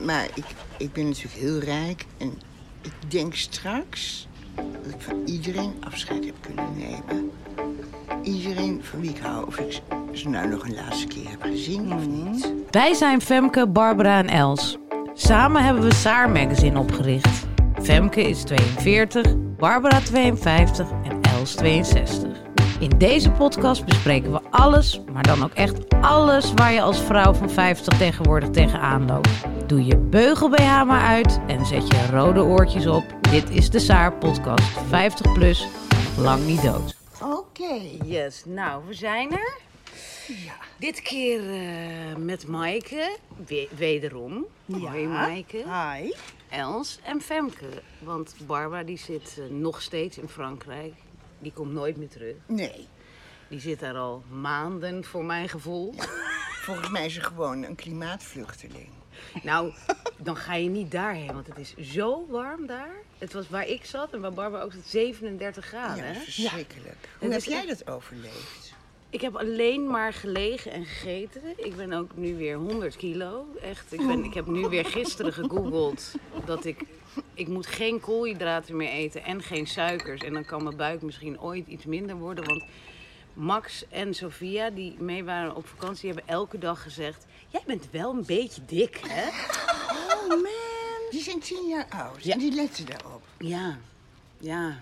[0.00, 0.44] Maar ik,
[0.76, 2.38] ik ben natuurlijk heel rijk en
[2.82, 7.30] ik denk straks dat ik van iedereen afscheid heb kunnen nemen.
[8.22, 9.80] Iedereen van wie ik hou, of ik
[10.12, 12.52] ze nou nog een laatste keer heb gezien of niet.
[12.70, 14.76] Wij zijn Femke, Barbara en Els.
[15.14, 17.46] Samen hebben we Saar Magazine opgericht.
[17.82, 22.38] Femke is 42, Barbara 52 en Els 62.
[22.80, 27.32] In deze podcast bespreken we alles, maar dan ook echt alles waar je als vrouw
[27.34, 29.28] van 50 tegenwoordig tegenaan loopt.
[29.66, 33.04] Doe je beugel BH maar uit en zet je rode oortjes op.
[33.30, 35.66] Dit is de Saar podcast 50 plus,
[36.18, 36.96] lang niet dood.
[37.22, 37.80] Oké.
[38.04, 39.58] Yes, nou, we zijn er.
[40.78, 44.44] Dit keer eh, met Maaike, we- wederom.
[44.72, 46.12] Hoi Maaike, Hi.
[46.48, 47.66] Els en Femke.
[47.98, 50.92] Want Barbara die zit eh, nog steeds in Frankrijk.
[51.38, 52.34] Die komt nooit meer terug.
[52.46, 52.86] Nee,
[53.48, 55.94] Die zit daar al maanden voor mijn gevoel.
[56.62, 58.88] volgens mij is ze gewoon een klimaatvluchteling.
[59.42, 59.72] Nou,
[60.18, 62.94] dan ga je niet daarheen, want het is zo warm daar.
[63.18, 66.04] Het was waar ik zat en waar Barbara ook zat, 37 graden.
[66.06, 67.08] ja, verschrikkelijk.
[67.18, 68.74] Hoe heb is jij echt- dat overleefd?
[69.10, 71.42] Ik heb alleen maar gelegen en gegeten.
[71.56, 73.46] Ik ben ook nu weer 100 kilo.
[73.62, 76.12] Echt, ik, ben, ik heb nu weer gisteren gegoogeld
[76.44, 76.82] dat ik...
[77.34, 80.20] Ik moet geen koolhydraten meer eten en geen suikers.
[80.20, 82.44] En dan kan mijn buik misschien ooit iets minder worden.
[82.44, 82.64] Want
[83.32, 87.26] Max en Sophia, die mee waren op vakantie, hebben elke dag gezegd...
[87.48, 89.28] Jij bent wel een beetje dik, hè?
[90.14, 90.42] Oh man.
[91.10, 92.32] Die zijn tien jaar oud Ja.
[92.32, 93.22] en die letten daarop.
[93.38, 93.78] Ja,
[94.38, 94.80] ja,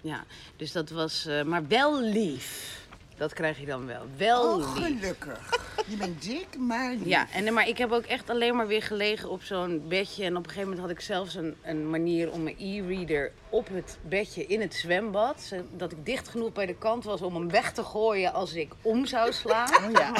[0.00, 0.24] ja.
[0.56, 1.26] Dus dat was...
[1.26, 2.77] eh, maar wel lief.
[3.18, 4.02] Dat krijg je dan wel.
[4.16, 4.84] Wel Oh, lief.
[4.98, 5.50] gelukkig.
[5.86, 7.04] Je bent dik, maar lief.
[7.06, 10.24] Ja, en, maar ik heb ook echt alleen maar weer gelegen op zo'n bedje.
[10.24, 13.68] En op een gegeven moment had ik zelfs een, een manier om mijn e-reader op
[13.72, 15.40] het bedje in het zwembad.
[15.40, 18.72] Zodat ik dicht genoeg bij de kant was om hem weg te gooien als ik
[18.82, 19.68] om zou slaan.
[19.84, 20.12] Oh ja.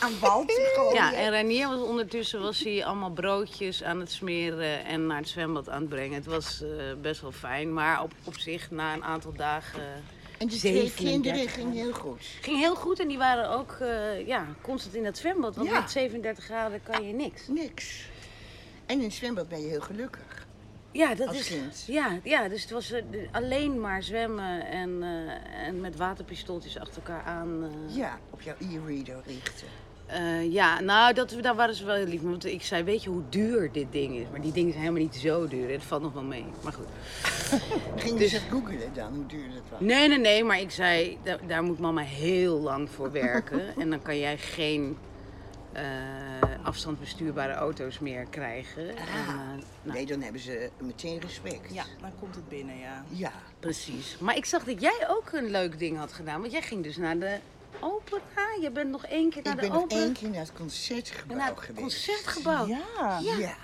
[0.00, 0.44] Aan wal.
[0.92, 5.28] Ja, en Ranier was ondertussen was hij allemaal broodjes aan het smeren en naar het
[5.28, 6.14] zwembad aan het brengen.
[6.14, 6.68] Het was eh,
[7.00, 9.82] best wel fijn, maar op, op zich na een aantal dagen
[10.38, 12.22] En die twee 37 kinderen gingen heel goed.
[12.40, 13.00] ging heel goed.
[13.00, 15.80] En die waren ook eh, ja, constant in het zwembad, want Ja.
[15.80, 17.48] met 37 graden kan je niks.
[17.48, 18.04] Niks.
[18.86, 20.46] En in het zwembad ben je heel gelukkig.
[20.92, 21.46] Ja, dat Als is.
[21.48, 21.84] kind.
[21.86, 25.02] Ja, ja, dus het was eh, de- alleen maar zwemmen en,
[25.66, 27.70] en met waterpistooltjes achter elkaar aan.
[27.88, 29.66] Ja, op jouw e-reader richten.
[30.12, 32.20] Eh, ja, nou, dat, daar waren ze wel heel lief.
[32.22, 34.26] mee, Want ik zei, weet je hoe duur dit ding is?
[34.30, 35.70] Maar die dingen zijn helemaal niet zo duur.
[35.70, 36.44] Het valt nog wel mee.
[36.62, 36.86] Maar goed.
[37.96, 39.80] Ging Dus- je eens googelen dan, hoe duur dat was?
[39.80, 40.44] Nee, nee, nee.
[40.44, 43.62] Maar ik zei, daar, daar moet mama heel lang voor werken.
[43.80, 44.96] en dan kan jij geen
[45.72, 45.82] eh,
[46.62, 48.88] afstandsbestuurbare auto's meer krijgen.
[48.88, 49.26] En, eh,
[49.82, 51.74] nou, Nee, dan hebben ze meteen respect.
[51.74, 53.04] Ja, dan komt het binnen, ja.
[53.08, 53.32] Ja.
[53.60, 54.16] Precies.
[54.20, 56.40] Maar ik zag dat jij ook een leuk ding had gedaan.
[56.40, 57.36] Want jij ging dus naar de
[57.80, 58.54] opera.
[58.60, 61.36] Je bent nog één keer naar Ik de ben nog één keer naar het concertgebouw
[61.36, 61.80] naar het geweest.
[61.80, 62.66] concertgebouw.
[62.66, 63.18] Ja.
[63.18, 63.56] Ja.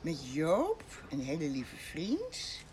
[0.00, 2.64] Met Joop, een hele lieve vriend.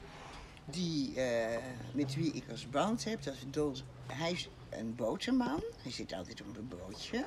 [0.65, 1.57] Die, eh,
[1.93, 3.23] met wie ik als band heb.
[3.23, 3.73] Dat is dol,
[4.07, 5.63] hij is een boterman.
[5.81, 7.25] Hij zit altijd op een bootje.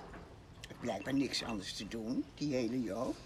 [0.69, 3.17] Heeft blijkbaar niks anders te doen, die hele Joop.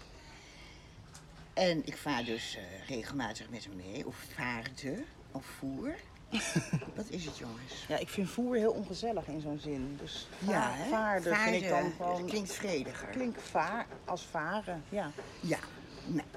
[1.53, 4.07] En ik vaar dus eh, regelmatig met hem mee.
[4.07, 5.95] Of vaarde, of voer.
[6.95, 7.85] Wat is het, jongens?
[7.87, 9.97] Ja, ik vind voer heel ongezellig in zo'n zin.
[10.01, 10.89] Dus Ja, hè?
[10.89, 12.25] vaarden vind ik dan gewoon...
[12.25, 13.07] klinkt vrediger.
[13.07, 15.11] Klinkt vaar als varen, ja.
[15.39, 15.59] Ja,
[16.05, 16.27] nou.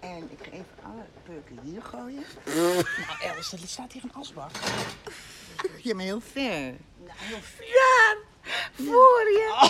[0.00, 2.22] En ik ga even alle peuken hier gooien.
[2.44, 2.84] Nou
[3.36, 4.50] Els, er staat hier een asbak.
[5.82, 6.74] Ja, maar heel ver.
[8.74, 9.68] Voor je!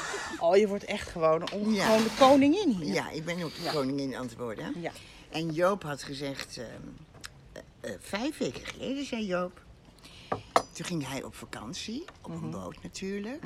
[0.40, 1.84] Oh, je wordt echt gewoon, on- Ja.
[1.84, 2.94] gewoon de koningin hier.
[2.94, 4.80] Ja, ik ben op de koningin aan het worden.
[4.80, 4.90] Ja.
[5.30, 6.66] En Joop had gezegd, ehm,
[7.80, 9.62] eh, vijf weken geleden zei Joop.
[10.72, 12.44] Toen ging hij op vakantie, op Mhm.
[12.44, 13.44] een boot natuurlijk.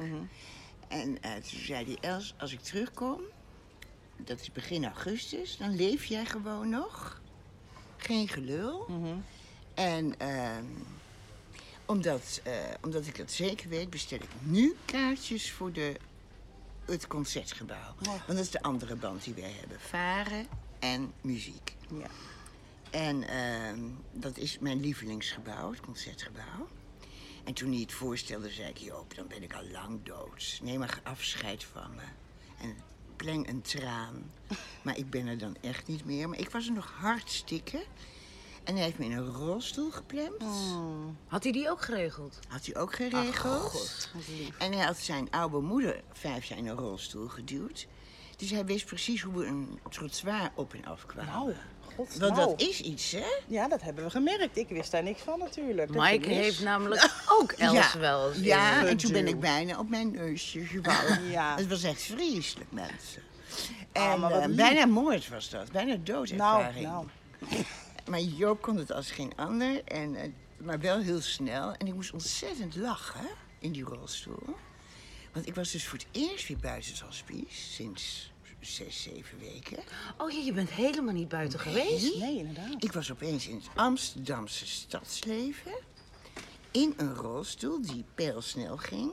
[0.88, 3.20] En eh, toen zei hij, Els, als ik terugkom,
[4.16, 7.20] dat is begin augustus, dan leef jij gewoon nog.
[7.96, 8.84] Geen gelul.
[8.88, 9.14] Mhm.
[9.74, 10.64] En ehm,
[11.86, 12.52] omdat, eh,
[12.82, 15.96] omdat ik dat zeker weet, bestel ik nu kaartjes voor de,
[16.84, 17.94] het concertgebouw.
[18.02, 19.80] Want dat is de andere band die wij hebben.
[19.80, 20.46] Varen
[20.78, 21.74] en muziek.
[21.98, 22.06] Ja.
[22.94, 23.80] En ehm,
[24.12, 26.68] dat is mijn lievelingsgebouw, het concertgebouw.
[27.44, 30.60] En toen hij het voorstelde, zei ik, Joop, dan ben ik al lang dood.
[30.62, 32.02] Neem maar afscheid van me.
[32.60, 32.76] en
[33.16, 34.30] pleng een traan.
[34.82, 36.28] Maar ik ben er dan echt niet meer.
[36.28, 37.84] Maar ik was er nog hartstikke.
[38.64, 40.44] En hij heeft me in een rolstoel geplemd.
[41.26, 42.38] Had hij die ook geregeld?
[42.48, 44.10] Had hij ook geregeld.
[44.58, 47.86] en hij had zijn oude moeder vijf jaar in een rolstoel geduwd.
[48.36, 51.32] Dus hij wist precies hoe we een trottoir op en af kwamen.
[51.32, 51.54] Nou,
[51.96, 52.48] god, Want nou.
[52.48, 53.26] dat is iets, hè?
[53.46, 54.56] Ja, dat hebben we gemerkt.
[54.56, 55.92] Ik wist daar niks van natuurlijk.
[55.92, 59.88] Dat Mike heeft namelijk ook Els wel eens Ja, en toen ben ik bijna op
[59.88, 61.22] mijn neusje gevallen.
[61.30, 61.56] Ja.
[61.56, 63.22] Het was echt vreselijk, mensen.
[63.92, 64.56] Ah, En lief.
[64.56, 66.86] bijna moord was dat, bijna Nou, doodervaring.
[66.86, 67.06] nou.
[68.10, 71.72] Maar Joop kon het als geen ander, en, eh, maar wel heel snel.
[71.74, 73.26] En ik moest ontzettend lachen
[73.58, 74.56] in die rolstoel.
[75.32, 78.32] Want ik was dus voor het eerst weer buiten het hospice, sinds
[78.64, 79.78] zes, zeven weken.
[80.18, 82.16] Oh ja, je bent helemaal niet buiten geweest.
[82.18, 82.84] Nee, inderdaad.
[82.84, 85.72] Ik was opeens in het Amsterdamse stadsleven.
[86.70, 89.12] In een rolstoel die pijlsnel ging.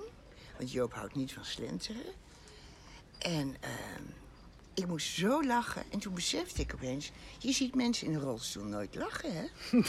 [0.58, 2.14] Want Joop houdt niet van slenteren.
[3.20, 4.04] En ehm,
[4.74, 5.84] ik moest zo lachen.
[5.92, 7.12] En toen besefte ik opeens...
[7.40, 9.46] Je ziet mensen in een rolstoel nooit lachen, hè?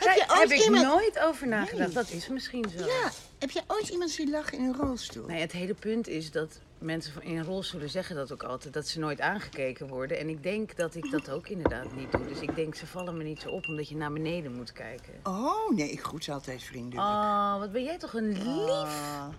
[0.00, 1.92] Daar je ooit heb ik iemand- nooit over nagedacht.
[1.94, 2.86] Dat is misschien zo.
[2.86, 3.10] Ja.
[3.38, 5.26] Heb jij ooit iemand zien lachen in een rolstoel?
[5.26, 8.98] Nee, het hele punt is dat mensen in rolstoelen zeggen dat ook altijd, dat ze
[8.98, 10.18] nooit aangekeken worden.
[10.18, 12.26] En ik denk dat ik dat ook inderdaad niet doe.
[12.26, 15.12] Dus ik denk, ze vallen me niet zo op, omdat je naar beneden moet kijken.
[15.22, 17.08] Oh, nee, ik groet ze altijd vriendelijk.
[17.08, 18.44] Oh, wat ben jij toch een lief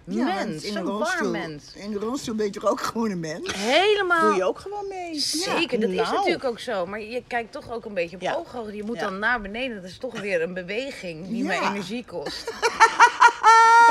[0.04, 0.64] Ja, want mens.
[0.64, 1.74] een warm mens.
[1.76, 3.54] In een rolstoel ben je toch ook gewoon een mens?
[3.56, 4.22] Helemaal.
[4.30, 5.20] Doe je ook gewoon mee.
[5.20, 6.16] Zeker, dat is Nou.
[6.16, 6.86] natuurlijk ook zo.
[6.86, 8.36] Maar je kijkt toch ook een beetje op Ja.
[8.36, 8.76] ooghoogte.
[8.76, 9.76] Je moet dan naar beneden.
[9.82, 11.70] Dat is toch weer een beweging die me Ja.
[11.70, 12.52] energie kost.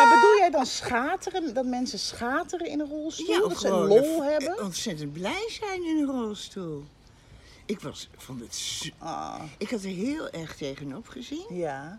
[0.05, 1.55] Maar bedoel jij dan schateren?
[1.55, 3.49] Dat mensen schateren in een rolstoel?
[3.49, 4.63] dat ze lol hebben?
[4.63, 6.85] Ontzettend blij zijn in een rolstoel.
[7.67, 11.47] Ik was, vond het zo- Ah, Ik had er heel erg tegenop gezien.
[11.51, 11.99] ja.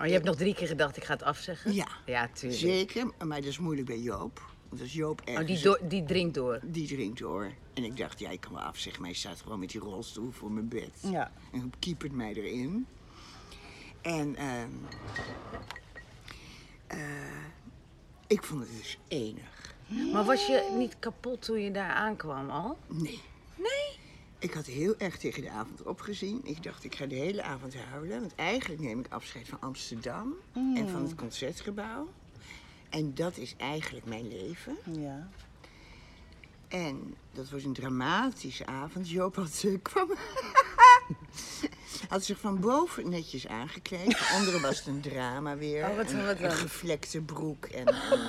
[0.00, 1.74] Oh, je hebt nog drie keer gedacht, ik ga het afzeggen?
[1.74, 1.86] Ja.
[2.06, 2.60] Ja, tuurlijk.
[2.60, 4.42] Zeker, maar dat is moeilijk bij Joop.
[4.68, 5.46] Want als Joop Oh, ergens...
[5.46, 6.60] die, door- die drinkt door.
[6.62, 7.52] die drinkt door.
[7.74, 10.30] En ik dacht, ja, ik kan wel afzeggen, maar hij staat gewoon met die rolstoel
[10.30, 10.90] voor mijn bed.
[11.10, 11.32] Ja.
[11.52, 12.86] En kiepert mij erin.
[14.02, 14.68] En ehm,
[16.86, 16.98] eh,
[18.26, 19.74] ik vond het dus enig.
[20.12, 22.78] Maar was je niet kapot toen je daar aankwam al?
[22.86, 23.20] Nee.
[23.56, 23.98] Nee?
[24.38, 26.40] Ik had heel erg tegen de avond opgezien.
[26.44, 28.20] Ik dacht, ik ga de hele avond huilen.
[28.20, 32.08] Want eigenlijk neem ik afscheid van Amsterdam en van het concertgebouw.
[32.90, 34.76] En dat is eigenlijk mijn leven.
[34.84, 35.28] Ja.
[36.68, 39.10] En dat was een dramatische avond.
[39.10, 40.08] Joop had, kwam,
[42.08, 44.16] had zich van boven netjes aangekleed.
[44.16, 45.88] Van onderen was het een drama weer.
[45.88, 48.20] Oh, wat- een, wat een gevlekte broek en, en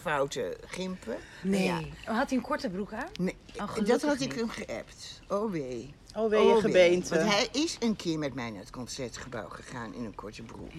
[0.00, 1.16] foute gimpen.
[1.42, 1.64] Nee.
[1.64, 3.08] Ja, Had hij een korte broek aan?
[3.20, 4.34] nee Oh, dat had ik niet.
[4.34, 5.20] hem geappt.
[5.28, 5.94] Oh wee.
[6.16, 7.14] Oh, wee je gebeente.
[7.16, 10.72] Want hij is een keer met mij naar het concertgebouw gegaan in een korte broek.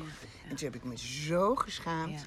[0.49, 2.25] En toen heb ik me zo geschaamd.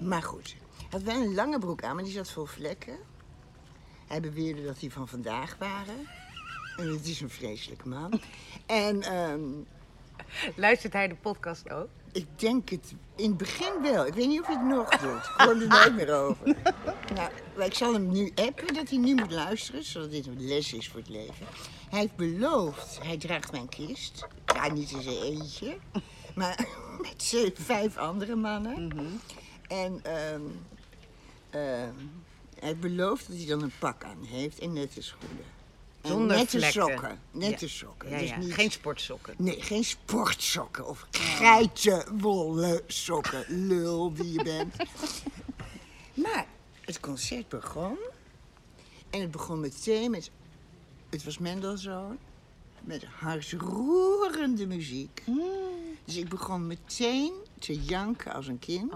[0.00, 2.96] Maar goed, hij had wel een lange broek aan, maar die zat vol vlekken.
[4.06, 6.08] Hij beweerde dat die van vandaag waren.
[6.76, 8.20] En het is een vreselijke man.
[8.66, 9.40] En ehm,
[10.56, 11.88] Luistert hij de podcast ook?
[12.12, 14.06] ik denk het in het begin wel.
[14.06, 15.24] Ik weet niet of hij het nog doet.
[15.24, 16.56] Ik hoor er nooit meer over.
[17.14, 17.30] Nou,
[17.66, 20.88] ik zal hem nu appen dat hij nu moet luisteren, zodat dit een les is
[20.88, 21.46] voor het leven.
[21.90, 24.26] Hij heeft beloofd, hij draagt mijn kist.
[24.54, 25.76] Ja, niet in zijn eentje,
[26.34, 26.66] maar
[27.02, 28.92] met z'n vijf andere mannen.
[29.68, 30.42] En ehm,
[31.50, 31.94] ehm,
[32.58, 35.44] hij heeft beloofd dat hij dan een pak aan heeft en nette schoenen.
[35.58, 35.59] En
[36.02, 36.82] Zonder nette vlekken.
[36.82, 37.18] sokken.
[37.30, 37.70] Nette Ja.
[37.70, 38.10] sokken.
[38.10, 39.34] Ja, dus niet- Geen sportsokken.
[39.38, 44.74] Nee, geen sportsokken of geitenwolle sokken, lul die je bent.
[46.22, 46.46] maar
[46.80, 47.96] het concert begon.
[49.10, 50.30] En het begon meteen met...
[51.10, 52.18] Het was Mendelssohn.
[52.80, 55.22] Met hartroerende muziek.
[56.04, 58.92] Dus ik begon meteen te janken als een kind.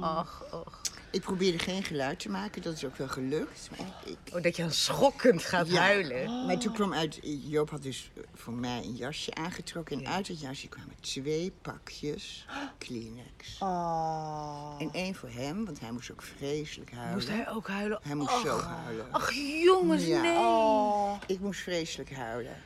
[0.00, 0.80] Och, och.
[1.10, 3.68] Ik probeerde geen geluid te maken, dat is ook wel gelukt.
[3.70, 5.80] Maar ik, Oh, dat je dan schokkend gaat Ja.
[5.80, 6.46] huilen.
[6.46, 9.98] Maar toen kwam uit, Joop had dus eh, voor mij een jasje aangetrokken.
[9.98, 12.46] En uit het jasje kwamen twee pakjes
[12.78, 13.56] Kleenex.
[13.58, 14.74] Oh.
[14.78, 17.14] En één voor hem, want hij moest ook vreselijk huilen.
[17.14, 17.98] Moest hij ook huilen?
[18.02, 19.06] Hij moest zo huilen.
[19.12, 19.32] Ach,
[19.64, 20.20] jongens, Ja.
[20.20, 20.36] nee.
[20.36, 22.56] Oh, Ik moest vreselijk huilen.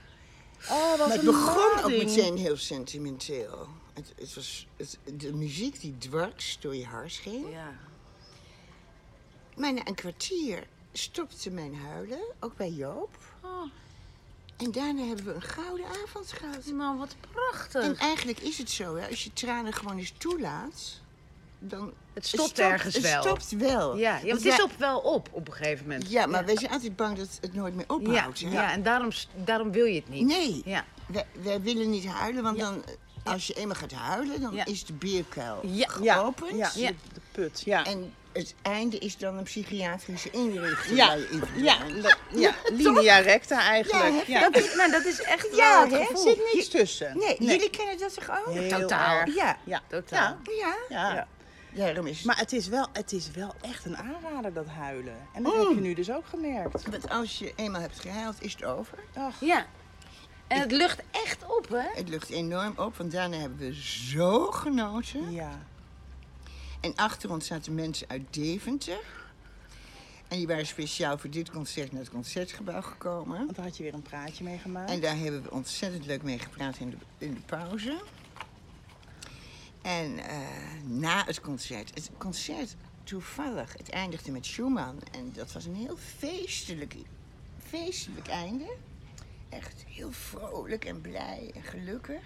[0.71, 3.69] oh wat Maar het begon ook meteen heel sentimenteel.
[3.93, 7.51] Het, het was het, de muziek die dwars door je hart ging.
[7.51, 7.73] Ja.
[9.57, 13.17] Maar na een kwartier stopte mijn huilen, ook bij Joop.
[13.45, 13.71] Oh,
[14.57, 16.67] En daarna hebben we een gouden avond gehad.
[16.67, 17.83] nou, wat prachtig.
[17.83, 21.01] En eigenlijk is het zo, hè, als je tranen gewoon eens toelaat,
[21.59, 21.93] dan...
[22.13, 23.23] Het stopt ergens het wel.
[23.23, 23.97] stopt wel.
[23.97, 26.11] Ja, ja het is op, wel op op een gegeven moment.
[26.11, 28.41] Ja, maar wij zijn altijd bang dat het nooit meer ja, ophoudt.
[28.41, 28.51] hè?
[28.51, 29.11] ja, en daarom,
[29.45, 30.27] daarom wil je het niet.
[30.27, 30.85] Nee, Ja.
[31.07, 32.85] wij, wij willen niet huilen, want dan,
[33.25, 34.65] als je eenmaal gaat huilen, dan Ja.
[34.65, 35.89] is de bierkuil Ja.
[35.89, 36.57] Geopend.
[36.57, 36.89] ja, Ja.
[36.89, 37.85] De, de put, ja.
[37.85, 40.97] En het einde is dan een psychiatrische inrichting.
[40.97, 44.27] Ja, waar je in ja, dat- ja, linea recta eigenlijk.
[44.27, 45.99] Ja, Ja, Dat is, nou, dat is echt Ja, wel het hè?
[45.99, 46.23] Er gevoel.
[46.23, 47.19] zit niks tussen.
[47.19, 48.55] Nee, jullie kennen dat toch ook?
[48.55, 49.19] Heel Totaal.
[49.21, 49.35] erg.
[49.35, 49.57] Ja.
[49.65, 50.37] Ja, Totaal.
[50.59, 51.15] Ja, Ja.
[51.15, 51.27] Ja.
[51.85, 55.17] daarom is Maar het is, wel, het is wel echt een aanrader, dat huilen.
[55.35, 55.61] En dat Mm.
[55.61, 56.89] heb je nu dus ook gemerkt.
[56.91, 58.99] Want als je eenmaal hebt gehuild, is het over.
[59.17, 59.67] Ach, Ja.
[60.53, 61.89] En het lucht echt op, hè?
[61.95, 65.33] Het lucht enorm op, want daarna hebben we zo genoten.
[65.33, 65.67] ja.
[66.81, 69.01] En achter ons zaten mensen uit Deventer.
[70.29, 73.39] En die waren speciaal voor dit concert naar het concertgebouw gekomen.
[73.39, 74.91] Want daar had je weer een praatje mee gemaakt.
[74.91, 78.03] En daar hebben we ontzettend leuk mee gepraat in de, in de pauze.
[79.83, 80.39] En eh,
[80.85, 81.91] na het concert.
[81.95, 84.99] Het concert, toevallig, het eindigde met Schumann.
[85.13, 86.95] En dat was een heel feestelijk,
[87.69, 88.77] feestelijk einde.
[89.53, 92.23] Echt heel vrolijk en blij en gelukkig.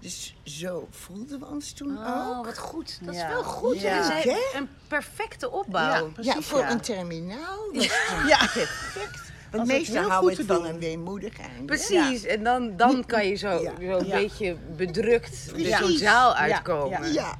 [0.00, 2.44] Dus zo voelden we ons toen Oh, ook.
[2.44, 2.98] wat goed.
[3.02, 3.80] Dat is wel goed.
[3.80, 4.08] Ja.
[4.08, 5.80] Dat is een, perfecte opbouw.
[5.82, 6.70] Ja, ja, precies, voor ja.
[6.70, 7.84] een terminaal was
[8.32, 8.38] Ja.
[8.38, 9.32] perfect.
[9.50, 11.64] Want het meestal houden het van een weemoedig einde.
[11.64, 12.24] Precies.
[12.24, 13.72] En dan, dan kan je zo, Ja.
[13.80, 14.16] zo een Ja.
[14.16, 16.36] beetje bedrukt de zo'n zaal Ja.
[16.36, 17.12] uitkomen.
[17.12, 17.38] Ja,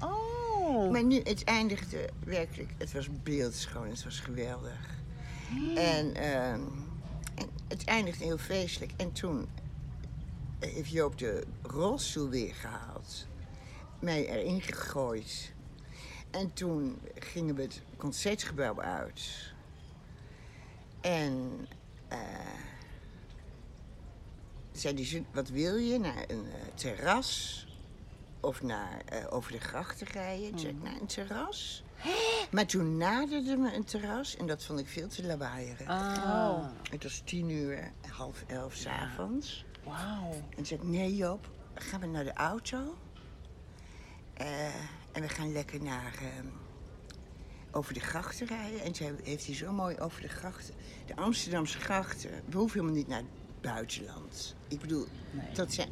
[0.00, 0.90] Oh.
[0.90, 4.78] maar nu, het eindigde werkelijk, het was beeldschoon, het was geweldig.
[5.74, 6.62] En, ehm, en
[7.74, 8.92] het eindigde heel feestelijk.
[8.96, 9.48] En toen
[10.58, 13.26] heeft Joop de rolstoel weer gehaald,
[13.98, 15.52] mij erin gegooid.
[16.30, 19.52] En toen gingen we het concertgebouw uit.
[21.00, 21.66] En
[22.08, 22.18] eh
[24.72, 25.98] zei die wat wil je?
[25.98, 27.66] Naar een eh, terras
[28.40, 30.58] of naar eh, over de grachten rijden?
[30.58, 31.82] Zei ik, naar een terras.
[32.50, 35.88] Maar toen naderde me een terras en dat vond ik veel te lawaaierig.
[35.88, 36.64] Ah.
[36.90, 39.64] Het was tien uur, half elf s'avonds.
[39.84, 40.30] Wauw.
[40.56, 42.96] En zei ik, nee Joop, gaan we naar de auto.
[44.34, 44.64] Eh,
[45.12, 46.46] en we gaan lekker naar, ehm,
[47.70, 48.80] over de grachten rijden.
[48.80, 50.74] En toen heeft hij zo mooi over de grachten,
[51.06, 52.30] de Amsterdamse grachten.
[52.46, 54.54] We hoeven helemaal niet naar het buitenland.
[54.68, 55.06] Ik bedoel,
[55.54, 55.88] dat zijn,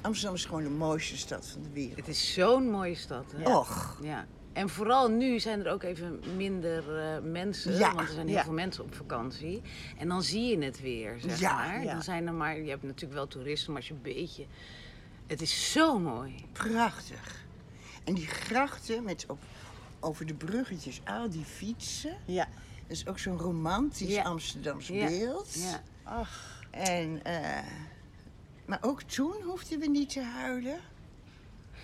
[0.00, 1.96] Amsterdam is gewoon de mooiste stad van de wereld.
[1.96, 3.24] Het is zo'n mooie stad.
[3.36, 3.56] Hè?
[3.56, 4.26] Och, Ja.
[4.52, 8.36] En vooral nu zijn er ook even minder eh, mensen, Ja, want er zijn heel
[8.36, 8.42] ja.
[8.44, 9.62] veel mensen op vakantie.
[9.98, 11.82] En dan zie je het weer, zeg Ja, maar.
[11.84, 11.92] ja.
[11.92, 14.46] Dan zijn er maar, je hebt natuurlijk wel toeristen, maar als je een beetje...
[15.26, 16.34] Het is zo mooi.
[16.52, 17.44] prachtig.
[18.04, 19.38] En die grachten met op,
[20.00, 22.16] over de bruggetjes, al die fietsen.
[22.24, 22.48] Ja.
[22.86, 24.16] Dat is ook zo'n romantisch.
[24.18, 25.54] Amsterdams beeld.
[25.54, 25.82] Ja.
[26.02, 26.60] Ach.
[26.70, 27.58] En, eh,
[28.64, 30.78] maar ook toen hoefden we niet te huilen.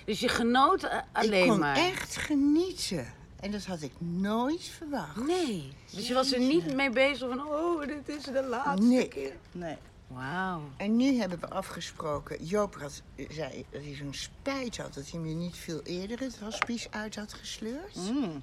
[0.09, 1.77] Dus je genoot eh, alleen ik kon maar.
[1.77, 3.13] echt genieten.
[3.41, 5.27] En dat had ik nooit verwacht.
[5.27, 5.73] Nee.
[5.95, 9.09] Dus je was er niet mee bezig van, oh, dit is de laatste Nee.
[9.09, 9.33] keer.
[9.53, 9.77] Nee.
[10.07, 10.63] Wauw.
[10.77, 12.45] En nu hebben we afgesproken.
[12.45, 16.39] Joop had, zei dat hij zo'n spijt had dat hij me niet veel eerder het
[16.39, 17.95] hospice uit had gesleurd.
[17.95, 18.43] Mm.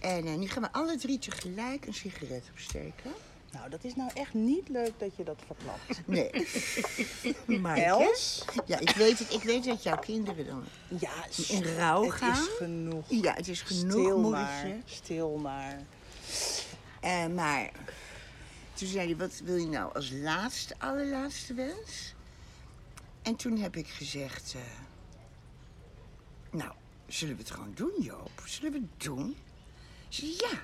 [0.00, 3.10] En eh, nu gaan we alle drie tegelijk een sigaret opsteken.
[3.52, 6.06] Nou, dat is nou echt niet leuk dat je dat verklapt.
[6.06, 6.30] Nee.
[7.60, 8.44] maar Els?
[8.66, 10.64] Ja, ik weet, het, ik weet dat jouw kinderen dan
[11.00, 12.32] Ja, in rouw het gaan.
[12.32, 13.04] is genoeg.
[13.08, 14.66] Ja, het is genoeg, Stil maar.
[14.84, 15.80] Stil maar.
[17.00, 17.70] Eh, maar
[18.74, 22.14] toen zei hij, wat wil je nou als laatste, allerlaatste wens?
[23.22, 24.60] En toen heb ik gezegd, eh,
[26.50, 26.72] nou,
[27.06, 28.42] zullen we het gewoon doen, Joop?
[28.44, 29.36] Zullen we het doen?
[30.08, 30.58] Ze zei, ja,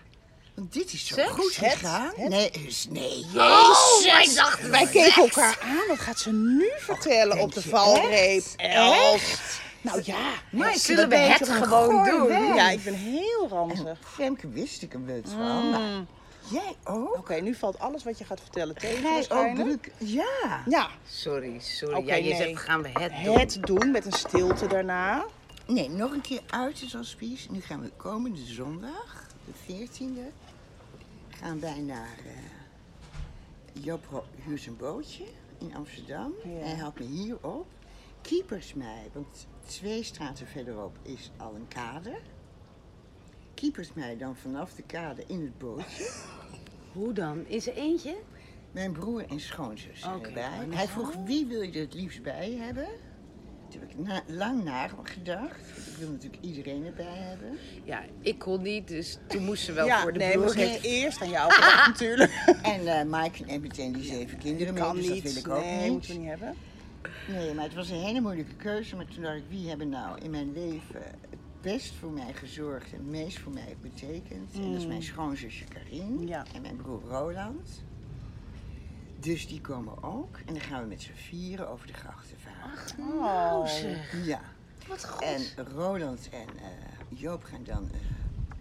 [0.55, 1.31] want dit is zo Seks?
[1.31, 2.13] goed gegaan.
[2.17, 2.29] Het?
[2.29, 3.19] Nee, dus nee.
[3.19, 5.89] ik dacht, Wij keken elkaar aan.
[5.89, 8.45] Wat gaat ze nu vertellen op de valreep?
[8.57, 9.61] echt?
[9.81, 10.33] Nou ja.
[10.51, 12.55] Maar zullen we het gewoon doen?
[12.55, 13.99] Ja, ik ben heel ranzig.
[14.15, 16.05] Femke wist ik er wat van, maar
[16.51, 17.17] jij ook?
[17.17, 19.91] Oké, nu valt alles wat je gaat vertellen tegen Jij ook druk?
[19.99, 20.63] Ja.
[20.67, 21.95] Ja, Sorry, sorry.
[21.95, 22.37] Oké, ja, je nee.
[22.37, 23.39] zegt, gaan we het doen?
[23.39, 25.25] het doen met een stilte daarna.
[25.67, 27.51] Nee, nog een keer uit het hospice.
[27.51, 30.44] Nu gaan we komende zondag, de 14e,
[31.41, 32.19] gaan wij naar
[33.73, 35.25] Joop Ho- huurt een bootje
[35.59, 36.33] in Amsterdam.
[36.45, 36.51] Ja.
[36.51, 37.67] Hij haalt me hier op.
[38.23, 42.19] Keepers mij, want twee straten verderop is al een kade.
[43.55, 46.11] Keepers mij dan vanaf de kade in het bootje.
[46.93, 47.47] Hoe dan?
[47.47, 48.17] Is er eentje?
[48.73, 50.67] Mijn broer en schoonzus zijn erbij.
[50.67, 52.89] maar Hij vroeg wie wil je er het liefst bij hebben.
[53.75, 55.61] Toen heb ik na- lang naar gedacht.
[55.91, 57.59] Ik wil natuurlijk iedereen erbij hebben.
[57.85, 60.57] Ja, ik kon niet, dus toen moest ze wel ja, voor de nee, broer.
[60.57, 62.31] hebben eerst aan jou gedacht natuurlijk.
[62.63, 65.23] En eh Mike neemt meteen die zeven kinderen mee, dus niet.
[65.25, 65.93] dat wil ik ook nee, niet.
[65.93, 66.55] moeten we niet hebben.
[67.29, 68.97] Nee, maar het was een hele moeilijke keuze.
[68.97, 72.93] Maar toen dacht ik, wie hebben nou in mijn leven het best voor mij gezorgd
[72.93, 74.55] en het meest voor mij betekend?
[74.55, 76.27] En dat is mijn schoonzusje Karin Mm.
[76.29, 76.45] Ja.
[76.55, 77.83] en mijn broer Roland.
[79.21, 80.37] Dus die komen ook.
[80.47, 82.24] En dan gaan we met z'n vieren over de grachten
[82.97, 83.57] varen.
[83.61, 83.67] Oh.
[83.67, 84.25] zeg.
[84.25, 84.41] Ja.
[84.89, 85.23] Wat goed.
[85.23, 85.43] En
[85.75, 87.91] Roland en eh, Joop gaan dan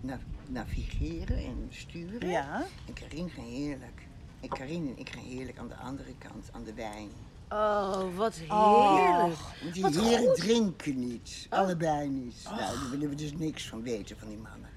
[0.05, 0.13] eh,
[0.48, 2.29] navigeren en sturen.
[2.29, 2.65] Ja.
[2.88, 4.01] En Karin ging heerlijk.
[4.41, 7.10] En Karin en ik gaan heerlijk aan de andere kant, aan de wijn.
[7.50, 8.95] Oh, wat Oh.
[8.95, 9.39] heerlijk.
[9.62, 10.36] Want die Wat heren goed.
[10.38, 11.48] drinken niet.
[11.50, 12.41] Allebei niet.
[12.43, 14.69] Nou, daar willen we dus niks van weten van die mannen.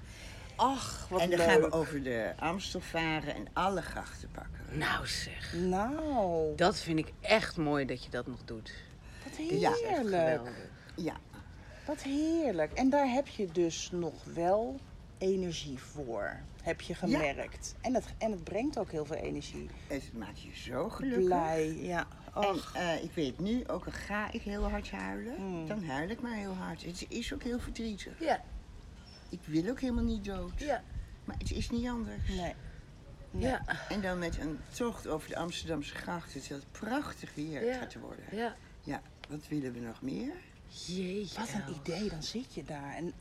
[0.55, 1.47] Ach, wat en dan leuk.
[1.49, 4.77] gaan we over de Amstel varen en alle grachten pakken.
[4.77, 8.73] Nou zeg, Nou, dat vind ik echt mooi dat je dat nog doet.
[9.37, 10.51] Heerlijk.
[10.95, 11.15] Ja,
[11.85, 12.73] Wat heerlijk.
[12.73, 14.79] En daar heb je dus nog wel
[15.17, 17.75] energie voor, heb je gemerkt.
[17.81, 19.69] En, het, en het brengt ook heel veel energie.
[19.87, 21.25] het maakt je zo gelukkig.
[21.25, 22.07] Blij, ja.
[22.35, 25.67] En eh, ik weet nu, ook al ga ik heel hard huilen, Hmm.
[25.67, 26.83] dan huil ik maar heel hard.
[26.85, 28.19] Het is ook heel verdrietig.
[28.19, 28.41] Ja,
[29.29, 30.51] Ik wil ook helemaal niet dood.
[30.59, 30.83] ja,
[31.25, 32.27] Maar het is niet anders.
[32.29, 32.53] nee.
[33.31, 37.73] ja, En dan met een tocht over de Amsterdamse grachten, terwijl het prachtig weer Ja.
[37.77, 38.25] gaat worden.
[38.31, 38.55] ja.
[38.81, 40.33] Ja, wat willen we nog meer?
[40.67, 41.39] Jeetje.
[41.39, 42.95] Wat een idee, dan zit je daar.
[42.95, 43.13] En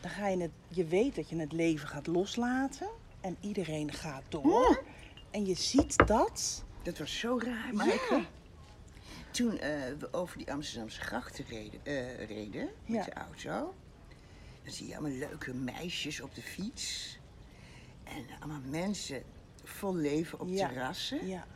[0.00, 2.88] dan ga je het, je weet dat je het leven gaat loslaten.
[3.20, 4.82] En iedereen gaat door.
[5.30, 6.64] En je ziet dat.
[6.82, 8.24] Dat was zo raar, Maaike.
[9.30, 13.04] Toen eh, we over die Amsterdamse grachten reden, eh, reden met Ja.
[13.04, 13.74] de auto,
[14.62, 17.18] dan zie je allemaal leuke meisjes op de fiets.
[18.04, 19.22] En allemaal mensen
[19.64, 20.68] vol leven op Ja.
[20.68, 21.26] terrassen.
[21.26, 21.46] Ja,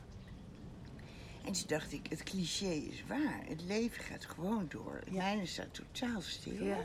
[1.46, 3.40] En toen dacht ik, het cliché is waar.
[3.48, 5.00] Het leven gaat gewoon door.
[5.04, 6.64] Het mijne staat totaal stil.
[6.64, 6.78] Ja,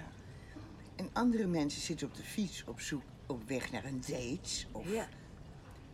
[0.96, 4.66] En andere mensen zitten op de fiets op zoek op weg naar een date.
[4.72, 5.08] Of ja,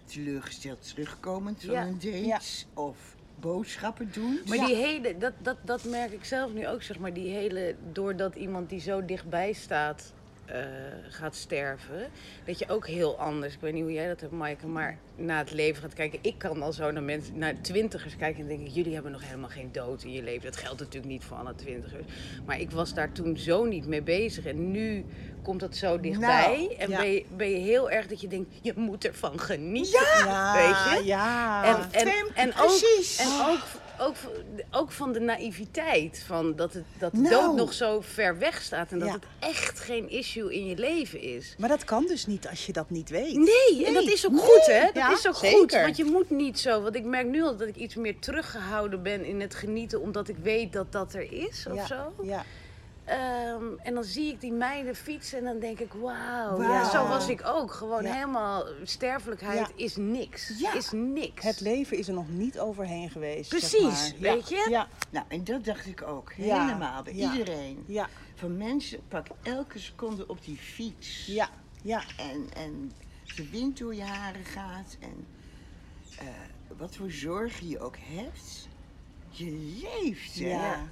[0.06, 2.66] teleurgesteld terugkomend van een date.
[2.74, 4.40] Of boodschappen doen.
[4.48, 7.76] Maar die hele, dat, dat, dat merk ik zelf nu ook, zeg maar, die hele,
[7.92, 10.14] doordat iemand die zo dichtbij staat
[10.48, 10.62] eh,
[11.10, 12.10] gaat sterven,
[12.46, 15.38] dat je ook heel anders, ik weet niet hoe jij dat hebt, Maaike, maar naar
[15.38, 16.20] het leven gaat kijken.
[16.22, 19.50] Ik kan al zo naar mensen, naar twintigers kijken en denken, jullie hebben nog helemaal
[19.50, 20.46] geen dood in je leven.
[20.46, 22.06] Dat geldt natuurlijk niet voor alle twintigers.
[22.46, 25.06] Maar ik was daar toen zo niet mee bezig en nu
[25.44, 26.58] komt dat zo dichtbij.
[26.58, 26.98] Nou, en ja.
[26.98, 30.00] ben, je, ben je heel erg dat je denkt, je moet ervan genieten.
[30.26, 31.06] ja, Weet je?
[31.06, 31.64] ja.
[31.64, 33.18] En, en, en, ook, precies.
[33.18, 33.64] en ook,
[34.00, 34.16] ook,
[34.72, 36.24] ook van de naïviteit.
[36.26, 37.30] Van dat, het, dat de Nou.
[37.34, 38.92] dood nog zo ver weg staat.
[38.92, 39.14] En dat Ja.
[39.14, 41.56] het echt geen issue in je leven is.
[41.58, 43.36] Maar dat kan dus niet als je dat niet weet.
[43.36, 44.42] Nee, en dat is ook nee.
[44.42, 44.82] goed, hè?
[44.86, 45.58] Dat Ja, is ook zeker.
[45.60, 45.72] goed.
[45.72, 46.82] Want je moet niet zo.
[46.82, 50.02] Want ik merk nu al dat ik iets meer teruggehouden ben in het genieten.
[50.02, 52.14] Omdat ik weet dat dat er is of zo.
[52.24, 52.44] Ja.
[53.08, 56.62] Ehm, en dan zie ik die meiden fietsen en dan denk ik, wauw.
[56.62, 57.72] Ja, zo was ik ook.
[57.74, 58.14] Gewoon Ja.
[58.14, 59.68] helemaal, sterfelijkheid Ja.
[59.76, 60.54] is niks.
[60.60, 60.74] Ja.
[60.74, 61.44] Is niks.
[61.44, 63.50] Het leven is er nog niet overheen geweest.
[63.50, 64.20] zeg Precies, maar.
[64.22, 64.68] weet je?
[64.70, 66.34] Ja, Nou, en dat dacht ik ook.
[66.34, 67.32] Helemaal, bij Ja.
[67.32, 67.84] iedereen.
[67.88, 71.26] ja, Van mensen, pak elke seconde op die fiets.
[71.26, 71.50] ja,
[71.82, 72.04] ja.
[72.18, 72.92] En, en
[73.36, 74.98] de wind door je haren gaat.
[75.00, 75.26] En
[76.20, 76.26] eh,
[76.78, 78.68] wat voor zorgen je ook hebt.
[79.30, 80.48] Je leeft, hè?
[80.50, 80.88] ja.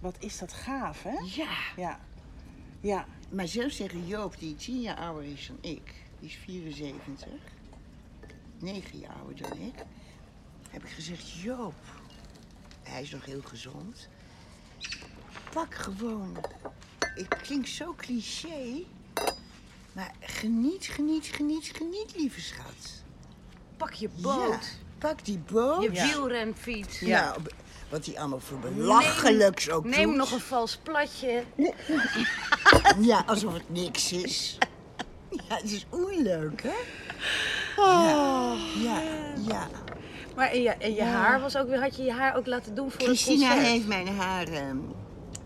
[0.00, 1.16] Wat is dat gaaf, hè?
[1.42, 1.56] Ja.
[1.76, 2.00] Ja.
[2.80, 3.06] Ja.
[3.30, 7.28] Maar zelfs tegen Joop, die tien jaar ouder is dan ik, die is 74,
[8.58, 9.74] negen jaar ouder dan ik,
[10.70, 11.74] heb ik gezegd: Joop,
[12.82, 14.08] hij is nog heel gezond.
[15.52, 16.36] Pak gewoon.
[17.14, 18.82] Ik klink zo cliché,
[19.92, 23.02] maar geniet, geniet, geniet, geniet, lieve schat.
[23.76, 24.50] Pak je boot.
[24.64, 25.82] Ja, pak die boot.
[25.82, 26.06] Je Ja.
[26.06, 27.00] wielrenfiets.
[27.00, 27.24] Ja.
[27.24, 27.40] Nou,
[27.90, 30.16] wat hij allemaal voor belachelijks ook Neem doet.
[30.16, 31.42] nog een vals platje.
[33.00, 34.58] Ja, alsof het niks is.
[35.48, 36.74] Ja, het is oerleuk, hè?
[37.76, 38.52] Oh.
[38.82, 39.00] Ja,
[39.48, 39.68] ja.
[40.36, 42.74] Maar en je, en je haar was ook weer, had je je haar ook laten
[42.74, 43.72] doen voor Christina het concert?
[43.72, 44.76] heeft mijn haar ehm,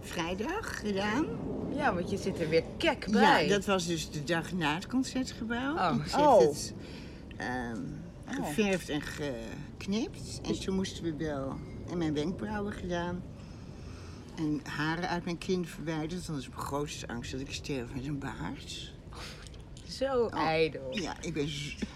[0.00, 1.26] vrijdag gedaan.
[1.74, 3.48] Ja, want je zit er weer kek Ja, bij.
[3.48, 5.74] dat was dus de dag na het concertgebouw.
[5.74, 5.94] Oh.
[6.06, 6.38] Ze Oh.
[6.38, 6.74] heeft het
[7.36, 7.80] ehm,
[8.44, 10.40] geverfd en geknipt.
[10.42, 11.56] En toen moesten we wel...
[11.92, 13.22] En mijn wenkbrauwen gedaan.
[14.36, 16.12] En haren uit mijn kin verwijderd.
[16.12, 18.92] Want dat is mijn grootste angst dat ik sterf met een baard.
[19.88, 20.88] Zo ijdel.
[20.90, 21.44] Ja, ik ben...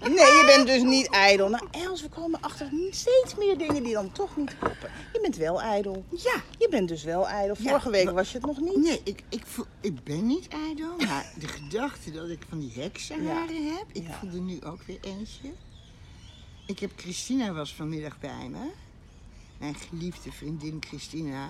[0.01, 1.49] Nee, je bent dus niet ijdel.
[1.49, 4.91] Nou, Els, we komen achter steeds meer dingen die dan toch niet kloppen.
[5.13, 6.05] Je bent wel ijdel.
[6.11, 7.57] Ja, Je bent dus wel ijdel.
[7.59, 8.77] Ja, Vorige week wa- was je het nog niet.
[8.77, 12.73] Nee, ik, ik, voel- ik ben niet ijdel, maar de gedachte dat ik van die
[12.75, 14.13] heksenharen heb, ik Ja.
[14.19, 15.51] voel er nu ook weer eentje.
[16.67, 18.71] Ik heb Christina was vanmiddag bij me,
[19.59, 21.49] mijn geliefde vriendin Christina.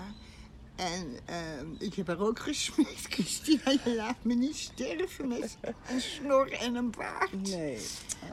[0.75, 5.57] En ehm, ik heb haar ook gesmeekt, Christina, je laat me niet sterven met
[5.89, 7.49] een snor en een baard.
[7.49, 7.77] Nee.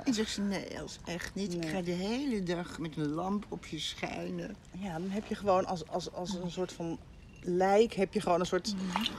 [0.05, 1.55] En zegt ze, nee Els, echt niet.
[1.55, 4.57] Ik ga de hele dag met een lamp op je schijnen.
[4.71, 6.99] Ja, dan heb je gewoon als, als, als een soort van
[7.41, 8.75] lijk, heb je gewoon een soort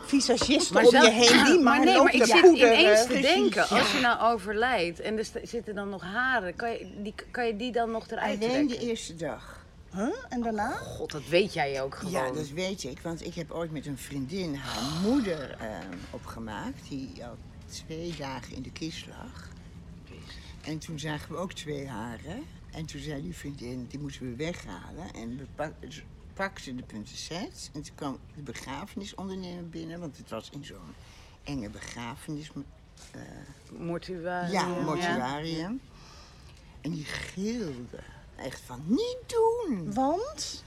[0.06, 1.46] visagiste om zelf- je heen.
[1.46, 2.80] Die maar, maar nee, maar ik te zit poederen.
[2.80, 6.88] ineens te denken, als je nou overlijdt en er zitten dan nog haren, kan je
[7.04, 8.88] die, kan je die dan nog eruit Alleen de trekken?
[8.90, 9.65] eerste dag.
[9.96, 10.16] Huh?
[10.30, 10.72] En daarna?
[10.72, 12.12] God, dat weet jij ook gewoon.
[12.12, 16.88] Ja, dat weet ik, want ik heb ooit met een vriendin haar moeder ehm, opgemaakt,
[16.90, 19.50] die al twee dagen in de kist lag.
[20.62, 22.44] En toen zagen we ook twee haren.
[22.72, 25.14] En toen zei die vriendin, die moeten we weghalen.
[25.14, 26.02] En we pak, ze
[26.34, 27.16] pakte de punten
[27.74, 30.96] En toen kwam de begrafenisondernemer binnen, want het was in zo'n
[31.44, 32.52] enge begrafenis.
[33.12, 33.22] eh,
[33.80, 34.52] Mortuarium.
[34.52, 35.82] ja, mortuarium.
[36.82, 38.04] En die gilde
[38.38, 39.94] echt van niet doen.
[39.94, 40.64] Want?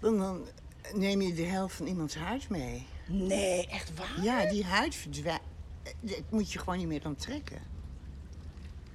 [0.00, 0.46] Want dan
[0.94, 2.86] neem je de helft van iemands huid mee.
[3.06, 4.22] Nee, echt waar?
[4.22, 5.40] Ja, die huid verdwijnt.
[6.00, 7.58] Dat moet je gewoon niet meer aan trekken.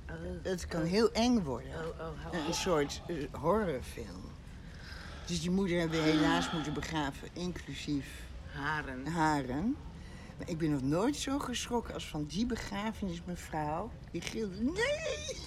[0.09, 1.71] Oh, Het kan heel eng worden.
[1.73, 4.29] oh, oh, hou Een soort eh, horrorfilm.
[5.25, 8.05] Dus die moeder hebben we helaas moeten begraven, inclusief
[8.51, 9.07] Haren.
[9.07, 9.75] haren.
[10.37, 13.91] Maar ik ben nog nooit zo geschrokken als van die begrafenis, mevrouw.
[14.11, 15.37] Die gilde, nee!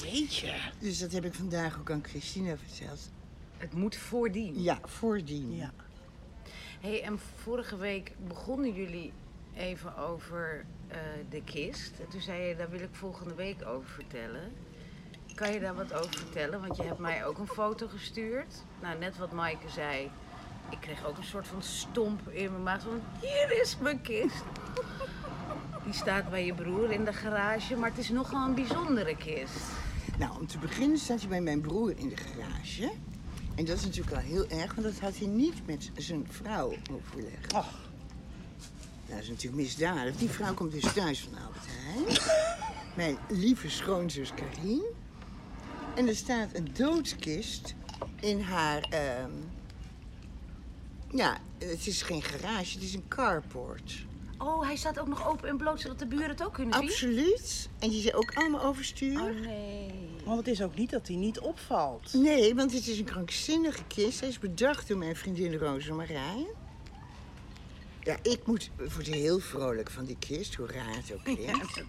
[0.00, 0.54] Jeetje.
[0.78, 3.10] Dus dat heb ik vandaag ook aan Christina verteld.
[3.56, 4.62] Het moet voordien.
[4.62, 5.56] Ja, voordien.
[5.56, 5.70] Ja.
[6.80, 9.12] hey, en vorige week begonnen jullie
[9.56, 10.98] even over eh,
[11.30, 11.92] de kist.
[12.00, 14.52] En toen zei je, daar wil ik volgende week over vertellen.
[15.34, 16.60] Kan je daar wat over vertellen?
[16.60, 18.54] Want je hebt mij ook een foto gestuurd.
[18.80, 20.10] Nou, net wat Maaike zei.
[20.70, 22.82] Ik kreeg ook een soort van stomp in mijn maag.
[22.82, 24.44] Van, hier is mijn kist.
[25.84, 27.76] Die staat bij je broer in de garage.
[27.76, 29.81] Maar het is nogal een bijzondere kist.
[30.22, 32.92] Nou, om te beginnen staat hij bij mijn broer in de garage.
[33.54, 36.72] En dat is natuurlijk al heel erg, want dat had hij niet met zijn vrouw
[36.90, 37.52] overlegd.
[37.52, 37.80] Och.
[39.08, 40.16] Nou, dat is natuurlijk misdadig.
[40.16, 42.18] Die vrouw komt dus thuis van Albert Heijn.
[42.96, 44.82] Mijn lieve schoonzus Karien.
[45.94, 47.74] En er staat een doodskist
[48.20, 48.82] in haar...
[48.82, 49.30] ehm,
[51.10, 54.04] Ja, het is geen garage, het is een carport.
[54.42, 56.82] Oh, hij staat ook nog open en bloot, zodat de buren het ook kunnen zien?
[56.82, 57.68] Absoluut.
[57.78, 59.20] En die zijn ook allemaal overstuur.
[59.20, 59.90] Oh nee.
[60.24, 62.12] Want het is ook niet dat hij niet opvalt.
[62.12, 64.20] Nee, want het is een krankzinnige kist.
[64.20, 66.46] Hij is bedacht door mijn vriendin Rosemarijn.
[68.00, 71.82] Ja, ik moet, word heel vrolijk van die kist, hoe raar het ook klinkt.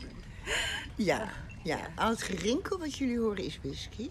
[0.95, 1.29] Ja,
[1.63, 1.79] ja.
[1.95, 4.09] Al het gerinkel wat jullie horen is whisky.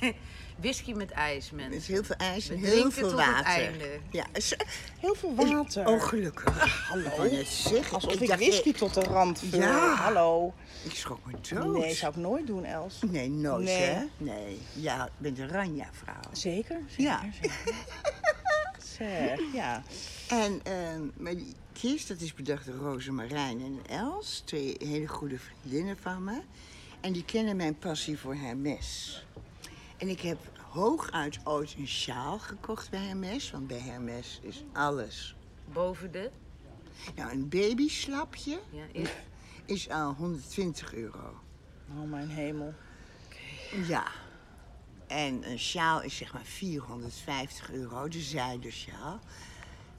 [0.60, 1.92] Whisky met ijs, Met mensen.
[1.94, 3.44] heel veel ijs en heel veel tot het water.
[3.46, 3.98] einde.
[4.10, 4.56] Ja, is-
[5.00, 5.86] Heel veel water.
[5.88, 6.88] Oh, gelukkig.
[6.88, 7.22] Hallo.
[7.22, 9.60] Ik zeggen, Alsof ik, dacht, whisky tot de rand vul.
[9.60, 9.94] Ja.
[9.94, 10.54] Hallo.
[10.82, 11.78] Ik schrok me dood.
[11.78, 12.98] Nee, zou ik nooit doen, Els.
[13.10, 13.80] Nee, nooit, Nee.
[13.82, 14.04] hè?
[14.16, 14.58] Nee.
[14.72, 16.14] Ja, je bent een ranja-vrouw.
[16.32, 17.20] Zeker, zeker, Ja.
[17.42, 17.74] zeker.
[18.98, 19.82] zeg, ja.
[20.28, 24.42] En ehm, maar die kist, dat is bedacht door Rosemarijn en Els.
[24.44, 26.40] Twee hele goede vriendinnen van me.
[27.00, 29.25] En die kennen mijn passie voor Hermes.
[29.96, 30.38] En ik heb
[30.70, 33.50] hooguit ooit een sjaal gekocht bij Hermes.
[33.50, 35.36] Want bij Hermes is alles.
[35.72, 36.30] Boven de...
[37.14, 39.10] Nou, een babyslapje Ja, is...
[39.64, 41.40] is al 120 euro.
[41.98, 42.74] Oh, mijn hemel.
[43.86, 44.06] Ja.
[45.06, 49.20] En een sjaal is zeg maar 450 euro, de zijdersjaal.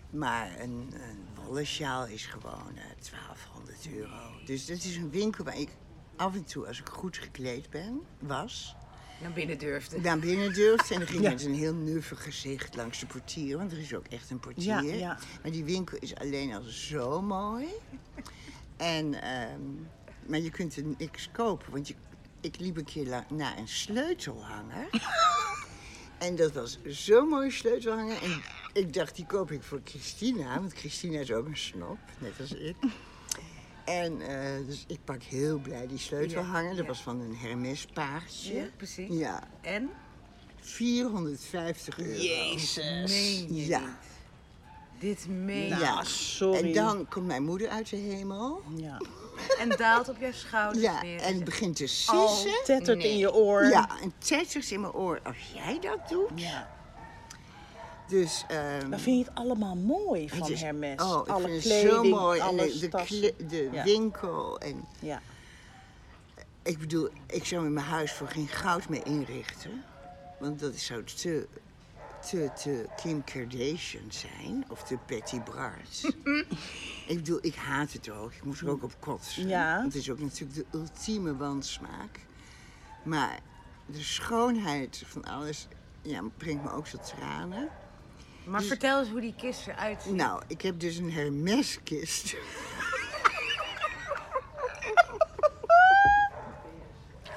[0.09, 4.45] Maar een, een wollen sjaal is gewoon eh, 1200 euro.
[4.45, 5.69] Dus dat is een winkel waar ik
[6.15, 8.75] af en toe, als ik goed gekleed ben, was,
[9.21, 9.99] naar binnen durfde.
[10.01, 10.93] naar binnen durfde.
[10.93, 11.29] En dan ging Ja.
[11.29, 14.65] met een heel nuffig gezicht langs de portier, want er is ook echt een portier.
[14.83, 15.17] Ja, ja.
[15.41, 17.67] Maar die winkel is alleen al zo mooi.
[18.77, 19.61] En, ehm,
[20.25, 21.95] maar je kunt er niks kopen, want je,
[22.41, 24.87] ik liep een keer naar een sleutelhanger.
[26.17, 28.23] en dat was zo'n mooie sleutelhanger.
[28.23, 28.41] En
[28.73, 32.53] ik dacht, die koop ik voor Christina, want Christina is ook een snop, net als
[32.53, 32.75] ik.
[33.87, 36.69] En eh, dus ik pak heel blij die sleutelhanger.
[36.69, 36.85] Dat ja.
[36.85, 38.55] was van een Hermes paardje.
[38.55, 39.07] Ja, precies.
[39.09, 39.89] Ja, En?
[40.61, 42.21] 450 euro.
[42.21, 43.11] Jezus.
[43.11, 43.79] Meen je Ja.
[43.79, 43.87] niet?
[44.99, 45.75] Dit meen je.
[45.75, 46.67] ja, sorry.
[46.67, 48.61] En dan komt mijn moeder uit de hemel.
[48.75, 48.97] Ja.
[49.59, 51.19] En daalt op jouw schouders Ja, weer.
[51.21, 52.29] en zegt, begint te Oh.
[52.31, 52.63] sissen.
[52.63, 53.11] Tettert Nee.
[53.11, 53.63] in je oor.
[53.65, 55.19] Ja, en tettert in mijn oor.
[55.23, 56.29] Als jij dat doet.
[56.35, 56.76] Ja.
[58.07, 61.01] Dus, ehm, Dan vind je het allemaal mooi van het is- Hermes.
[61.01, 62.39] Oh, ik Alle vind het kleding, zo mooi.
[62.39, 63.19] En de, de, tassen.
[63.35, 63.83] kle- de Ja.
[63.83, 64.59] winkel.
[64.59, 65.21] En Ja.
[66.61, 69.83] ik bedoel, ik zou in mijn huis voor geen goud mee inrichten.
[70.39, 71.47] Want dat zou te,
[72.29, 74.65] te, te Kim Kardashian zijn.
[74.69, 76.01] Of te Patty Bart.
[77.07, 78.33] ik bedoel, ik haat het ook.
[78.33, 79.47] Ik moet er ook op kotsen.
[79.47, 79.73] Ja.
[79.79, 82.19] Want het is ook natuurlijk de ultieme wansmaak.
[83.03, 83.39] Maar
[83.85, 85.67] de schoonheid van alles
[86.01, 87.69] ja, brengt me ook tot tranen.
[88.47, 90.13] Maar vertel eens hoe die kist eruit ziet.
[90.13, 92.35] Nou, ik heb dus een Hermeskist.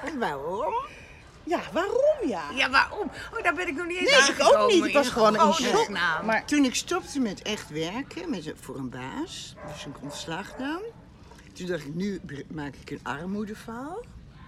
[0.05, 0.75] en waarom?
[1.45, 2.51] ja, waarom ja?
[2.55, 3.11] Ja, waarom?
[3.37, 4.85] Oh, daar ben ik nog niet eens Nee, ik ook niet.
[4.85, 6.17] Ik was In gewoon in godesnaam.
[6.17, 6.25] shock.
[6.27, 10.59] Maar Toen ik stopte met echt werken met een, voor een baas, dus een ontslag
[10.59, 10.81] nam,
[11.53, 14.05] toen dacht ik, nu maak ik een armoedeval.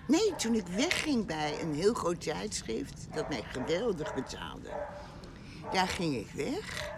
[0.07, 4.69] Nee, toen ik wegging bij een heel groot tijdschrift dat mij geweldig betaalde,
[5.73, 6.91] daar ging ik weg.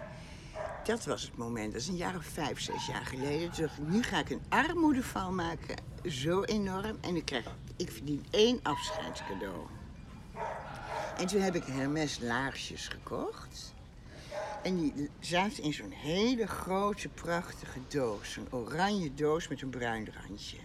[0.83, 3.51] Dat was het moment, dat is een jaar of vijf, zes jaar geleden.
[3.51, 6.97] Toen dacht ik, nu ga ik een armoedeval maken, zo enorm.
[7.01, 9.67] En ik krijg ik verdien één afscheidscadeau.
[11.17, 13.73] En toen heb ik Hermes laarsjes gekocht.
[14.63, 18.35] En die zaten in zo'n hele grote, prachtige doos.
[18.35, 20.57] Een oranje doos met een bruin randje.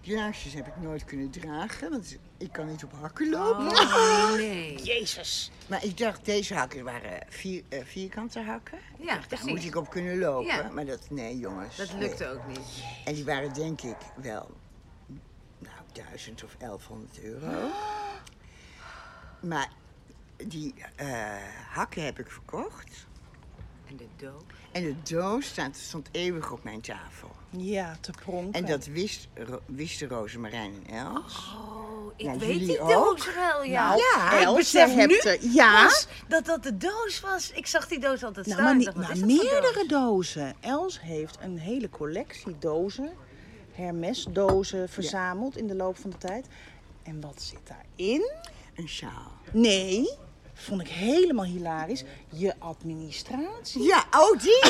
[0.00, 3.66] Die laarsjes heb ik nooit kunnen dragen, want ik kan niet op hakken lopen.
[3.66, 4.82] Oh, nee.
[4.92, 5.50] Jezus.
[5.66, 8.78] Maar ik dacht, deze hakken waren vier, eh, vierkante hakken.
[8.98, 9.46] Ja, Daar precies.
[9.46, 10.46] moet ik op kunnen lopen.
[10.46, 10.68] Ja.
[10.68, 11.76] Maar dat, nee jongens.
[11.76, 11.98] Dat nee.
[11.98, 12.82] lukte ook niet.
[13.04, 14.50] En die waren denk ik wel,
[15.58, 17.70] nou, 1000 of 1100 euro.
[19.40, 19.70] Maar
[20.36, 21.08] die eh,
[21.70, 23.06] hakken heb ik verkocht.
[23.86, 24.44] En de dood?
[24.72, 27.35] En de doos staat, stond eeuwig op mijn tafel.
[27.58, 28.52] Ja, te pronken.
[28.52, 31.54] En dat wist, Ro- wisten Rosemarijn en Els.
[31.56, 32.88] Oh, ik weet die ook?
[32.88, 33.88] doos wel, ja.
[33.88, 35.90] Nou, Ja, Els, ik besef nu er- ja.
[36.28, 37.50] dat dat de doos was.
[37.50, 38.76] Ik zag die doos altijd Nou, staan.
[38.76, 39.88] maar dacht, maar voor meerdere doos?
[40.34, 40.54] dozen.
[40.60, 43.10] Els heeft een hele collectie dozen,
[43.72, 46.46] Hermes-dozen, verzameld in de loop van de tijd.
[47.02, 48.30] En wat zit daarin?
[48.74, 49.32] Een sjaal.
[49.52, 50.10] Nee,
[50.58, 52.04] vond ik helemaal hilarisch.
[52.28, 53.82] Je administratie.
[53.82, 54.60] Ja, oh die!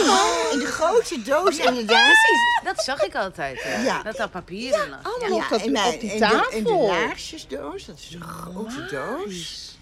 [0.52, 2.12] In de grote doos inderdaad.
[2.12, 3.62] Precies, dat zag ik altijd.
[3.62, 3.80] Ja.
[3.82, 4.02] Ja.
[4.02, 5.00] Dat daar papieren lag.
[5.02, 6.50] allemaal op, dat, mijn- op die tafel.
[6.50, 9.75] De, en de laarsjesdoos, dat is een grote doos.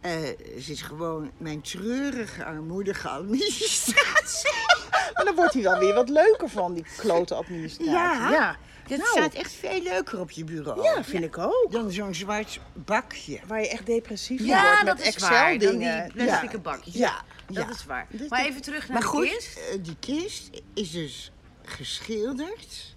[0.00, 0.16] Eh,
[0.58, 4.50] zit gewoon mijn treurige, armoedige administratie.
[5.14, 7.90] Maar dan wordt hij wel weer wat leuker van, die klote administratie.
[7.92, 8.30] Ja.
[8.30, 8.56] ja.
[8.86, 9.10] Dat Nou.
[9.10, 10.82] staat echt veel leuker op je bureau.
[10.82, 11.66] Ja, vind ik ook.
[11.70, 13.40] Dan zo'n zwart bakje.
[13.46, 16.10] Waar je echt depressief van Ja, wordt dat met is Excel-dingen.
[16.14, 16.94] die plastic bakjes.
[16.94, 18.06] Ja, Dat is waar.
[18.28, 19.56] Maar dat- even terug naar Maar de kist.
[19.58, 21.32] eh, die kist is dus
[21.64, 22.96] geschilderd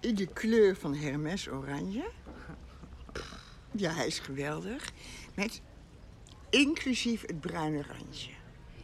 [0.00, 2.04] in de kleur van Hermes oranje.
[3.72, 4.90] Ja, hij is geweldig.
[5.34, 5.60] Met
[6.56, 8.30] inclusief het bruine randje.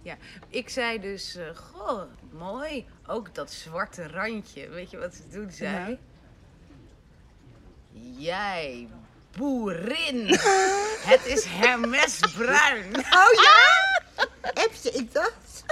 [0.02, 0.16] Ja,
[0.48, 2.86] ik zei dus, eh, goh, mooi.
[3.06, 4.68] Ook dat zwarte randje.
[4.68, 5.98] Weet je wat ze toen zei?
[8.16, 8.88] Jij,
[9.36, 10.26] boerin.
[11.12, 12.96] Het is Hermes bruin.
[12.96, 13.90] Oh ja?
[14.40, 15.64] Hebste ik dat?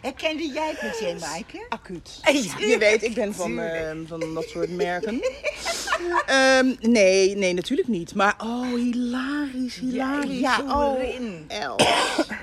[0.00, 1.66] Herkende jij het meteen, Maaike?
[1.68, 2.20] Acuut.
[2.24, 5.20] Ja, Je weet, ik ben van, ehm, van dat soort merken.
[6.26, 8.14] Ehm, nee, nee, natuurlijk niet.
[8.14, 10.38] Maar oh, hilarisch, hilarisch.
[10.38, 11.02] Ja, oh.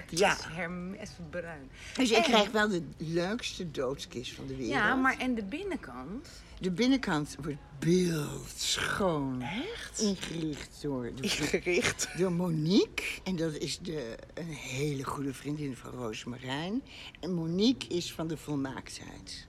[0.10, 0.30] Ja.
[0.30, 1.70] Het is Hermes bruin.
[1.94, 4.74] Dus ik krijg wel de leukste doodskist van de wereld.
[4.74, 6.28] Ja, maar en de binnenkant?
[6.60, 9.42] De binnenkant wordt beeldschoon.
[9.42, 10.02] Echt?
[10.02, 12.10] Ingericht door, de, Gericht.
[12.18, 13.04] door Monique.
[13.24, 16.84] En dat is de, een hele goede vriendin van Roosmarijn.
[17.20, 19.46] En Monique is van de volmaaktheid.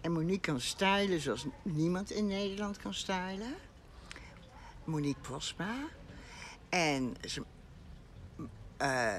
[0.00, 3.54] En Monique kan stylen zoals niemand in Nederland kan stylen.
[4.84, 5.74] Monique Prospa.
[6.68, 7.42] En ze,
[8.76, 9.16] eh,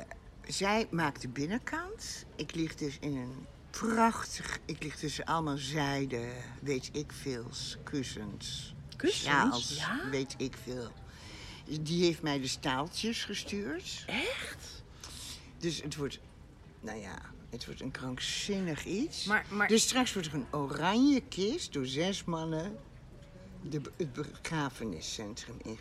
[0.48, 2.26] zij maakt de binnenkant.
[2.36, 4.60] Ik lig dus in een prachtig...
[4.66, 6.28] Ik lig tussen allemaal zijde,
[6.62, 7.46] weet ik veel,
[7.84, 8.74] kussens.
[8.96, 9.24] Kussens?
[9.24, 10.10] sjaals, Ja?
[10.10, 10.92] weet ik veel.
[11.82, 14.04] Die heeft mij de staaltjes gestuurd.
[14.08, 14.84] Echt?
[15.58, 16.20] Dus het wordt,
[16.82, 17.18] nou ja,
[17.50, 19.26] het wordt een krankzinnig iets.
[19.26, 22.78] Maar- maar- Dus straks wordt er een oranje kist door zes mannen
[23.62, 25.78] de, het begrafeniscentrum inge...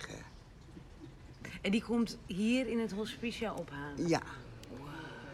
[1.62, 4.08] En die komt hier in het hospicia ophalen.
[4.08, 4.22] Ja.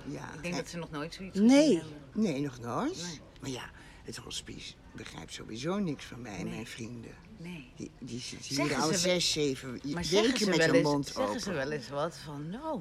[0.07, 0.25] Ja.
[0.35, 1.77] Ik denk en- dat ze nog nooit zoiets Nee.
[1.77, 1.93] hebben.
[2.15, 2.97] Nee, nog nooit.
[3.03, 3.21] Nee.
[3.41, 3.71] Maar ja,
[4.05, 7.15] het hospice begrijpt sowieso niks van mij en mijn vrienden.
[7.37, 7.71] Nee.
[7.77, 10.85] Die, die zitten Zeggen hier al zes, zeven zeggen weken ze, met wel hun eens,
[10.89, 11.41] mond zeggen open.
[11.41, 12.81] ze wel eens wat van, nou,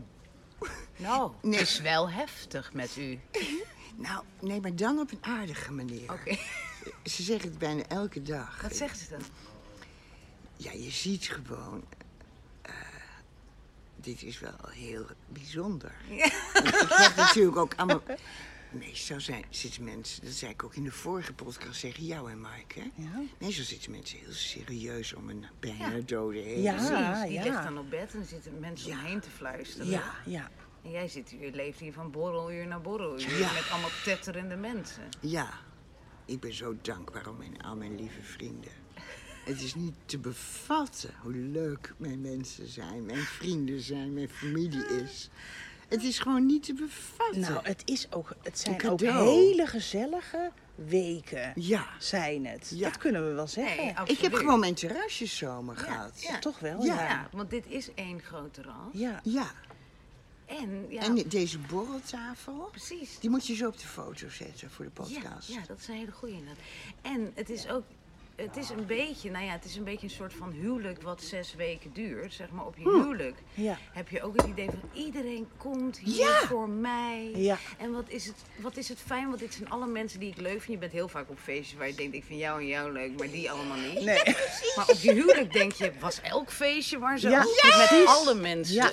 [0.97, 1.59] nou, Nee.
[1.59, 3.19] het is wel heftig met u.
[3.95, 6.11] Nou, nee, maar dan op een aardige manier.
[6.11, 6.37] Oké,
[7.13, 8.61] Ze zeggen het bijna elke dag.
[8.61, 9.21] wat zeggen ze dan?
[10.57, 11.83] Ja, je ziet gewoon.
[12.61, 12.73] eh,
[13.95, 15.91] dit is wel heel bijzonder.
[16.53, 18.01] Want Ik heb natuurlijk ook allemaal.
[18.73, 22.41] Meestal zijn, zitten mensen, dat zei ik ook in de vorige podcast tegen jou en
[22.41, 22.79] Mike.
[22.79, 23.03] Hè?
[23.03, 23.21] Ja.
[23.39, 26.01] Meestal zitten mensen heel serieus om een bijna Ja.
[26.05, 26.61] dode heen.
[26.61, 26.73] Ja.
[26.73, 27.43] Precies, die ja.
[27.43, 29.87] ligt dan op bed en er zitten mensen omheen te fluisteren.
[29.87, 30.49] Ja, ja.
[30.83, 33.53] En jij zit hier, leeft hier van borreluur naar borreluur Ja.
[33.53, 35.03] met allemaal tetterende mensen.
[35.19, 35.49] Ja,
[36.25, 38.71] ik ben zo dankbaar om mijn, al mijn lieve vrienden.
[39.45, 44.85] Het is niet te bevatten hoe leuk mijn mensen zijn, mijn vrienden zijn, mijn familie
[44.85, 45.29] is.
[45.89, 47.39] Het is gewoon niet te bevatten.
[47.41, 51.51] Nou, het, is ook, het zijn ook hele gezellige weken.
[51.55, 51.87] Ja.
[51.99, 52.71] Zijn het.
[52.75, 52.89] Ja.
[52.89, 53.85] Dat kunnen we wel zeggen.
[53.85, 56.21] Nee, Ik heb gewoon mijn terrasjeszomer gehad.
[56.21, 56.39] ja.
[56.39, 56.83] Toch wel?
[56.83, 57.27] Ja.
[57.31, 58.75] Want dit is één grote ras.
[58.93, 59.19] Ja.
[59.23, 59.51] Ja.
[60.45, 63.19] En, ja, En deze borreltafel, precies.
[63.19, 65.47] die moet je zo op de foto zetten voor de podcast.
[65.47, 66.63] ja, dat is een hele goeie inderdaad.
[67.01, 67.83] En het is ook
[68.35, 71.21] het is een beetje, nou ja, het is een beetje een soort van huwelijk wat
[71.23, 72.33] zes weken duurt.
[72.33, 72.89] Zeg maar op je Hm.
[72.89, 73.77] huwelijk Ja.
[73.93, 76.39] heb je ook het idee van iedereen komt hier Ja.
[76.47, 77.31] voor mij.
[77.35, 77.57] Ja.
[77.77, 80.37] En wat is, het, wat is het fijn, want dit zijn alle mensen die ik
[80.37, 80.67] leuk vind.
[80.67, 83.17] Je bent heel vaak op feestjes waar je denkt, ik vind jou en jou leuk,
[83.17, 84.01] maar die allemaal niet.
[84.01, 84.21] Nee.
[84.75, 87.29] Maar op je huwelijk denk je, was elk feestje maar zo.
[87.29, 87.45] Ja,
[87.77, 88.91] Met alle mensen Ja.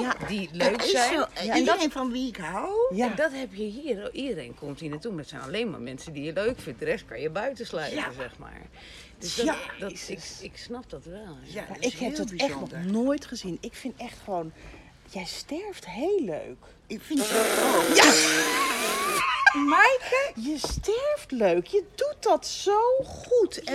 [0.00, 0.26] Ja.
[0.26, 1.14] die leuk zijn.
[1.14, 1.24] zo.
[1.34, 2.94] En Iedereen dat, van wie ik hou.
[2.94, 3.10] Ja.
[3.10, 4.12] en dat heb je hier.
[4.14, 5.10] Iedereen komt hier naartoe.
[5.10, 6.78] Maar het zijn alleen maar mensen die je leuk vindt.
[6.78, 8.12] De rest kan je buiten sluiten, Ja.
[8.12, 8.60] zeg maar.
[9.22, 9.56] Dus dat, Ja.
[9.78, 11.36] dat, ik, ik snap dat wel.
[11.42, 13.58] Ja, Maar dat ik heb het echt nog nooit gezien.
[13.60, 14.52] Ik vind echt gewoon,
[15.10, 16.56] jij sterft heel leuk.
[16.86, 17.30] Ik vind het
[17.74, 17.96] ook.
[19.68, 21.66] Maaike, je sterft leuk.
[21.66, 23.62] Je doet dat zo goed.
[23.64, 23.74] En,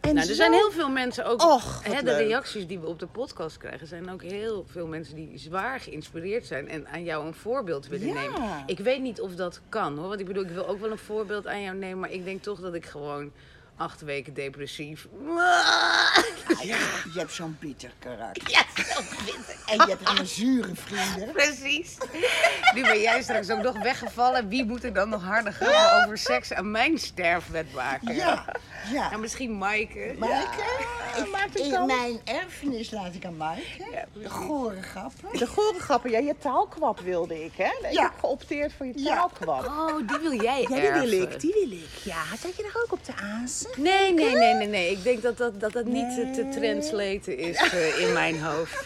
[0.00, 1.42] en Nou, er zo- zijn heel veel mensen ook.
[1.42, 5.14] Och, hè, de reacties die we op de podcast krijgen, zijn ook heel veel mensen
[5.14, 8.14] die zwaar geïnspireerd zijn en aan jou een voorbeeld willen Ja.
[8.14, 8.62] nemen.
[8.66, 10.08] Ik weet niet of dat kan hoor.
[10.08, 12.42] Want ik bedoel, ik wil ook wel een voorbeeld aan jou nemen, maar ik denk
[12.42, 13.32] toch dat ik gewoon
[13.78, 15.06] acht weken depressief.
[16.62, 16.76] Ja,
[17.12, 18.50] je hebt zo'n bitter karakter.
[18.50, 18.62] Ja,
[18.94, 19.56] zo bitter.
[19.66, 21.32] En je hebt allemaal zure vrienden.
[21.42, 21.96] Precies.
[22.74, 24.48] Nu ben jij straks ook nog weggevallen.
[24.48, 28.14] Wie moet er dan nog harder gaan over seks aan mijn sterfbed maken?
[28.14, 28.44] Ja,
[28.92, 29.08] ja.
[29.08, 30.14] Nou, misschien Maaike.
[30.18, 30.62] Maaike,
[31.16, 31.86] ik, maakt het in dan?
[31.86, 34.06] mijn erfenis laat ik aan Maaike.
[34.12, 35.38] de gore grappen.
[35.38, 37.64] De gore grappen, ja, je taalkwap wilde ik, hè?
[37.88, 38.02] Ik Ja.
[38.02, 39.14] heb geopteerd voor je Ja.
[39.16, 39.64] taalkwap.
[39.66, 41.88] Oh, die wil jij Ja, die wil ik, die wil ik.
[42.04, 43.66] Ja, zat je er ook op de aas?
[43.76, 44.90] Nee, nee, nee, nee, nee.
[44.90, 48.84] Ik denk dat dat, dat, dat niet te, te translaten is eh, in mijn hoofd.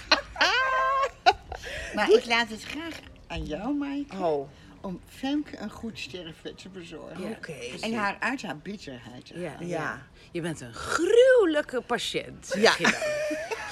[1.95, 2.95] Maar ik laat het graag
[3.27, 4.17] aan jou, Maaike.
[4.17, 4.49] Oh,
[4.81, 7.31] Om Femke een goed sterfbed te bezorgen.
[7.37, 7.55] oké.
[7.81, 9.27] En haar uit haar bitterheid.
[9.27, 9.53] te Ja.
[9.61, 10.03] Ja.
[10.33, 12.47] Je bent een gruwelijke patiënt.
[12.47, 12.91] zeg Ja.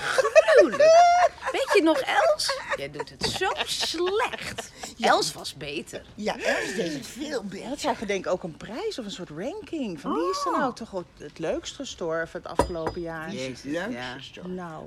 [0.00, 1.30] Gruwelijk.
[1.52, 2.58] Weet je nog, Els?
[2.76, 4.70] Jij doet het zo slecht.
[5.00, 6.02] Els was beter.
[6.14, 7.68] Ja, Els deed het veel beter.
[7.68, 10.00] dat zou ik denk ook een prijs of een soort ranking.
[10.00, 13.30] Van wie is er nou toch het- leukst gestorven het afgelopen jaar?
[13.30, 14.12] Die is het Jezus, leukste ja.
[14.12, 14.54] gestorven.
[14.54, 14.84] Nou,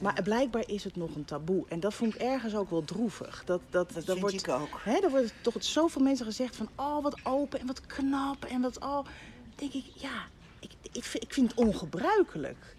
[0.00, 1.64] maar blijkbaar is het nog een taboe.
[1.68, 3.42] En dat vond ik ergens ook wel droevig.
[3.44, 4.80] Dat, dat, Dat dat vind wordt, ik ook.
[4.84, 6.68] Hè, er worden toch zoveel mensen gezegd van...
[6.74, 8.78] oh, wat open en wat knap en wat...
[8.78, 9.06] oh,
[9.54, 10.26] denk ik, ja,
[10.82, 12.76] ik, ik, vind, het ongebruikelijk.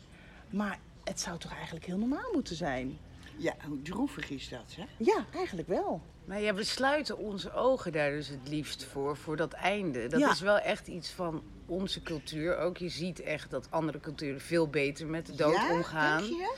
[0.49, 2.97] Maar het zou toch eigenlijk heel normaal moeten zijn?
[3.37, 4.83] Ja, hoe droevig is dat, hè?
[4.97, 6.01] Ja, eigenlijk wel.
[6.25, 10.07] Maar ja, we sluiten onze ogen daar dus het liefst voor, voor dat einde.
[10.07, 10.31] Dat Ja.
[10.31, 12.77] is wel echt iets van onze cultuur ook.
[12.77, 16.21] Je ziet echt dat andere culturen veel beter met de dood ja, omgaan.
[16.21, 16.55] Denk je?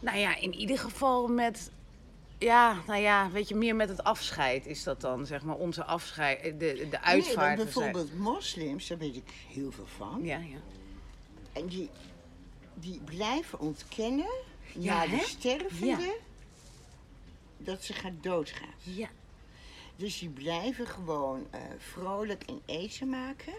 [0.00, 1.70] Nou ja, in ieder geval met.
[2.42, 5.84] Ja, nou ja, weet je, meer met het afscheid is dat dan, zeg maar, onze
[5.84, 7.56] afscheid, eh, de, de Nee, uitvaart.
[7.56, 10.20] bijvoorbeeld moslims, daar weet ik heel veel van.
[10.24, 10.58] Ja, ja.
[11.52, 11.90] En die,
[12.74, 14.30] die blijven ontkennen
[14.78, 15.16] Ja, naar hè?
[15.16, 16.12] de stervende Ja.
[17.58, 18.74] dat ze gaat doodgaan.
[18.82, 19.08] Ja,
[19.96, 23.52] Dus die blijven gewoon eh, vrolijk en eten maken.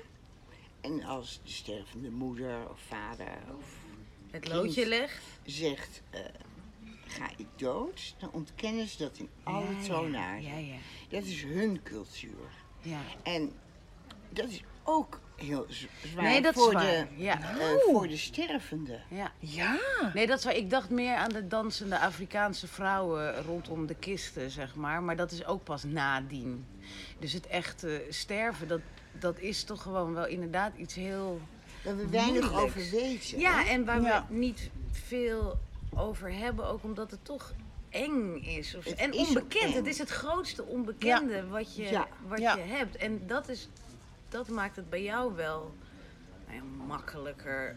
[0.82, 3.66] En als de stervende moeder of vader of
[4.32, 5.22] het loodje legt.
[5.46, 6.20] zegt, eh,
[7.14, 10.44] ga ik dood, dan ontkennen ze dat in alle Ja, toonaarden.
[10.44, 10.76] Ja, ja.
[11.10, 12.50] Dat is hun cultuur.
[12.82, 13.00] ja.
[13.24, 13.52] En
[14.30, 16.84] dat is ook heel zwaar Nee, dat is voor, waar.
[16.86, 17.40] de, Ja.
[17.60, 19.00] eh, voor de stervende.
[19.10, 19.32] ja.
[19.40, 19.80] Ja.
[20.14, 20.56] Nee, dat is waar.
[20.56, 25.04] Ik dacht meer aan de dansende Afrikaanse vrouwen rondom de kisten, zeg maar.
[25.04, 26.66] Maar dat is ook pas nadien.
[27.20, 28.82] Dus het echte sterven, dat,
[29.20, 31.42] dat is toch gewoon wel inderdaad iets heel...
[31.84, 33.40] Daar we weinig over weten.
[33.40, 33.70] Ja, hè?
[33.70, 34.26] en waar Ja.
[34.30, 35.60] we niet veel
[35.98, 37.54] over hebben, ook omdat het toch
[37.90, 38.76] eng is.
[38.76, 39.74] Of, en is onbekend.
[39.74, 42.08] Het is het grootste onbekende wat, je, Ja.
[42.28, 42.56] wat Ja.
[42.56, 42.96] je hebt.
[42.96, 43.70] En dat, is,
[44.30, 45.74] dat maakt het bij jou wel
[46.48, 47.76] nou makkelijker.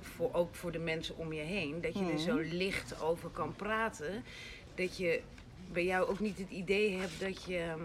[0.00, 1.80] Voor, ook voor de mensen om je heen.
[1.80, 4.24] Dat je er zo licht over kan praten.
[4.74, 5.22] Dat je
[5.72, 7.80] bij jou ook niet het idee hebt dat je ehm,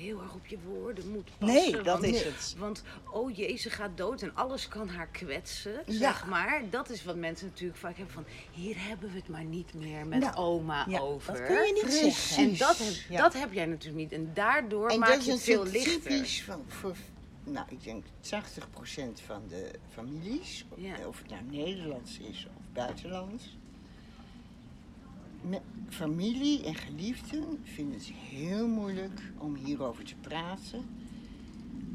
[0.00, 1.56] heel erg op je woorden moet passen.
[1.56, 2.54] Nee, dat want- is het.
[2.58, 2.82] want,
[3.12, 5.92] oh jee, ze gaat dood en alles kan haar kwetsen, Ja.
[5.92, 6.62] zeg maar.
[6.70, 8.24] Dat is wat mensen natuurlijk vaak hebben van...
[8.50, 11.32] hier hebben we het maar niet meer met Nou, oma Ja, over.
[11.32, 12.28] dat kun je niet Precies.
[12.28, 12.44] zeggen.
[12.52, 14.12] En dat heb, dat heb jij natuurlijk niet.
[14.12, 15.92] En daardoor En maak dat je het veel lichter.
[16.00, 16.96] typisch van, voor,
[17.44, 21.06] nou, ik denk 80% van de families, Ja.
[21.06, 23.58] of het nou Nederlands is of buitenlands.
[25.88, 30.84] Familie en geliefden vinden het heel moeilijk om hierover te praten.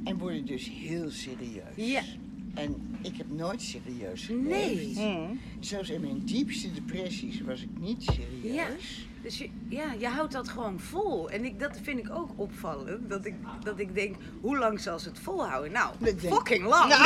[0.03, 1.75] En worden dus heel serieus.
[1.75, 2.01] Ja.
[2.53, 4.95] En ik heb nooit serieus geleefd.
[4.95, 5.17] Nee.
[5.17, 5.39] Mm.
[5.59, 8.55] Zelfs in mijn diepste depressies was ik niet serieus.
[8.55, 8.67] Ja.
[9.21, 11.29] Dus je, ja, je houdt dat gewoon vol.
[11.29, 13.09] En ik, dat vind ik ook opvallend.
[13.09, 13.33] Dat ik,
[13.63, 15.71] dat ik denk, hoe lang zal ze het volhouden?
[15.71, 16.93] Nou, Dat denk- fucking lang.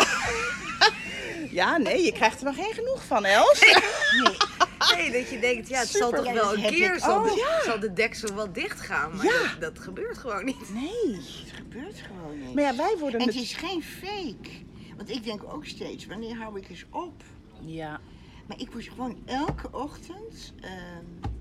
[1.51, 3.59] Ja, nee, je krijgt er maar geen genoeg van, Els.
[3.61, 4.35] Nee,
[4.97, 7.93] dat je denkt, ja, het zal toch wel een keer, ik zal, de, zal de
[7.93, 9.15] deksel wel dicht gaan.
[9.15, 9.41] Maar Ja.
[9.59, 10.73] dat, dat gebeurt gewoon niet.
[10.73, 11.15] Nee.
[11.15, 12.53] Het gebeurt gewoon niet.
[12.53, 13.19] Maar ja, wij worden...
[13.19, 14.49] En het met- is geen fake.
[14.97, 17.23] Want ik denk ook steeds, wanneer hou ik eens op?
[17.61, 17.99] Ja.
[18.47, 21.31] Maar ik word gewoon elke ochtend ehm,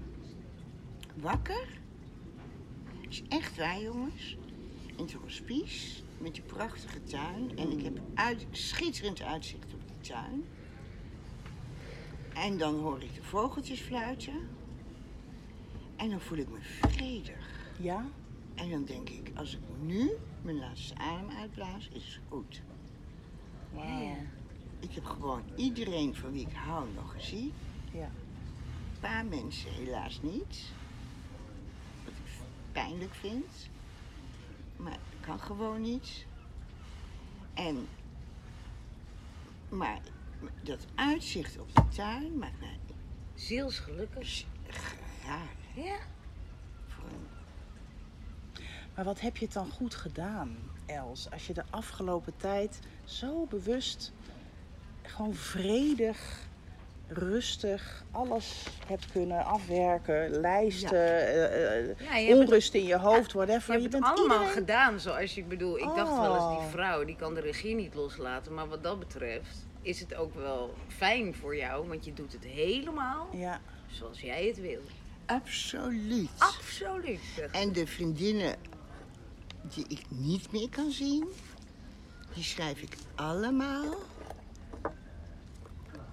[1.14, 1.66] wakker.
[3.08, 4.36] is echt waar, jongens.
[4.96, 7.50] In het hospice, met die prachtige tuin.
[7.56, 10.44] En ik heb uit, schitterend uitzicht op die tuin.
[12.38, 14.48] En dan hoor ik de vogeltjes fluiten.
[15.96, 17.70] En dan voel ik me vredig.
[17.78, 18.06] Ja?
[18.54, 20.10] En dan denk ik, als ik nu
[20.42, 22.62] mijn laatste adem uitblaas, is het goed.
[23.72, 24.16] Wauw.
[24.80, 27.52] Ik heb gewoon iedereen van wie ik hou nog gezien.
[27.92, 28.10] Ja.
[28.92, 30.72] Een paar mensen helaas niet.
[32.04, 33.68] Wat ik pijnlijk vind.
[34.76, 36.26] Maar dat kan gewoon niet.
[37.54, 37.88] En,
[39.68, 40.00] maar
[40.62, 42.78] dat uitzicht op de tuin maakt mij
[43.34, 44.44] Zielsgelukkig.
[45.26, 45.84] raar.
[45.84, 45.96] Ja.
[48.94, 51.30] Maar wat heb je het dan goed gedaan, Els?
[51.30, 54.12] Als je de afgelopen tijd zo bewust,
[55.02, 56.46] gewoon vredig,
[57.08, 63.74] rustig, alles hebt kunnen afwerken, lijsten, eh, eh, Ja, je onrust in je hoofd, whatever.
[63.74, 66.44] Je hebt het bent allemaal iedereen- gedaan zoals je, ik bedoel, ik dacht wel eens,
[66.44, 66.60] Oh.
[66.60, 68.54] die vrouw die kan de regie niet loslaten.
[68.54, 72.44] Maar wat dat betreft is het ook wel fijn voor jou, want je doet het
[72.44, 73.60] helemaal Ja,
[73.90, 74.80] zoals jij het wil.
[75.26, 76.30] absoluut.
[76.38, 77.20] Absoluut.
[77.52, 78.56] En de vriendinnen
[79.74, 81.26] die ik niet meer kan zien,
[82.34, 83.94] die schrijf ik allemaal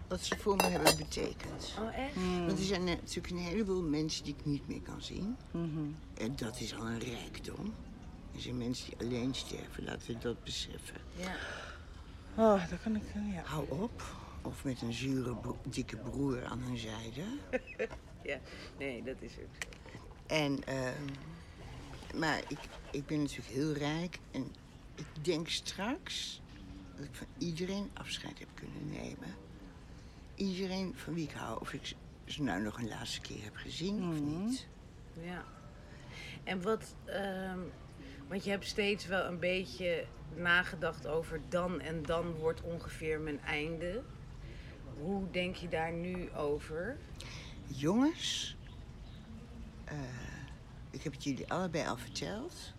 [0.08, 1.74] wat ze voor me hebben betekend.
[1.80, 2.16] Oh, echt?
[2.46, 5.36] Want er zijn natuurlijk een heleboel mensen die ik niet meer kan zien.
[5.52, 5.68] Mhm.
[6.18, 7.74] En dat is al een rijkdom.
[8.36, 10.98] Er zijn mensen die alleen sterven, laten we dat beseffen.
[11.16, 11.36] Ja.
[12.38, 13.42] Oh, dat kan ik, eh, ja.
[13.44, 14.04] Hou op.
[14.42, 17.22] Of met een zure, bro- dikke broer aan hun zijde.
[18.32, 18.40] ja.
[18.80, 19.68] Nee, dat is ook zo.
[20.28, 21.04] En, ehm,
[22.16, 22.60] maar ik,
[22.92, 24.20] ik ben natuurlijk heel rijk.
[24.32, 24.52] En
[24.96, 26.42] ik denk straks
[26.96, 29.36] dat ik van iedereen afscheid heb kunnen nemen.
[30.36, 31.60] Iedereen van wie ik hou.
[31.62, 34.68] Of ik ze nou nog een laatste keer heb gezien of niet.
[35.22, 35.44] Ja.
[36.44, 37.60] En wat, ehm,
[38.28, 40.06] want je hebt steeds wel een beetje
[40.38, 44.04] nagedacht over dan en dan wordt ongeveer mijn einde.
[45.00, 46.98] Hoe denk je daar nu over?
[47.68, 48.56] Jongens,
[49.84, 49.98] eh,
[50.90, 52.74] ik heb het jullie allebei al verteld.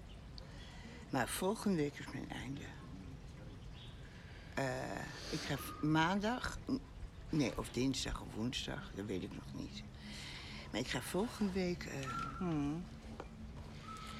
[1.10, 2.60] Maar volgende week is mijn einde.
[4.54, 5.00] Eh,
[5.30, 6.58] ik ga maandag,
[7.28, 9.82] nee, of dinsdag of woensdag, dat weet ik nog niet.
[10.70, 12.84] Maar ik ga volgende week eh, Hmm.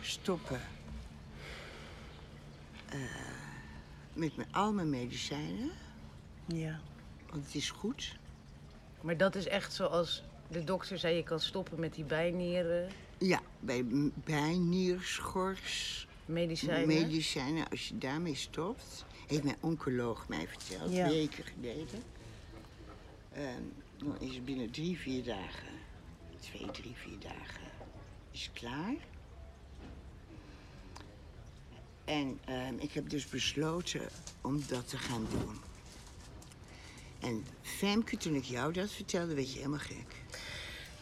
[0.00, 0.60] stoppen
[3.00, 3.10] eh,
[4.12, 5.70] met mijn, al mijn medicijnen.
[6.46, 6.80] Ja.
[7.30, 8.16] Want het is goed.
[9.00, 13.40] Maar dat is echt zoals de dokter zei, je kan stoppen met die bijnieren, Ja,
[13.60, 13.84] bij
[14.24, 16.86] bijnierschors, medicijnen.
[16.86, 21.08] medicijnen, als je daarmee stopt, heeft mijn oncoloog mij verteld, Ja.
[21.08, 22.02] weken geleden.
[23.32, 23.62] Ehm,
[23.96, 25.68] dan is het binnen drie, vier dagen,
[26.40, 27.62] twee, drie, vier dagen,
[28.30, 28.94] is het klaar.
[32.06, 34.08] En ehm, ik heb dus besloten
[34.40, 35.60] om dat te gaan doen.
[37.20, 40.14] En Femke, toen ik jou dat vertelde, werd je helemaal gek.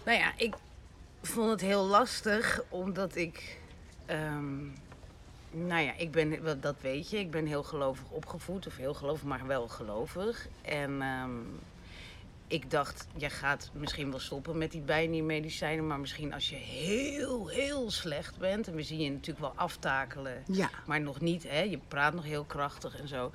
[0.04, 0.54] Nou ja, ik
[1.22, 3.58] vond het heel lastig omdat ik.
[4.06, 4.64] ehm,
[5.50, 8.66] nou ja, ik ben, dat weet je, ik ben heel gelovig opgevoed.
[8.66, 10.48] Of heel gelovig, maar wel gelovig.
[10.62, 11.30] En ehm,
[12.46, 15.86] ik dacht, je gaat misschien wel stoppen met die bijniermedicijnen.
[15.86, 18.68] Maar misschien als je heel, heel slecht bent.
[18.68, 20.42] En we zien je natuurlijk wel aftakelen.
[20.46, 20.70] Ja.
[20.86, 21.60] Maar nog niet, hè?
[21.60, 23.32] Je praat nog heel krachtig en zo.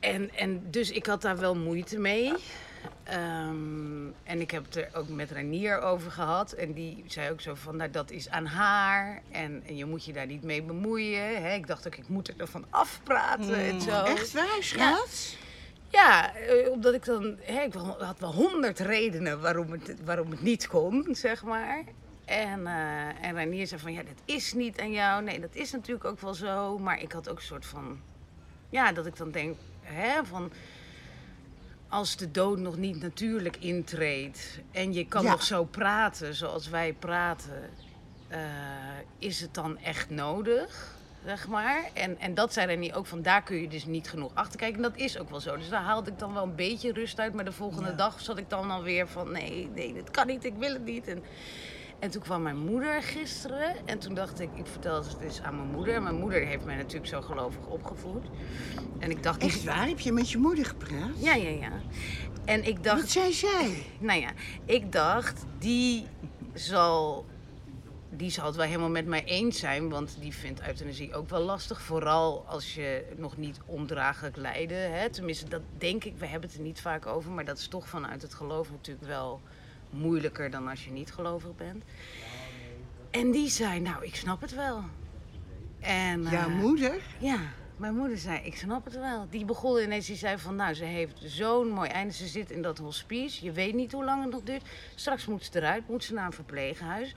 [0.00, 2.32] En, en dus ik had daar wel moeite mee.
[3.02, 6.52] Ehm, en ik heb het er ook met Ranier over gehad.
[6.52, 9.22] En die zei ook zo van, nou dat is aan haar.
[9.30, 11.42] En, en je moet je daar niet mee bemoeien.
[11.42, 11.54] Hè?
[11.54, 14.04] Ik dacht ook, ik moet er ervan afpraten en zo.
[14.04, 15.36] Echt waar, schat?
[15.38, 15.43] Ja,
[16.34, 17.36] eh, omdat ik dan...
[17.40, 21.84] Hè, ik had wel honderd redenen waarom het, waarom het niet kon, zeg maar.
[22.24, 25.22] En, eh en zei van, ja, dat is niet aan jou.
[25.22, 26.78] Nee, dat is natuurlijk ook wel zo.
[26.78, 28.00] Maar ik had ook een soort van...
[28.70, 30.52] Ja, dat ik dan denk, hè, van...
[31.88, 34.60] Als de dood nog niet natuurlijk intreedt...
[34.70, 35.30] en je kan Ja.
[35.30, 37.70] nog zo praten zoals wij praten...
[38.28, 38.40] eh,
[39.18, 40.93] is het dan echt nodig?
[41.24, 41.84] Zeg maar.
[41.92, 44.76] En, en dat zei Renier ook van daar kun je dus niet genoeg achter kijken.
[44.76, 45.56] En dat is ook wel zo.
[45.56, 47.34] Dus daar haalde ik dan wel een beetje rust uit.
[47.34, 50.54] Maar de volgende dag zat ik dan alweer van nee, nee, dat kan niet, ik
[50.58, 51.08] wil het niet.
[51.08, 51.22] En,
[51.98, 53.74] en toen kwam mijn moeder gisteren.
[53.84, 55.94] En toen dacht ik, ik vertel het eens aan mijn moeder.
[55.94, 58.24] En mijn moeder heeft mij natuurlijk zo gelovig opgevoed.
[58.98, 59.86] En ik dacht, Echt waar?
[59.86, 61.10] Heb je met je moeder gepraat?
[61.16, 61.72] ja, ja, ja.
[62.44, 63.82] En ik dacht, Wat zei zij?
[63.98, 64.30] nou ja,
[64.64, 66.06] ik dacht, die
[66.52, 67.24] zal
[68.16, 71.40] die zal het wel helemaal met mij eens zijn, want die vindt euthanasie ook wel
[71.40, 71.82] lastig.
[71.82, 74.92] Vooral als je nog niet ondraaglijk lijden.
[74.98, 75.10] Hè?
[75.10, 77.88] Tenminste, dat denk ik, we hebben het er niet vaak over, maar dat is toch
[77.88, 79.40] vanuit het geloof natuurlijk wel
[79.90, 81.84] moeilijker dan als je niet gelovig bent.
[83.10, 84.82] En die zei, nou, ik snap het wel.
[85.80, 87.02] En, Jouw eh, moeder?
[87.18, 87.38] ja,
[87.76, 89.26] mijn moeder zei, ik snap het wel.
[89.30, 92.12] Die begon ineens, die zei van, nou, ze heeft zo'n mooi einde.
[92.12, 94.68] Ze zit in dat hospice, je weet niet hoe lang het nog duurt.
[94.94, 97.14] Straks moet ze eruit, moet ze naar een verpleeghuis.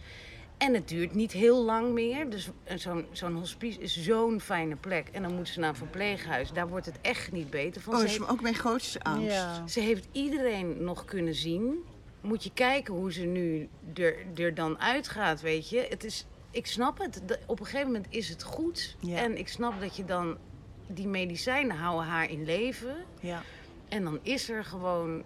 [0.58, 2.30] En het duurt niet heel lang meer.
[2.30, 5.08] Dus zo'n zo'n hospice is zo'n fijne plek.
[5.12, 6.52] En dan moet ze naar een verpleeghuis.
[6.52, 7.94] Daar wordt het echt niet beter van.
[7.94, 9.32] Oh, Ze dat is heeft- ook mijn grootste angst.
[9.32, 9.68] Ja.
[9.68, 11.76] ze heeft iedereen nog kunnen zien.
[12.22, 15.86] Moet je kijken hoe ze nu er, er dan uitgaat, weet je.
[15.90, 17.22] Het is, ik snap het.
[17.46, 18.96] Op een gegeven moment is het goed.
[19.00, 19.18] Ja.
[19.18, 20.38] En ik snap dat je dan...
[20.90, 22.96] Die medicijnen houden haar in leven.
[23.20, 23.42] Ja.
[23.90, 25.24] En dan is er gewoon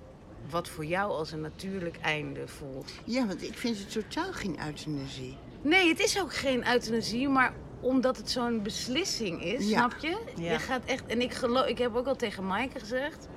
[0.49, 2.91] wat voor jou als een natuurlijk einde voelt.
[3.03, 5.37] Ja, want ik vind het totaal geen euthanasie.
[5.61, 9.77] Nee, het is ook geen euthanasie, maar omdat het zo'n beslissing is, Ja.
[9.77, 10.17] snap je?
[10.35, 10.51] Ja.
[10.51, 13.27] Je gaat echt, en ik geloof, ik heb ook al tegen Maaike gezegd,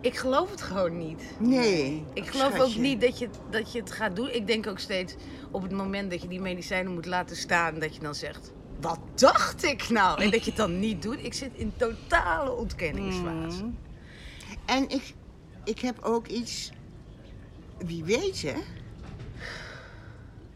[0.00, 1.22] ik geloof het gewoon niet.
[1.38, 2.04] Nee.
[2.14, 4.30] Ik geloof ook niet dat je, dat je het gaat doen.
[4.30, 5.14] Ik denk ook steeds
[5.50, 8.98] op het moment dat je die medicijnen moet laten staan, dat je dan zegt, wat
[9.14, 10.22] dacht ik nou?
[10.22, 11.24] En dat je het dan niet doet.
[11.24, 13.62] Ik zit in totale ontkenningsfase.
[13.62, 13.78] Mm.
[14.66, 15.14] En ik,
[15.64, 16.70] ik heb ook iets...
[17.78, 18.54] Wie weet, hè?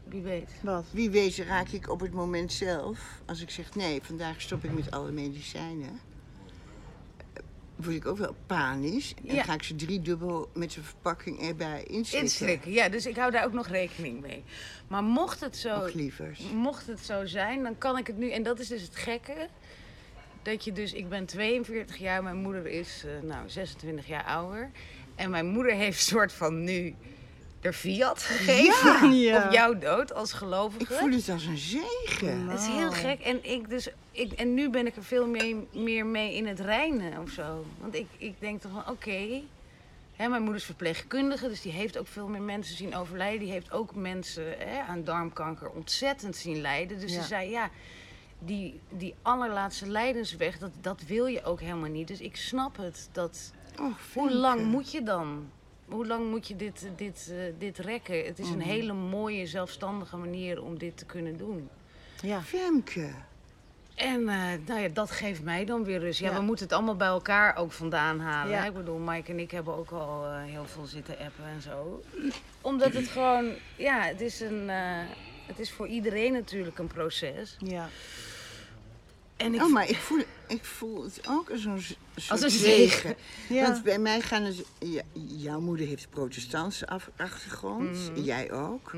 [0.04, 0.50] Wie weet.
[0.62, 0.84] Wat?
[0.90, 2.98] Wie weet raak ik op het moment zelf...
[3.26, 6.00] Als ik zeg, nee, vandaag stop ik met alle medicijnen...
[7.76, 9.14] Word ik ook wel panisch.
[9.26, 9.42] En Ja.
[9.42, 12.20] ga ik ze driedubbel met de verpakking erbij inslikken.
[12.20, 12.88] Inslikken, ja.
[12.88, 14.44] Dus ik hou daar ook nog rekening mee.
[14.88, 15.74] Maar mocht het zo...
[15.78, 15.92] Och.
[16.52, 18.30] Mocht het zo zijn, dan kan ik het nu.
[18.30, 19.48] En dat is dus het gekke.
[20.47, 24.70] Dat je dus, ik ben 42 jaar, mijn moeder is eh, nou 26 jaar ouder.
[25.14, 26.94] En mijn moeder heeft soort van nu
[27.61, 29.36] de fiat gegeven Ja.
[29.47, 30.92] op jouw dood als Ik gelovige.
[30.94, 32.49] voel het als een zegen.
[32.49, 33.20] Het is heel gek.
[33.20, 36.61] En, ik dus, ik, en nu ben ik er veel meer, meer mee in het
[36.61, 37.64] reinen of zo.
[37.80, 39.40] Want ik, ik denk toch van, oké.
[40.16, 43.40] hè, mijn moeder is verpleegkundige, dus die heeft ook veel meer mensen zien overlijden.
[43.40, 46.99] Die heeft ook mensen hè, aan darmkanker ontzettend zien lijden.
[47.01, 47.20] Dus Ja.
[47.20, 47.70] ze zei, ja,
[48.39, 52.09] die, die allerlaatste lijdensweg, dat, dat wil je ook helemaal niet.
[52.09, 53.09] Dus ik snap het.
[53.12, 55.51] Dat, Och, hoe lang moet je dan?
[55.89, 58.24] Hoe lang moet je dit, dit, eh, dit rekken?
[58.24, 58.68] Het is een Mhm.
[58.68, 61.68] hele mooie, zelfstandige manier om dit te kunnen doen.
[62.22, 62.41] Ja.
[62.43, 63.09] Femke.
[63.95, 66.18] En eh, nou ja, dat geeft mij dan weer rust.
[66.20, 66.37] Ja, Ja.
[66.37, 68.53] we moeten het allemaal bij elkaar ook vandaan halen.
[68.55, 68.61] Ja.
[68.61, 68.68] hè.
[68.68, 72.03] Ik bedoel, Mike en ik hebben ook al eh, heel veel zitten appen en zo.
[72.61, 74.99] Omdat het gewoon, ja, het is, een, eh,
[75.47, 77.57] het is voor iedereen natuurlijk een proces.
[77.59, 77.88] Ja.
[79.36, 81.80] En ik, Oh, maar ik voel, ik voel het ook als een,
[82.28, 83.14] Als een zegen.
[83.49, 83.62] Ja.
[83.62, 84.64] Want bij mij gaan het...
[84.78, 85.03] ja,
[85.36, 88.11] jouw moeder heeft een protestantse af- achtergrond.
[88.11, 88.20] Mhm.
[88.20, 88.92] Jij ook.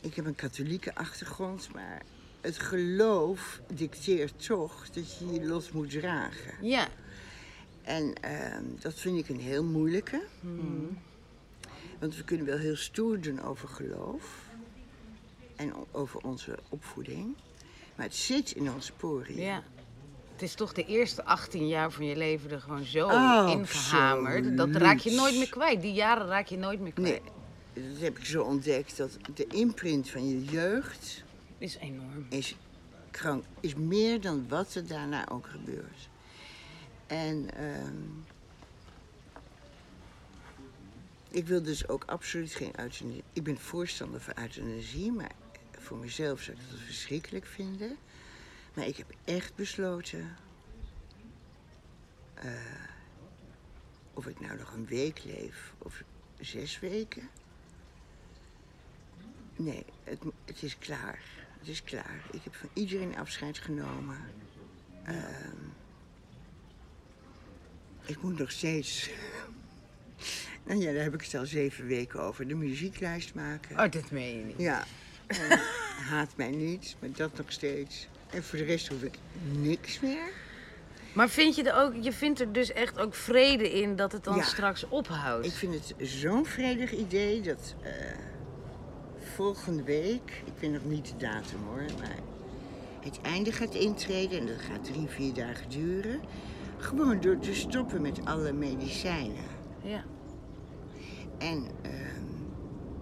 [0.00, 1.68] Ik heb een katholieke achtergrond.
[1.72, 2.02] Maar
[2.40, 6.54] het geloof dicteert toch dat je je lot moet dragen.
[6.68, 6.88] ja,
[7.82, 10.22] En ehm, dat vind ik een heel moeilijke.
[11.98, 14.42] Want we kunnen wel heel stoer doen over geloof.
[15.56, 17.36] En over onze opvoeding.
[17.96, 19.40] Maar het zit in onze poriën.
[19.42, 19.62] ja.
[20.32, 24.56] Het is toch de eerste 18 jaar van je leven er gewoon zo Oh, ingehamerd.
[24.56, 25.82] Dat raak je nooit meer kwijt.
[25.82, 27.22] Die jaren raak je nooit meer kwijt.
[27.74, 28.96] Nee, dat heb ik zo ontdekt.
[28.96, 31.24] Dat de imprint van je jeugd
[31.58, 32.26] Is enorm.
[32.28, 32.56] is,
[33.10, 36.08] krank, is meer dan wat er daarna ook gebeurt.
[37.06, 37.94] En ehm,
[41.30, 43.22] ik wil dus ook absoluut geen euthanasie.
[43.32, 45.30] Ik ben voorstander van euthanasie, maar
[45.84, 47.96] voor mezelf zou ik dat verschrikkelijk vinden.
[48.74, 50.36] Maar ik heb echt besloten.
[52.34, 52.50] eh,
[54.14, 56.02] of ik nou nog een week leef of
[56.40, 57.28] zes weken.
[59.56, 61.20] Nee, het, het is klaar.
[61.58, 62.24] Het is klaar.
[62.32, 64.18] Ik heb van iedereen afscheid genomen.
[65.04, 65.56] Ehm,
[68.06, 69.10] ik moet nog steeds.
[70.66, 72.48] nou ja, daar heb ik het al zeven weken over.
[72.48, 73.78] De muzieklijst maken.
[73.84, 74.58] Oh, dat meen je niet.
[74.58, 74.84] Ja.
[75.26, 75.60] En
[76.08, 78.08] haat mij niet, maar dat nog steeds.
[78.30, 79.18] En voor de rest hoef ik
[79.52, 80.28] niks meer.
[81.12, 84.24] Maar vind je er ook, je vindt er dus echt ook vrede in dat het
[84.24, 84.42] dan Ja.
[84.42, 85.46] straks ophoudt?
[85.46, 87.90] Ik vind het zo'n vredig idee dat eh,
[89.34, 92.16] volgende week, ik weet nog niet de datum hoor, maar
[93.00, 96.20] het einde gaat intreden en dat gaat drie, vier dagen duren.
[96.78, 99.44] Gewoon door te stoppen met alle medicijnen.
[99.82, 100.04] Ja.
[101.38, 102.13] En ehm,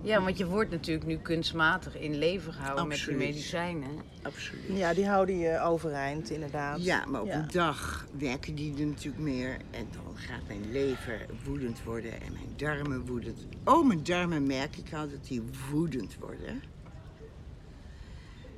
[0.02, 3.90] ja, want je wordt natuurlijk nu kunstmatig in leven gehouden met die medicijnen.
[4.22, 4.62] absoluut.
[4.76, 6.84] ja, die houden je overeind, inderdaad.
[6.84, 7.34] Ja, maar op Ja.
[7.38, 9.56] een dag werken die er natuurlijk meer.
[9.70, 13.38] En dan gaat mijn lever woedend worden en mijn darmen woedend.
[13.64, 16.62] Oh, mijn darmen merk ik al dat die woedend worden.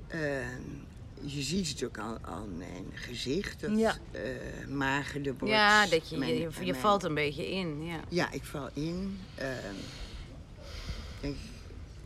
[0.08, 0.60] Ehm,
[1.20, 3.94] je ziet het ook aan, aan mijn gezicht, dat Ja.
[4.10, 4.20] eh,
[4.68, 5.54] magere wordt.
[5.54, 7.84] Ja, dat je, Mijn- je, je mijn- valt een beetje in.
[7.84, 8.00] Ja.
[8.08, 9.18] Ja, ik val in.
[9.34, 9.74] Ehm,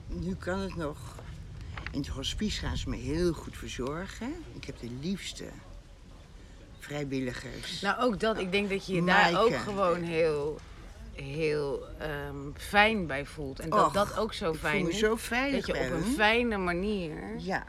[0.06, 0.98] nu kan het nog.
[1.92, 4.32] In het hospice gaan ze me heel goed verzorgen.
[4.54, 5.44] Ik heb de liefste
[6.78, 7.80] vrijwilligers.
[7.80, 8.38] Nou, ook dat.
[8.38, 10.58] Ik denk dat je je daar ook gewoon heel,
[11.12, 13.60] heel ehm, fijn bij voelt.
[13.60, 14.98] En dat Och, dat ook zo fijn is.
[14.98, 17.66] zo veilig Dat je op een fijne manier Ja,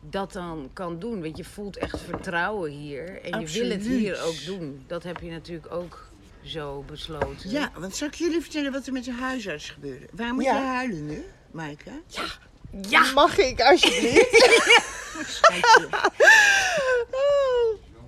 [0.00, 1.22] dat dan kan doen.
[1.22, 3.22] Want je voelt echt vertrouwen hier.
[3.22, 4.84] En je wil het hier ook doen.
[4.86, 6.11] Dat heb je natuurlijk ook
[6.44, 7.50] zo besloten.
[7.50, 10.06] ja, want zal ik jullie vertellen wat er met de huisarts gebeurde?
[10.12, 10.56] Waar moet Ja.
[10.58, 11.90] je huilen nu, Maaike?
[12.88, 13.12] Ja!
[13.14, 14.50] Mag ik alsjeblieft?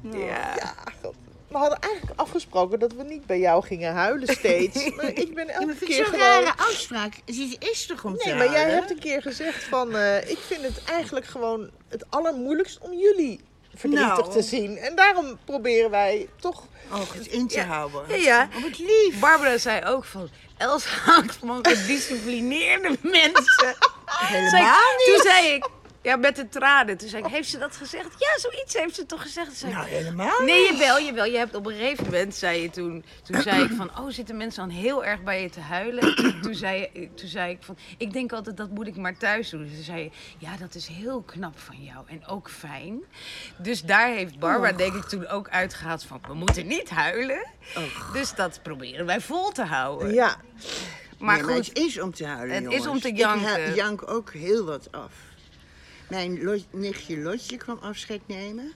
[0.03, 0.55] Ja.
[0.57, 1.15] ja, God.
[1.49, 4.85] We hadden eigenlijk afgesproken dat we niet bij jou gingen huilen steeds.
[4.97, 6.29] Maar ik ben Ja, elke maar vind ik keer zo'n gewoon...
[6.45, 7.15] rare afspraak.
[7.25, 8.75] Het is toch om te Nee, maar jij huilen?
[8.79, 9.97] hebt een keer gezegd van...
[9.97, 13.41] eh, ik vind het eigenlijk gewoon het allermoeilijkst om jullie
[13.77, 14.33] verdrietig Nou.
[14.33, 14.79] te zien.
[14.79, 16.63] En daarom proberen wij toch...
[16.93, 18.03] Oh, het in te houden.
[18.09, 18.49] Ja, ja.
[18.57, 19.19] Oh, wat lief.
[19.21, 20.29] Barbara zei ook van...
[20.57, 23.75] Els houdt van gedisciplineerde mensen.
[24.07, 25.15] Helemaal Zei niet.
[25.15, 25.67] Toen zei ik...
[26.05, 26.97] Ja, met de tranen.
[26.97, 28.09] Toen zei ik, heeft ze dat gezegd?
[28.19, 29.47] Ja, zoiets heeft ze toch gezegd?
[29.47, 31.25] Toen zei ik, Nou, helemaal Nee, jawel.
[31.27, 33.05] Je hebt op een gegeven moment, zei je toen...
[33.23, 36.03] Toen zei ik van, oh, zitten mensen dan heel erg bij je te huilen?
[36.03, 39.17] En toen, toen zei, toen zei ik van, ik denk altijd, dat moet ik maar
[39.17, 39.63] thuis doen.
[39.63, 42.05] Dus toen zei je, ja, dat is heel knap van jou.
[42.09, 43.03] En ook fijn.
[43.57, 46.21] Dus daar heeft Barbara, denk ik, toen ook uitgehaald van...
[46.27, 47.47] We moeten niet huilen.
[48.13, 50.13] Dus dat proberen wij vol te houden.
[50.15, 50.37] Ja,
[51.19, 53.65] Maar Nee, goed, het is om te huilen, Het is om te Ik janken.
[53.65, 55.13] hu- jank ook heel wat af.
[56.15, 58.73] Mijn lo- nichtje Lotje kwam afscheid nemen.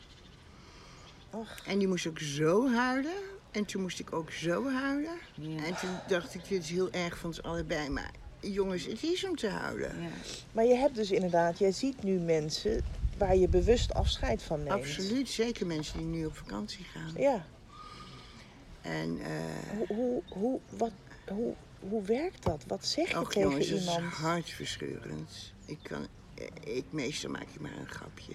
[1.66, 3.12] En die moest ook zo huilen.
[3.50, 5.18] En toen moest ik ook zo huilen.
[5.36, 7.88] En toen dacht ik, dit is heel erg van ons allebei.
[7.88, 8.10] Maar
[8.40, 10.10] jongens, het is om te huilen.
[10.52, 11.58] maar je hebt dus inderdaad...
[11.58, 12.84] Jij ziet nu mensen
[13.18, 14.70] waar je bewust afscheid van neemt.
[14.72, 17.12] Absoluut, zeker mensen die nu op vakantie gaan.
[17.16, 17.46] Ja.
[18.82, 19.30] En eh
[19.76, 20.92] Hoe, hoe, hoe, wat,
[21.28, 22.64] hoe, hoe werkt dat?
[22.66, 24.12] Wat zeg je och tegen jongens, dat is iemand?
[24.12, 25.52] hartverscheurend.
[25.64, 26.06] Ik kan,
[26.64, 28.32] ik, meestal maak ik maar een grapje.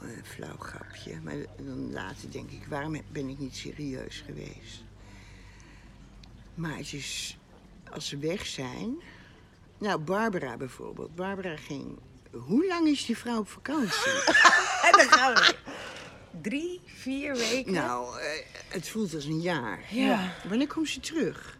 [0.00, 1.20] Een flauw grapje.
[1.20, 4.84] Maar dan later denk ik, waarom ben ik niet serieus geweest?
[6.54, 7.38] Maar het is,
[7.90, 8.94] als ze weg zijn...
[9.78, 11.14] Nou, Barbara bijvoorbeeld.
[11.14, 11.98] Barbara ging...
[12.30, 14.12] Hoe lang is die vrouw op vakantie?
[14.86, 15.54] en dan gaan we.
[16.42, 17.72] Drie, vier weken.
[17.72, 18.26] nou, eh,
[18.68, 19.84] het voelt als een jaar.
[19.90, 20.32] Ja.
[20.48, 21.58] Wanneer komt ze terug?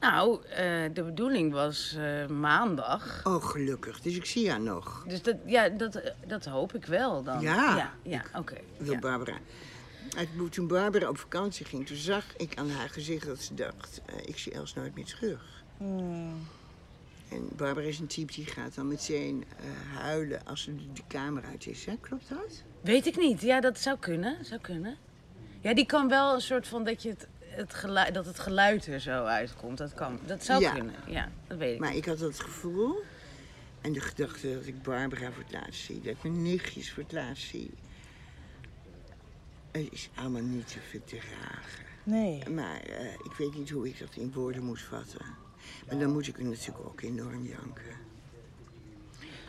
[0.00, 0.56] Nou, eh,
[0.92, 3.20] de bedoeling was eh, maandag.
[3.26, 4.00] Oh, gelukkig.
[4.00, 5.04] Dus ik zie haar nog.
[5.08, 7.40] Dus dat, ja, dat, eh, dat hoop ik wel dan.
[7.40, 7.76] Ja.
[7.76, 8.56] Ja, ja oké.
[8.78, 8.98] wil ja.
[8.98, 9.36] Barbara.
[10.16, 14.00] Uit- Toen Barbara op vakantie ging, toen zag ik aan haar gezicht dat ze dacht,
[14.06, 15.62] eh, ik zie Els nooit meer terug.
[15.76, 16.46] Hmm.
[17.28, 21.02] En Barbara is een type die gaat dan meteen eh, huilen als ze de, de
[21.08, 21.84] kamer uit is.
[21.84, 21.96] Hè?
[22.00, 22.62] Klopt dat?
[22.80, 23.40] Weet ik niet.
[23.40, 24.44] Ja, dat zou kunnen.
[24.44, 24.96] Zou kunnen.
[25.60, 28.86] Ja, die kan wel een soort van dat je het, het geluid, dat het geluid
[28.86, 29.78] er zo uitkomt.
[29.78, 30.20] Dat kan.
[30.26, 30.72] Dat zou Ja.
[30.72, 30.94] kunnen.
[31.06, 31.80] Ja, dat weet ik.
[31.80, 33.02] Maar ik had dat gevoel
[33.80, 37.02] en de gedachte dat ik Barbara voor het laatst zie, dat ik mijn nichtjes voor
[37.02, 37.70] het laatst zie.
[39.70, 41.84] Het is allemaal niet te verdragen.
[42.02, 42.48] Nee.
[42.48, 45.26] Maar eh, ik weet niet hoe ik dat in woorden moet vatten.
[45.88, 47.96] Maar dan moet ik er natuurlijk ook enorm janken.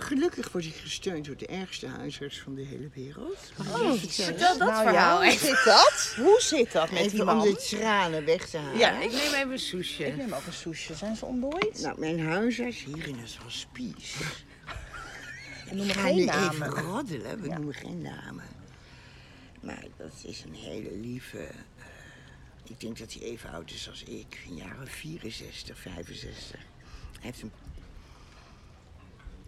[0.02, 3.38] Gelukkig word ik gesteund door de ergste huisarts van de hele wereld.
[3.56, 3.99] Vertellen?
[3.99, 6.14] Vertel dat nou verhaal ja, hoe zit dat?
[6.18, 8.78] Hoe zit dat met die om de tranen weg te halen.
[8.78, 10.06] Ja, ik neem even een soesje.
[10.06, 10.95] Ik neem ook een soesje.
[10.95, 11.80] Zijn ze ontdooid?
[11.82, 14.24] Nou, mijn huisarts hier in het hospice.
[15.70, 16.52] We noemen geen nu namen.
[16.54, 17.56] even roddelen, we Ja.
[17.56, 18.43] noemen geen namen.
[19.62, 21.38] Maar dat is een hele lieve...
[21.38, 21.56] eh,
[22.64, 24.39] ik denk dat hij even oud is als ik.
[24.49, 26.49] Een jaren 64, 65.
[26.52, 26.60] Hij
[27.22, 27.52] heeft een...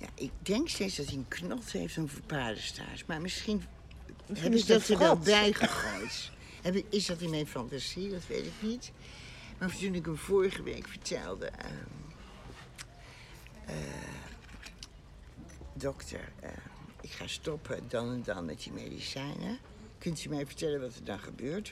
[0.04, 3.06] Ja, ik denk steeds dat hij een knot heeft om voor paardenstaars.
[3.06, 3.64] Maar misschien,
[4.34, 6.32] hebben is ze dat er wel bij gegooid.
[6.90, 8.10] Is dat in mijn fantasie?
[8.10, 8.92] Dat weet ik niet.
[9.58, 11.52] Maar toen ik hem vorige week vertelde...
[13.66, 13.76] eh,
[15.74, 16.50] dokter, eh,
[17.02, 19.58] ik ga stoppen dan en dan met die medicijnen.
[19.98, 21.72] Kunt u mij vertellen wat er dan gebeurt?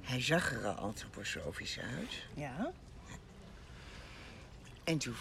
[0.00, 2.26] Hij zag er al antroposofisch uit.
[2.34, 2.72] Ja.
[4.84, 5.14] En toen,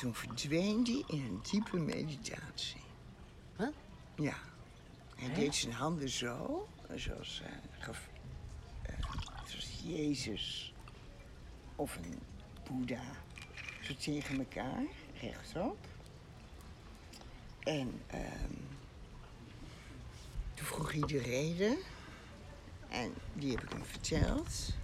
[0.00, 2.80] toen verdween hij in een diepe meditatie.
[3.56, 3.68] Huh?
[4.14, 4.34] Ja.
[5.16, 8.98] Hij deed zijn handen zo, zoals, eh, eh,
[9.46, 10.74] zoals Jezus
[11.76, 12.18] of een
[12.68, 13.02] Boeddha.
[13.80, 14.82] Zo tegen elkaar,
[15.20, 15.86] rechtop.
[17.58, 18.54] En ehm,
[20.54, 21.76] toen vroeg hij de reden.
[22.88, 24.74] En die heb ik hem verteld.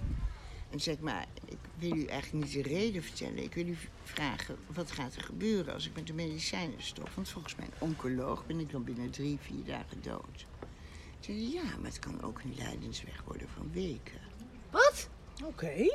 [0.70, 3.42] En zeg maar, ik wil u eigenlijk niet de reden vertellen.
[3.42, 7.10] Ik wil u vragen, wat gaat er gebeuren als ik met de medicijnen stop?
[7.14, 10.46] Want volgens mijn oncoloog ben ik dan binnen drie, vier dagen dood.
[11.20, 14.20] Zei hij, ja, maar het kan ook een lijdensweg worden van weken.
[14.70, 15.08] Wat?
[15.44, 15.88] Oké.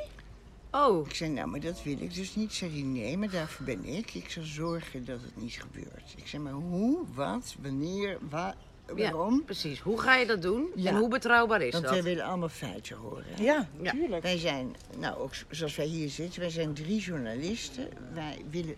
[0.70, 2.52] Oh, Ik zei, nou, maar dat wil ik dus niet.
[2.52, 4.14] Zei hij, nee, maar daarvoor ben ik.
[4.14, 6.14] Ik zal zorgen dat het niet gebeurt.
[6.16, 8.54] Ik zei, maar hoe, wat, wanneer, wa
[8.86, 9.34] waarom?
[9.34, 9.80] Ja, precies.
[9.80, 10.66] Hoe ga je dat doen?
[10.74, 10.90] Ja.
[10.90, 11.92] En hoe betrouwbaar is Want dat?
[11.92, 13.24] wij willen allemaal feiten horen.
[13.26, 13.42] hè?
[13.42, 13.92] Ja, Ja.
[13.92, 14.22] natuurlijk.
[14.22, 17.88] Wij zijn, nou ook zoals wij hier zitten, wij zijn drie journalisten.
[18.14, 18.76] Wij willen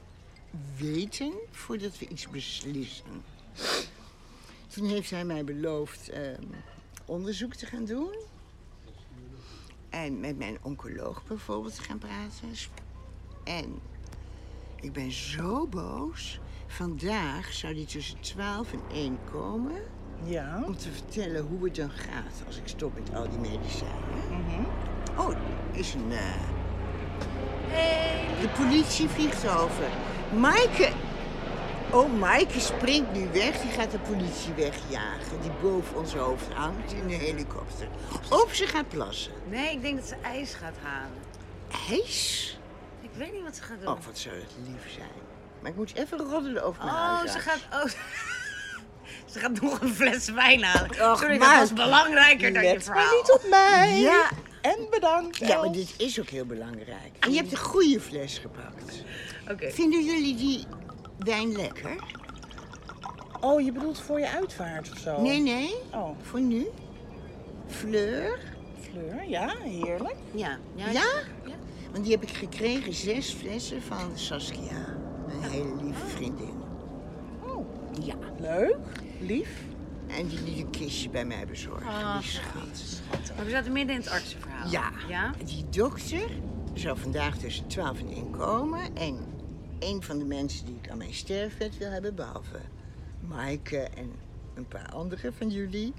[0.76, 3.22] weten voordat we iets beslissen.
[4.68, 6.42] Toen heeft hij mij beloofd ehm,
[7.06, 8.14] onderzoek te gaan doen.
[9.90, 12.48] En met mijn oncoloog bijvoorbeeld te gaan praten.
[13.44, 13.78] En
[14.80, 16.40] ik ben zo boos.
[16.66, 19.82] Vandaag zou die tussen 12 en 1 komen
[20.22, 20.62] Ja.
[20.66, 24.66] om te vertellen hoe het dan gaat als ik stop met al die medicijnen.
[25.18, 25.36] Oh, er
[25.78, 26.12] is een.
[26.12, 26.18] eh,
[28.40, 29.84] De politie vliegt over.
[30.38, 30.88] Maaike.
[31.92, 33.60] Oh, Maaike springt nu weg.
[33.60, 35.40] Die gaat de politie wegjagen.
[35.40, 37.88] Die boven ons hoofd hangt in de helikopter.
[38.30, 39.32] Of ze gaat plassen.
[39.48, 41.18] Nee, ik denk dat ze ijs gaat halen.
[41.90, 42.58] IJs?
[43.00, 43.88] Ik weet niet wat ze gaat doen.
[43.92, 45.08] Oh, wat zou het lief zijn.
[45.60, 47.32] Maar ik moet even roddelen over mijn Oh, huisarts.
[47.32, 47.60] ze gaat...
[47.84, 47.90] Oh,
[49.34, 50.90] ze gaat nog een fles wijn halen.
[50.90, 53.16] Och, Sorry, dat was belangrijker dan je Let maar verhaal.
[53.16, 54.00] niet op mij.
[54.00, 54.30] Ja,
[54.60, 55.36] En bedankt.
[55.38, 57.10] ja, maar dit is ook heel belangrijk.
[57.20, 59.02] En je hebt een goede fles gepakt.
[59.50, 59.70] Oké.
[59.70, 60.64] Vinden jullie die
[61.18, 61.96] wijn lekker?
[63.40, 65.20] Oh, je bedoelt voor je uitvaart of zo?
[65.20, 65.74] Nee, nee.
[65.92, 66.66] Oh, Voor nu?
[67.66, 68.38] Fleur?
[68.80, 70.14] Fleur, ja, heerlijk.
[70.34, 70.58] Ja.
[70.74, 70.90] Ja?
[70.90, 71.06] Ja?
[71.92, 74.96] Want die heb ik gekregen, zes flessen van Saskia.
[75.28, 76.62] Een hele lieve vriendin.
[77.46, 77.66] Oh,
[78.04, 78.14] Ja.
[78.38, 78.76] leuk.
[79.26, 79.48] Lief.
[80.06, 83.02] En die liet een kistje bij mij bezorgen, Ah, die schat.
[83.36, 84.70] Maar we zaten midden in het artsenverhaal.
[84.70, 84.92] Ja.
[85.08, 85.34] Ja?
[85.44, 86.30] Die dokter
[86.74, 88.96] zou vandaag tussen 12 en 1 komen.
[88.96, 89.18] En
[89.78, 92.60] een van de mensen die ik aan mijn sterfbed wil hebben, behalve
[93.20, 94.12] Maaike en
[94.54, 95.92] een paar anderen van jullie,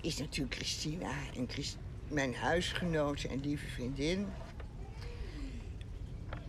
[0.00, 1.10] is natuurlijk Christina.
[1.36, 1.76] En Christ-
[2.08, 4.26] mijn huisgenote en lieve vriendin.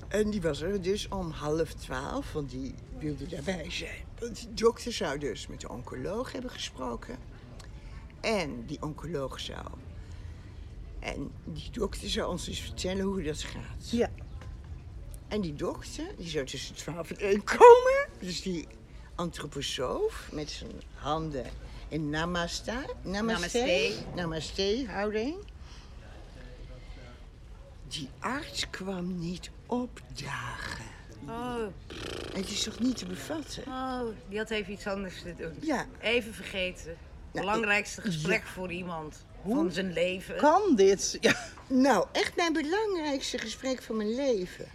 [0.08, 4.06] En die was er dus om half twaalf, want die wilde daarbij zijn.
[4.20, 7.18] Die dokter zou dus met de oncoloog hebben gesproken.
[8.22, 9.68] En die oncoloog zou
[11.00, 13.90] en die dokter zou ons dus vertellen hoe dat gaat.
[13.90, 14.10] Ja.
[15.28, 18.08] En die dokter, die zou tussen 12 en 1 komen.
[18.20, 18.68] Dus die
[19.16, 21.46] antroposoof met zijn handen
[21.88, 23.94] in namaste, namaste, Namaste.
[24.16, 25.36] namaste houding.
[27.88, 30.97] Die arts kwam niet opdagen.
[31.28, 31.56] Oh,
[32.34, 33.64] Het is toch niet te bevatten?
[33.68, 35.54] oh, die had even iets anders te doen.
[35.62, 35.86] Ja.
[36.02, 36.98] Even vergeten.
[37.32, 40.36] Nou, Belangrijkste ik- gesprek voor iemand van zijn leven.
[40.38, 41.18] Kan dit?
[41.22, 41.36] Ja.
[41.68, 44.66] Nou, echt mijn belangrijkste gesprek van mijn leven.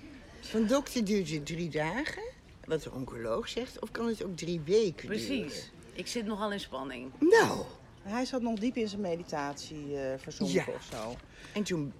[0.40, 2.22] Van dokter duurt het drie dagen,
[2.64, 5.26] wat de oncoloog zegt, of kan het ook drie weken duren?
[5.26, 5.70] Precies.
[5.92, 7.10] Ik zit nogal in spanning.
[7.18, 7.60] Nou,
[8.02, 10.64] Hij zat nog diep in zijn meditatie eh verzonken Ja.
[10.74, 11.16] of zo.
[11.52, 11.92] en toen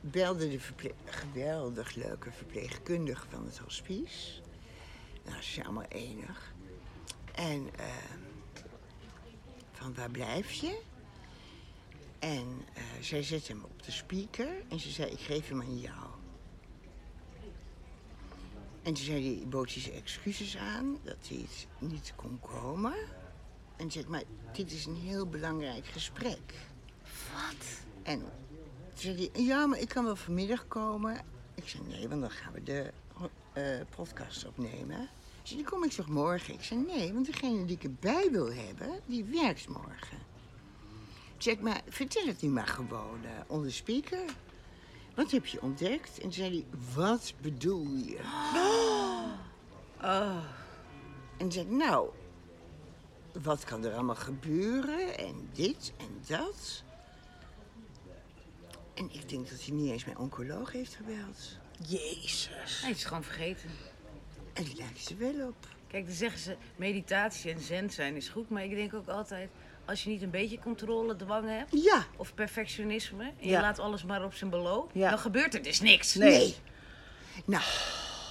[0.00, 4.40] belde de verple- geweldig leuke verpleegkundige van het hospice.
[5.24, 6.54] Nou, ze zijn allemaal enig.
[7.34, 7.86] En eh,
[9.72, 10.80] van waar blijf je?
[12.18, 15.78] En eh, zij zette hem op de speaker en ze zei, ik geef hem aan
[15.78, 16.08] jou.
[18.82, 22.94] En toen zei hij, bood hij zijn excuses aan dat hij het niet kon komen.
[23.76, 24.22] En zei maar
[24.52, 26.54] dit is een heel belangrijk gesprek.
[27.32, 27.66] Wat?
[28.02, 28.22] En
[29.00, 31.20] toen zei hij, ja, maar ik kan wel vanmiddag komen.
[31.54, 32.92] Ik zei, nee, want dan gaan we de
[33.52, 35.08] eh, podcast opnemen.
[35.42, 36.54] Ze zei, dan kom ik toch morgen?
[36.54, 40.18] Ik zei, nee, want degene die ik erbij wil hebben, die werkt morgen.
[41.38, 44.24] Ik, maar vertel het nu maar gewoon eh onder speaker.
[45.14, 46.16] Wat heb je ontdekt?
[46.16, 48.18] En toen zei hij, wat bedoel je?
[50.02, 50.44] Oh.
[51.36, 52.08] En toen zei ik, nou,
[53.42, 55.18] wat kan er allemaal gebeuren?
[55.18, 56.82] En dit en dat.
[58.94, 61.58] En ik denk dat hij niet eens mijn oncoloog heeft gebeld.
[61.88, 62.80] Jezus.
[62.82, 63.70] Hij is gewoon vergeten.
[64.52, 65.66] En die lijkt er wel op.
[65.86, 68.48] Kijk, dan zeggen ze meditatie en zen zijn is goed.
[68.50, 69.50] Maar ik denk ook altijd,
[69.84, 71.82] als je niet een beetje controle, dwang hebt...
[71.82, 73.56] Ja, of perfectionisme, en Ja.
[73.56, 74.90] je laat alles maar op zijn beloop...
[74.94, 75.10] Ja.
[75.10, 76.14] dan gebeurt er dus niks.
[76.14, 76.54] nee.
[77.44, 77.62] Nou,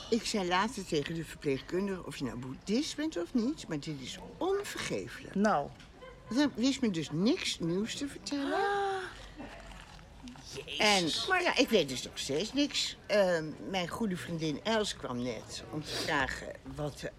[0.10, 4.01] ik zei later tegen de verpleegkundige of je nou boeddhist bent of niet, maar dit
[4.01, 5.36] is onvergeeflijk.
[5.36, 5.70] Nou,
[6.34, 8.60] hij wist me dus niks nieuws te vertellen.
[10.78, 12.97] En, maar ja, ik weet dus nog steeds niks.
[13.08, 17.12] Ehm, mijn goede vriendin Els kwam net om te vragen wat de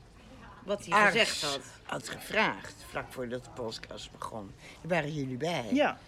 [0.64, 1.60] Wat hij arts gezegd had.
[1.82, 2.74] had gevraagd.
[2.88, 4.50] Vlak voordat de podcast begon.
[4.80, 5.66] Daar waren jullie bij.
[5.72, 5.98] ja.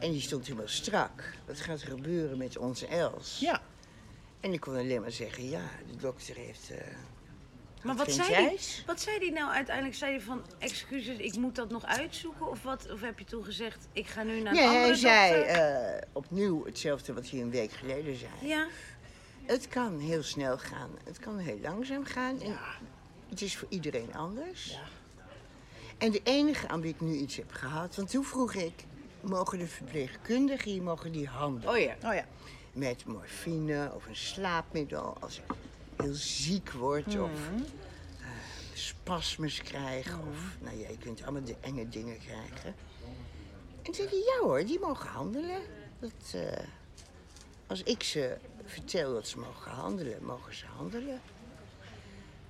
[0.00, 1.32] En die stond helemaal strak.
[1.46, 3.38] Wat gaat er gebeuren met onze Els?
[3.40, 3.62] Ja.
[4.40, 6.70] En ik kon alleen maar zeggen, ja, de dokter heeft...
[6.70, 6.78] eh,
[7.82, 9.96] Maar wat zei, die, wat zei die nou uiteindelijk?
[9.96, 12.48] Zei hij van, excuses, ik moet dat nog uitzoeken?
[12.50, 14.94] Of, wat, of heb je toen gezegd, ik ga nu naar een Nee, andere hij
[14.94, 15.54] zei dokter?
[15.56, 18.30] eh, opnieuw hetzelfde wat hij een week geleden zei.
[18.42, 18.66] Ja,
[19.44, 22.40] Het kan heel snel gaan, het kan heel langzaam gaan.
[22.42, 22.58] En
[23.28, 24.78] het is voor iedereen anders.
[25.98, 28.72] En de enige aan wie ik nu iets heb gehad, want toen vroeg ik,
[29.20, 31.74] mogen de verpleegkundigen hier mogen die handelen?
[31.74, 31.94] oh ja.
[32.08, 32.24] Oh ja.
[32.72, 35.44] Met morfine of een slaapmiddel als ik
[36.02, 37.30] heel ziek word of
[38.20, 38.26] eh,
[38.72, 40.18] spasmes krijg.
[40.18, 42.74] Of, nou ja, je kunt allemaal de enge dingen krijgen.
[43.82, 45.62] En zei hij, ja hoor, die mogen handelen.
[45.98, 46.64] Dat, eh,
[47.66, 51.20] als ik ze vertel dat ze mogen handelen, mogen ze handelen.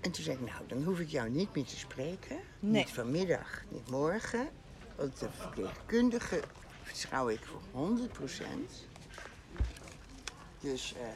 [0.00, 2.36] En toen zei ik, nou, dan hoef ik jou niet meer te spreken.
[2.60, 2.72] Nee.
[2.72, 4.48] Niet vanmiddag, niet morgen.
[4.96, 6.40] Want de verpleegkundige
[6.82, 8.18] vertrouw ik voor 100
[10.60, 11.06] Dus, eh,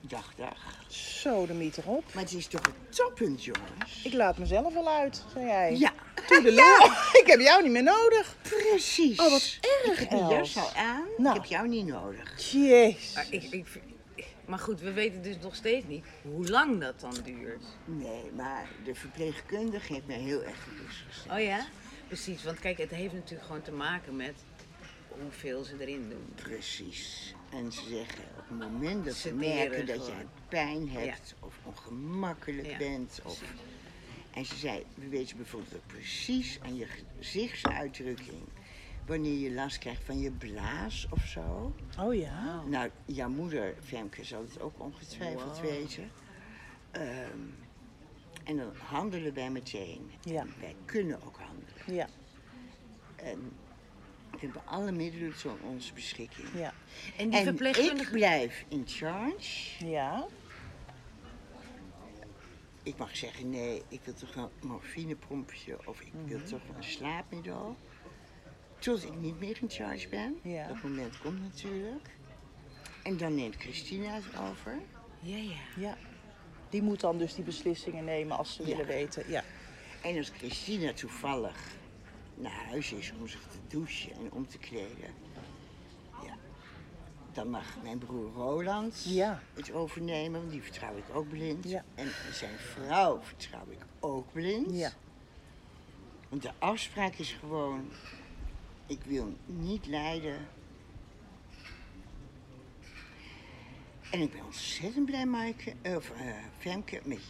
[0.00, 0.84] dag, dag.
[0.88, 2.04] Zo, de mieter op.
[2.14, 4.02] Maar het is toch een toppunt, jongens?
[4.04, 5.76] Ik laat mezelf wel uit, zei jij.
[5.76, 5.92] Ja,
[6.26, 6.96] Toedeloe.
[7.22, 8.36] Ik heb jou niet meer nodig.
[8.42, 9.18] precies.
[9.18, 10.52] Oh, wat erg, Ik heb die Els.
[10.52, 11.04] jas al aan.
[11.16, 11.36] Nou.
[11.36, 12.50] Ik heb jou niet nodig.
[12.52, 13.14] Jezus.
[13.14, 13.66] Maar, ik, ik,
[14.46, 17.64] maar goed, we weten dus nog steeds niet hoe lang dat dan duurt.
[17.84, 21.38] Nee, maar de verpleegkundige heeft mij heel erg gerust gesteld.
[21.38, 21.66] Oh ja?
[22.06, 24.34] Precies, want kijk, het heeft natuurlijk gewoon te maken met
[25.08, 26.32] hoeveel ze erin doen.
[26.34, 27.34] Precies.
[27.50, 32.70] En ze zeggen op het moment dat ze merken dat jij pijn hebt of ongemakkelijk
[32.70, 33.20] Ja, bent.
[33.24, 33.42] Of...
[34.30, 36.86] En ze zei, we weten bijvoorbeeld precies aan je
[37.18, 38.42] gezichtsuitdrukking
[39.06, 41.74] wanneer je last krijgt van je blaas of zo.
[41.98, 42.62] Oh ja.
[42.62, 46.10] Nou, jouw moeder, Femke, zal het ook ongetwijfeld weten.
[46.90, 47.38] Ehm,
[48.44, 50.10] en dan handelen wij meteen.
[50.20, 50.46] Ja.
[50.60, 51.94] Wij kunnen ook handelen.
[51.94, 52.08] Ja.
[53.16, 53.52] En
[54.30, 56.48] we hebben alle middelen tot onze beschikking.
[56.54, 56.74] Ja.
[57.16, 58.02] En die En verpleegkundige...
[58.02, 59.86] ik blijf in charge.
[59.86, 60.26] Ja.
[62.82, 67.76] Ik mag zeggen, nee, ik wil toch een morfineprompje of ik wil toch een slaapmiddel.
[68.78, 70.38] Tot ik niet meer in charge ben.
[70.42, 70.66] Ja.
[70.66, 72.08] Dat moment komt natuurlijk.
[73.02, 74.78] En dan neemt Christina het over.
[75.20, 75.56] Ja, ja.
[75.76, 75.96] Ja.
[76.68, 78.68] Die moet dan dus die beslissingen nemen als ze Ja.
[78.68, 79.24] willen weten.
[79.30, 79.44] Ja.
[80.02, 81.56] En als Christina toevallig
[82.40, 85.14] naar huis is om zich te douchen en om te kleden,
[86.24, 86.36] ja,
[87.32, 89.42] dan mag mijn broer Roland Ja.
[89.54, 91.68] het overnemen, want die vertrouw ik ook blind.
[91.68, 91.84] Ja.
[91.94, 94.76] En zijn vrouw vertrouw ik ook blind.
[94.76, 94.92] Ja.
[96.28, 97.90] Want de afspraak is gewoon,
[98.86, 100.48] ik wil niet lijden.
[104.10, 107.20] En ik ben ontzettend blij, Maaike, of eh, Femke, met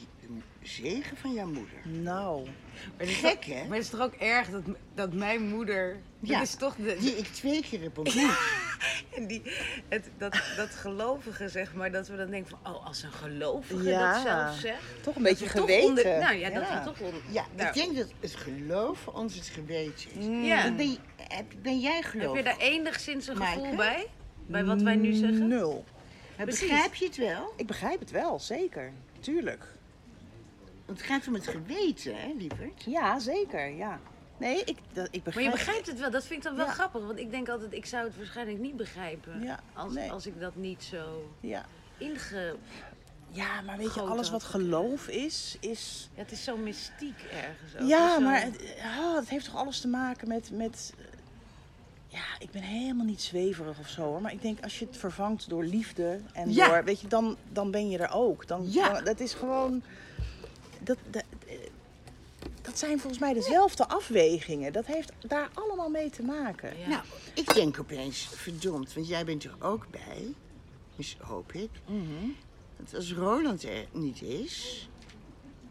[0.62, 1.78] zegen van jouw moeder.
[2.02, 2.48] Nou.
[2.96, 3.64] Maar is Gek, toch- hè?
[3.66, 4.62] Maar het is toch ook erg dat,
[4.94, 5.96] dat mijn moeder...
[6.20, 8.38] Ja, Dat is toch de, die ik twee keer heb ontmoet.
[9.16, 9.42] En die,
[9.88, 13.82] het, dat, dat gelovige, zeg maar, dat we dan denken van, oh, als een gelovige
[13.88, 14.12] Ja.
[14.12, 14.82] dat zelf zegt.
[15.02, 15.88] Toch een beetje geweten.
[15.88, 16.78] onder- nou ja, dat Ja.
[16.78, 20.46] we toch onder, Ja, nou, ik denk dat het geloof voor ons het geweten is.
[20.48, 20.70] Ja.
[20.72, 20.96] Ben,
[21.28, 22.36] heb- jij Heb geloof?
[22.36, 24.06] je daar enigszins een gevoel bij?
[24.46, 25.48] Bij wat wij nu zeggen?
[25.48, 25.84] Nul.
[26.36, 26.60] precies.
[26.68, 27.52] Begrijp je het wel?
[27.56, 28.92] Ik begrijp het wel, zeker.
[29.20, 29.64] Tuurlijk.
[30.90, 32.82] Want het gaat om het geweten, hè, lieverd?
[32.86, 33.68] Ja, zeker.
[33.74, 34.00] Ja.
[34.38, 36.66] Nee, ik, dat, ik Maar begrijp je begrijpt het wel, dat vind ik dan wel
[36.66, 36.72] Ja.
[36.72, 37.06] grappig.
[37.06, 39.42] Want ik denk altijd, ik zou het waarschijnlijk niet begrijpen.
[39.42, 40.10] Ja, als, nee.
[40.12, 41.64] als ik dat niet zo Ja.
[41.98, 42.56] inge...
[43.28, 46.10] ja, maar weet je, alles wat geloof is, is...
[46.14, 47.82] Ja, het is zo mystiek ergens.
[47.82, 47.88] ook.
[47.88, 50.50] Ja, zo- maar het, ah, het heeft toch alles te maken met...
[50.52, 50.94] met
[52.08, 54.20] ja, ik ben helemaal niet zweverig of zo hoor.
[54.20, 56.68] Maar ik denk als je het vervangt door liefde en Ja.
[56.68, 56.84] door...
[56.84, 58.46] Weet je, dan, dan ben je er ook.
[58.46, 58.92] Dan, Ja.
[58.92, 59.82] dan- dat is gewoon...
[60.90, 61.24] Dat, dat,
[62.62, 64.72] dat zijn volgens mij dezelfde afwegingen.
[64.72, 66.78] Dat heeft daar allemaal mee te maken.
[66.78, 66.88] Ja.
[66.88, 67.02] Nou,
[67.34, 70.34] ik denk opeens, verdomd, want jij bent er ook bij.
[70.96, 71.70] Dus hoop ik.
[71.86, 72.28] Mhm.
[72.76, 74.88] Want als Roland er niet is,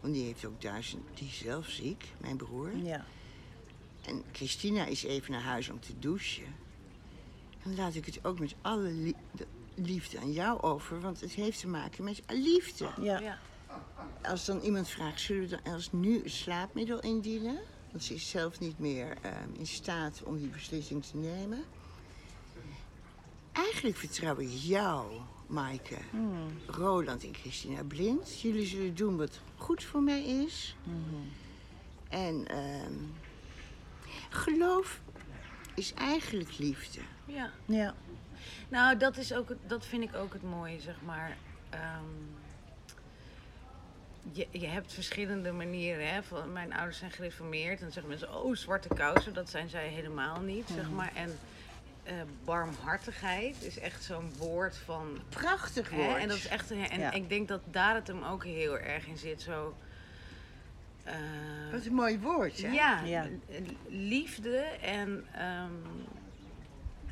[0.00, 2.76] want die heeft ook duizend, die is zelf ziek, mijn broer.
[2.76, 3.04] Ja.
[4.06, 6.54] En Christina is even naar huis om te douchen.
[7.62, 11.32] Dan laat ik het ook met alle lie- de- liefde aan jou over, want het
[11.32, 12.88] heeft te maken met liefde.
[13.00, 13.18] Ja.
[13.20, 13.38] Ja.
[14.22, 17.58] Als dan iemand vraagt, zullen we dan als nu een slaapmiddel indienen?
[17.90, 21.64] Want ze is zelf niet meer ehm, in staat om die beslissing te nemen.
[23.52, 25.96] Eigenlijk vertrouw ik jou, Maaike,
[26.66, 28.40] Roland en Christina Blind.
[28.40, 30.76] Jullie zullen doen wat goed voor mij is.
[32.08, 32.94] En ehm,
[34.30, 35.00] geloof
[35.74, 37.00] is eigenlijk liefde.
[37.26, 37.50] ja.
[37.64, 37.94] Ja.
[38.68, 41.36] Nou, dat, is ook, dat vind ik ook het mooie, zeg maar.
[41.70, 42.04] Ehm,
[44.32, 46.08] je, je hebt verschillende manieren.
[46.14, 46.22] Hè?
[46.22, 47.76] Van, mijn ouders zijn gereformeerd.
[47.78, 49.34] En dan zeggen mensen, oh, zwarte kousen.
[49.34, 51.10] Dat zijn zij helemaal niet, zeg maar.
[51.14, 51.38] En
[52.02, 52.14] eh,
[52.44, 56.18] barmhartigheid is echt zo'n woord van Prachtig Hè, woord.
[56.22, 57.12] En dat is echt, en Ja.
[57.12, 59.42] ik denk dat daar het hem ook heel erg in zit.
[59.42, 59.74] Zo,
[61.04, 61.14] eh,
[61.72, 62.68] Wat een mooi woord, hè?
[62.68, 63.26] ja, Ja.
[63.88, 65.72] liefde en ehm,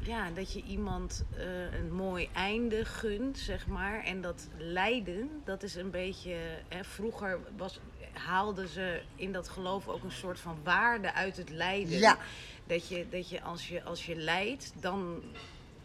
[0.02, 4.04] ja, dat je iemand eh, een mooi einde gunt, zeg maar.
[4.04, 6.36] En dat lijden, dat is een beetje.
[6.68, 7.80] Hè, vroeger was,
[8.12, 11.98] haalden ze in dat geloof ook een soort van waarde uit het lijden.
[11.98, 12.18] Ja.
[12.66, 15.22] Dat je, dat je als je als je lijdt, dan.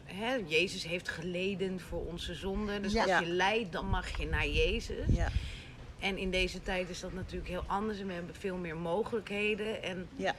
[0.04, 2.82] Hè, Jezus heeft geleden voor onze zonden.
[2.82, 3.04] Dus Ja.
[3.04, 5.06] als je lijdt, dan mag je naar Jezus.
[5.16, 5.28] Ja,
[6.00, 8.00] En in deze tijd is dat natuurlijk heel anders.
[8.00, 9.84] En we hebben veel meer mogelijkheden.
[9.84, 10.36] En ja.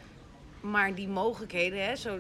[0.61, 2.19] maar die mogelijkheden, hè, zo,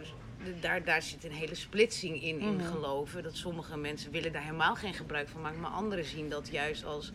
[0.61, 2.64] daar, daar zit een hele splitsing in, in Mhm.
[2.66, 3.22] geloven.
[3.22, 5.61] Dat sommige mensen willen daar helemaal geen gebruik van maken.
[5.61, 7.12] Maar anderen zien dat juist als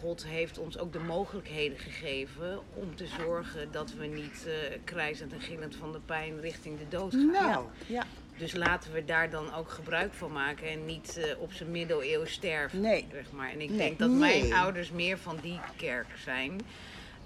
[0.00, 5.32] God heeft ons ook de mogelijkheden gegeven om te zorgen dat we niet eh krijzend
[5.32, 7.30] en gillend van de pijn richting de dood gaan.
[7.30, 8.02] Nou, ja.
[8.36, 12.24] Dus laten we daar dan ook gebruik van maken en niet eh, op zijn middeleeuw
[12.24, 12.80] sterven.
[12.80, 13.06] Nee.
[13.12, 13.50] Zeg maar.
[13.50, 13.78] En ik Nee.
[13.78, 14.18] denk dat Nee.
[14.18, 16.60] mijn ouders meer van die kerk zijn.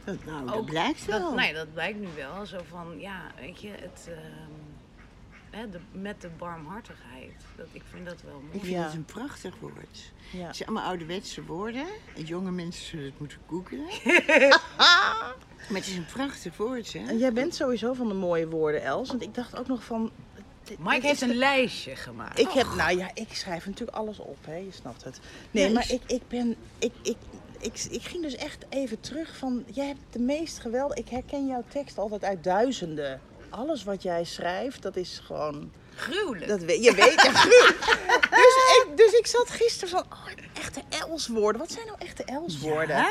[0.04, 1.20] dat, nou, dat Ook blijkt wel.
[1.20, 2.46] Dat, nee, dat blijkt nu wel.
[2.46, 4.59] Zo van, ja, weet je, het, ehm,
[5.51, 7.32] hè, de, met de barmhartigheid.
[7.57, 8.59] Dat, ik vind dat wel Ik mooi.
[8.61, 8.82] vind Ja.
[8.82, 10.12] het een prachtig woord.
[10.32, 10.46] Ja.
[10.46, 11.86] Het zijn allemaal ouderwetse woorden.
[12.16, 13.86] En jonge mensen zullen het moeten googelen.
[15.68, 17.07] maar het is een prachtig woord, hè?
[17.09, 19.09] En jij bent sowieso van de mooie woorden, Els.
[19.09, 20.11] Want ik dacht ook nog van...
[20.78, 22.38] Mike heeft een lijstje gemaakt.
[22.38, 25.20] Ik heb, nou ja, ik schrijf natuurlijk alles op, hè, je snapt het.
[25.51, 27.16] Nee, maar ik- ik, ik ben, ik, ik,
[27.61, 31.46] ik, ik ging dus echt even terug van, jij hebt de meest geweldig, ik herken
[31.46, 33.20] jouw tekst altijd uit duizenden.
[33.51, 36.48] Alles wat jij schrijft, dat is gewoon, Gruwelijk.
[36.48, 37.32] dat weet, je weet het.
[38.40, 41.61] dus, ik, dus ik zat gisteren van, oh, echte Els-woorden.
[41.61, 42.96] Wat zijn nou echte Els-woorden?
[42.96, 43.11] Ja?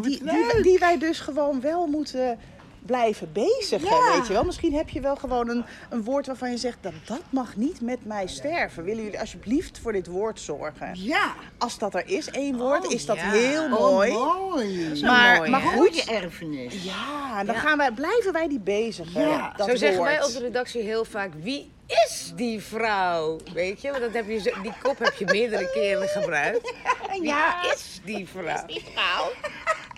[0.00, 0.22] Die,
[0.62, 2.38] die wij dus gewoon wel moeten
[2.86, 4.12] blijven bezigen, Ja.
[4.16, 4.44] weet je wel.
[4.44, 7.80] Misschien heb je wel gewoon een, een woord waarvan je zegt, dat, dat mag niet
[7.80, 8.84] met mij sterven.
[8.84, 10.90] Willen jullie alsjeblieft voor dit woord zorgen?
[10.94, 11.34] Ja.
[11.58, 13.30] Als dat er is, één woord, Oh, is dat ja.
[13.30, 14.12] heel Oh, mooi.
[14.12, 15.00] mooi.
[15.02, 16.84] Maar, mooi, maar goed, Goede erfenis.
[16.84, 17.60] ja, dan Ja.
[17.60, 19.20] gaan wij, blijven wij die bezigen.
[19.20, 19.52] Ja.
[19.56, 20.26] dat Zo zeggen wij woord.
[20.28, 21.70] op de redactie heel vaak, wie
[22.06, 23.38] is die vrouw?
[23.52, 26.72] Weet je, want dat heb je zo, die kop heb je meerdere keren gebruikt.
[27.20, 27.34] Wie
[27.74, 28.66] is die vrouw?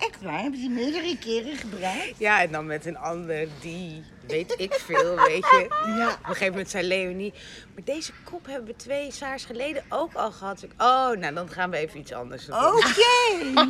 [0.08, 2.18] Echt waar, hebben ze meerdere keren gebruikt?
[2.18, 5.66] Ja, en dan met een ander die, weet ik veel, weet je.
[5.98, 6.08] Ja.
[6.08, 7.32] Op een gegeven moment zei Leonie,
[7.74, 10.60] maar deze kop hebben we twee saars geleden ook al gehad.
[10.60, 12.56] Dus ik, oh, nou dan gaan we even iets anders doen.
[12.56, 13.60] Oké.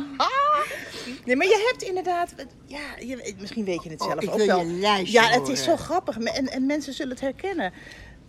[1.25, 2.33] Nee, maar je hebt inderdaad,
[2.65, 4.65] ja, je, misschien weet je het Oh, zelf ik ook wel.
[5.03, 7.73] ja, het is zo grappig en, en mensen zullen het herkennen.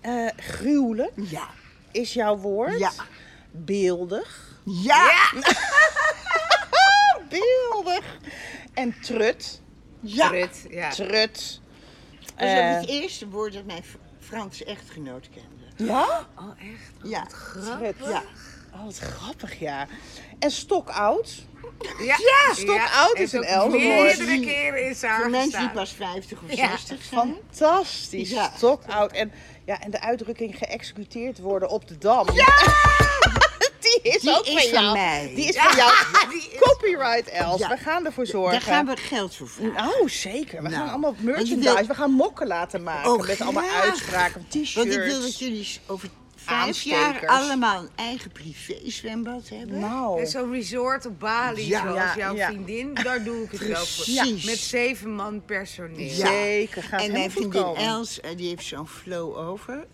[0.05, 1.49] Eh gruwelijk Ja.
[1.93, 2.79] is jouw woord.
[2.79, 2.91] Ja.
[3.51, 4.59] Beeldig.
[4.65, 5.13] Ja.
[7.29, 8.05] Beeldig.
[8.75, 9.61] En trut.
[10.01, 10.29] Ja.
[10.29, 10.91] Trut, ja.
[10.91, 11.61] Trut.
[12.35, 15.93] Dat is Eh, ook het eerste woord dat mijn F- Franse echtgenoot kende.
[15.93, 16.27] ja?
[16.39, 16.93] Oh, echt?
[17.11, 17.27] Ja.
[17.27, 17.95] Trut.
[18.09, 18.23] Ja.
[18.75, 19.87] Oh, wat grappig, ja.
[20.39, 21.45] En stokoud.
[21.99, 22.17] Ja,
[22.55, 23.83] Stokoud is en een ook elf woord.
[23.83, 26.69] Meerdere keren in haar Voor mensen die pas 50 of Ja.
[26.71, 27.35] 60 zijn.
[27.51, 28.31] Fantastisch.
[28.31, 28.53] Ja.
[28.57, 29.13] Stokoud.
[29.13, 29.33] En,
[29.67, 32.27] ja, en de uitdrukking geëxecuteerd worden op de dam.
[32.35, 32.47] Ja!
[33.81, 34.93] Die is Die ook is van jou.
[34.97, 35.33] mij.
[35.35, 35.93] Die is van jou.
[36.31, 37.61] die is- Copyright, Els.
[37.61, 37.69] Ja.
[37.69, 38.53] We gaan ervoor zorgen.
[38.53, 39.73] Daar gaan we geld voor vragen.
[39.75, 40.63] Nou, zeker.
[40.63, 41.75] We Nou, gaan allemaal want je merchandise.
[41.75, 43.11] wil- We gaan mokken laten maken.
[43.13, 44.75] Oh, met allemaal uitspraken, t-shirts.
[44.75, 46.09] Want ik wil dat jullie over
[46.45, 49.79] vijf jaar allemaal een eigen privé-zwembad hebben.
[49.79, 50.21] Nou.
[50.21, 51.81] En Zo'n resort op Bali, Ja.
[51.81, 52.47] zoals Ja, jouw ja.
[52.47, 54.05] vriendin, daar doe ik het wel voor.
[54.05, 54.45] Precies.
[54.45, 55.99] Met zeven man personeel.
[55.99, 56.27] Ja.
[56.27, 56.83] Zeker.
[56.83, 57.63] Gaat en mijn vriendin.
[57.77, 59.87] Els, eh, die heeft zo'n flow over.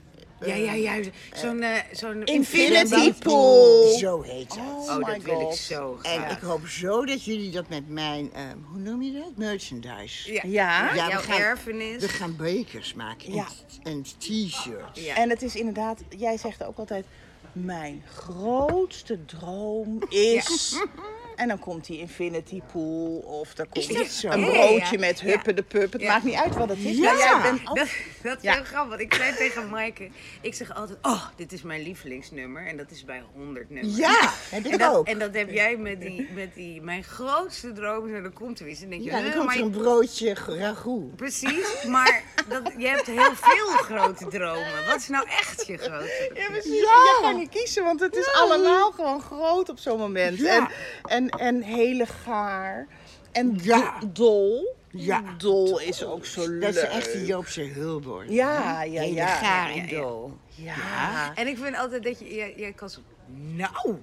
[0.46, 0.94] Ja, ja, ja.
[1.34, 3.18] Zo'n eh, zo'n Infinity zwembad.
[3.18, 3.96] pool.
[3.98, 4.58] Zo heet dat.
[4.58, 5.56] Oh, Oh, my dat wil ik God.
[5.56, 6.36] zo En graag.
[6.36, 9.30] ik hoop zo dat jullie dat met mijn, ehm, hoe noem je dat?
[9.36, 10.32] Merchandise.
[10.32, 10.94] Ja, Ja?
[10.94, 12.00] Ja, we jouw gaan- erfenis.
[12.02, 13.46] We gaan bekers maken Ja.
[13.82, 15.00] en, en t-shirts.
[15.04, 15.14] Ja.
[15.16, 17.04] En het is inderdaad, jij zegt ook altijd,
[17.52, 20.74] mijn grootste droom is...
[21.40, 24.98] En dan komt die infinity pool of er komt een Ja, ja, broodje ja.
[24.98, 25.92] met huppen de pup.
[25.92, 26.12] Het Ja.
[26.12, 26.96] maakt niet uit wat het is.
[26.96, 27.02] Ja.
[27.12, 27.88] maar jij bent al- Dat,
[28.22, 28.52] dat is Ja.
[28.54, 28.88] heel grappig.
[28.88, 30.08] want Ik zei tegen Maaike,
[30.40, 32.66] ik zeg altijd, oh, dit is mijn lievelingsnummer.
[32.66, 33.96] En dat is bij 100 nummers.
[33.96, 35.06] Ja, heb ik En dat, ook.
[35.06, 38.14] en dat heb jij met die, met die mijn grootste droom.
[38.14, 38.82] En dan komt er iets.
[38.82, 41.16] En dan denk je, ja, dan "Huh, komt maar er een broodje ragout.
[41.16, 44.86] Precies, maar dat, je hebt heel veel grote dromen.
[44.86, 46.42] Wat is nou echt je grote droom?
[46.42, 46.72] Ja, precies.
[46.80, 50.38] Je kan niet kiezen, want het is allemaal gewoon groot op zo'n moment.
[50.38, 50.56] Ja.
[50.56, 50.68] En,
[51.02, 52.86] en, en hele gaar.
[53.32, 53.98] En Ja.
[54.00, 54.76] do- dol.
[54.92, 55.22] Ja.
[55.38, 56.60] Dol is ook zo leuk.
[56.62, 58.26] Dat is echt de Joopse hulboord.
[58.30, 59.26] Ja, ja, Hele ja.
[59.26, 60.32] gaar Ja, en dol.
[60.54, 61.34] Ja.
[61.34, 63.00] En ik vind altijd dat je, jij kan zo,
[63.36, 63.96] nou,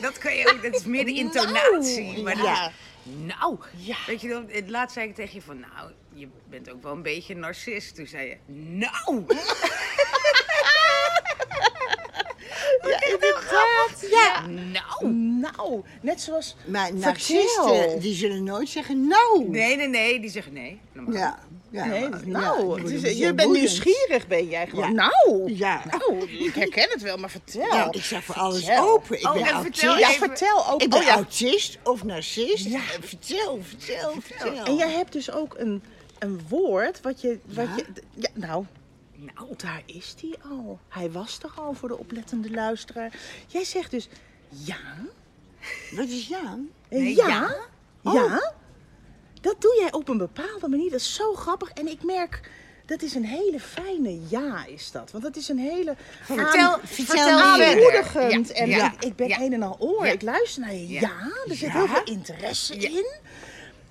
[0.00, 2.22] dat kan je ook, dat is meer de intonatie.
[2.22, 2.70] Maar Ja.
[3.04, 3.96] nou, Ja.
[4.06, 6.92] weet je dan, het laatst zei ik tegen je van, nou, je bent ook wel
[6.92, 7.94] een beetje een narcist.
[7.94, 9.24] Toen zei je, nou.
[12.82, 14.10] ja, inderdaad.
[14.10, 14.46] Ja.
[14.46, 15.12] Nou.
[15.12, 15.82] Nou.
[16.00, 19.48] Net zoals Maar narcisten, die zullen nooit zeggen nou.
[19.48, 20.20] Nee, nee, nee.
[20.20, 20.80] Die zeggen nee.
[20.92, 21.34] Normaal.
[21.70, 21.84] Ja.
[21.84, 22.80] Nee, nou.
[22.82, 24.94] Het is- je bent nieuwsgierig, ben jij gewoon.
[24.94, 25.52] Nou.
[25.54, 25.82] Ja.
[25.90, 27.66] Nou, ik herken het wel, maar vertel.
[27.66, 29.18] Nou, ik zeg voor alles open.
[29.18, 30.82] Ik oh, ben vertel Ja, vertel ook.
[30.82, 32.68] Ik ben oh, autist of narcist.
[33.00, 34.64] Vertel, vertel, vertel.
[34.64, 35.82] En jij hebt dus ook een,
[36.18, 37.84] een woord wat je, wat je...
[38.14, 38.64] Ja, nou,
[39.34, 40.78] nou, daar is die al.
[40.88, 43.12] Hij was er al voor de oplettende luisteraar.
[43.46, 44.08] Jij zegt dus
[44.48, 44.76] ja.
[45.90, 46.68] Wat is Jaan?
[46.88, 47.28] Nee, ja.
[47.28, 47.56] ja?
[48.12, 48.52] Ja.
[49.40, 50.90] Dat doe jij op een bepaalde manier.
[50.90, 51.70] Dat is zo grappig.
[51.70, 52.50] En ik merk,
[52.86, 55.10] dat is een hele fijne ja is dat.
[55.10, 58.48] Want dat is een hele Vertel, aan- vertel aanmoedigend.
[58.48, 59.40] Ja, En ja, ik, ik ben ja.
[59.40, 60.06] een en al oor.
[60.06, 60.12] Ja.
[60.12, 61.00] Ik luister naar je ja.
[61.00, 61.10] Ja.
[61.48, 61.72] Er zit Ja.
[61.72, 63.06] heel veel interesse in.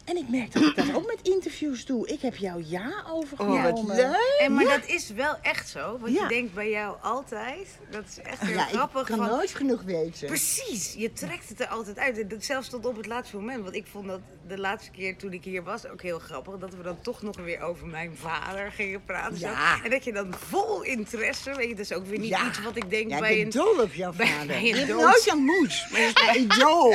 [0.09, 2.07] En ik merk dat ik dat ook met interviews doe.
[2.07, 3.73] Ik heb jouw ja overgenomen.
[3.73, 4.35] Oh, wat leuk.
[4.39, 5.97] En maar dat is wel echt zo.
[5.99, 6.21] Want Ja.
[6.21, 9.07] je denkt bij jou altijd, dat is echt heel Ja, ik grappig.
[9.07, 10.27] kan van, nooit genoeg weten.
[10.27, 12.19] Precies, je trekt het er altijd uit.
[12.19, 13.63] En dat zelfs tot op het laatste moment.
[13.63, 16.57] Want ik vond dat de laatste keer toen ik hier was ook heel grappig.
[16.57, 19.37] Dat we dan toch nog weer over mijn vader gingen praten.
[19.37, 19.47] zo.
[19.83, 22.47] En dat je dan vol interesse, weet je, dat is ook weer niet Ja.
[22.47, 23.49] iets wat ik denk Ja, ik bij ben een...
[23.49, 24.47] dol op jouw bij- vader.
[24.47, 26.93] bij ik dood- nooit ontmoet, maar dat is mijn idool.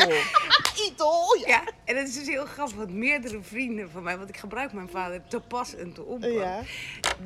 [0.91, 1.63] idool, ja.
[1.85, 4.89] En het is dus heel grappig, want meerdere vrienden van mij, want ik gebruik mijn
[4.89, 6.61] vader te pas en te onpas, Ja.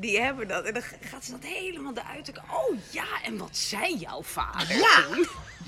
[0.01, 0.65] die hebben dat.
[0.65, 2.25] En dan gaat ze dat helemaal eruit.
[2.25, 2.45] trekken.
[2.55, 4.77] Oh ja, en wat zei jouw vader?
[4.77, 5.05] Ja.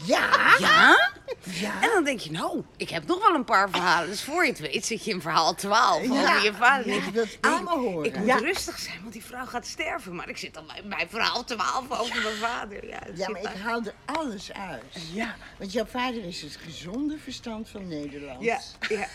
[0.05, 0.57] Ja?
[0.59, 1.11] Ja?
[1.45, 1.83] Ja.
[1.83, 4.09] En dan denk je, nou, ik heb nog wel een paar verhalen.
[4.09, 6.11] Dus voor je het weet zit je in verhaal 12 Ja.
[6.11, 6.87] over je vader.
[6.89, 8.05] Ja, ik allemaal horen.
[8.07, 8.37] Ik moet Ja.
[8.37, 10.15] rustig zijn, want die vrouw gaat sterven.
[10.15, 12.87] Maar ik zit al bij, bij verhaal 12 over mijn vader.
[13.15, 14.85] Ja, maar ik haal er alles uit.
[15.13, 15.35] Ja.
[15.59, 18.43] Want jouw vader is het gezonde verstand van Nederland.
[18.45, 19.07] Ja, ja,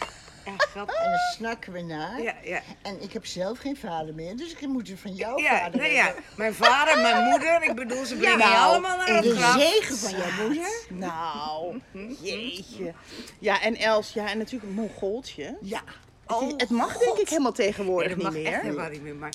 [0.58, 0.96] grappig.
[0.96, 2.22] En daar snakken we naar.
[2.22, 2.62] Ja, ja.
[2.82, 5.80] En ik heb zelf geen vader meer, dus ik moet het van jouw Ja, vader
[5.80, 6.24] nou ja, hebben.
[6.38, 9.36] mijn vader, mijn moeder, ik bedoel, ze brengen je Nou, allemaal naar en het de
[9.36, 9.60] graf.
[9.62, 10.70] zegen van jouw moeder.
[10.90, 11.80] Nou,
[12.22, 12.94] jeetje.
[13.40, 15.58] Ja, en Els, ja, en natuurlijk een Mongooltje.
[15.62, 15.82] Ja.
[16.28, 18.62] Oh, het mag denk ik helemaal Nee, tegenwoordig dat niet mag echt meer.
[18.62, 19.16] helemaal niet meer.
[19.16, 19.34] Maar,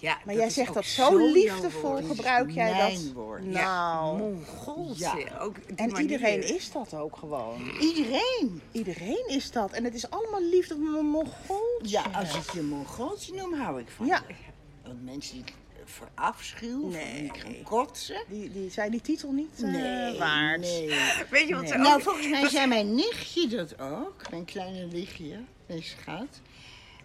[0.00, 3.12] ja, Maar jij zegt ook dat zo liefdevol gebruik jij mijn dat.
[3.12, 3.44] woord.
[3.44, 5.00] Nou, Mongoolse.
[5.02, 5.38] Ja.
[5.40, 6.10] Ook die en manier.
[6.10, 7.70] iedereen is dat ook gewoon.
[7.80, 8.62] Iedereen.
[8.72, 9.72] Iedereen is dat.
[9.72, 11.88] En het is allemaal liefde met een Mongooltje.
[11.88, 14.22] Ja, als ik je Mongooltje noem, hou ik van Ja.
[14.28, 14.34] je.
[14.84, 17.04] Want mensen die verafschuw, Nee.
[17.12, 17.22] nee.
[17.32, 18.24] die gaan kotsen.
[18.28, 20.60] Die, die zijn die titel niet eh, Nee, waard.
[20.60, 20.88] nee.
[21.30, 21.80] Weet je wat ze ook...
[21.80, 24.30] Nou, volgens mij zei mijn nichtje dat ook.
[24.30, 26.40] Mijn kleine nichtje, mijn schat.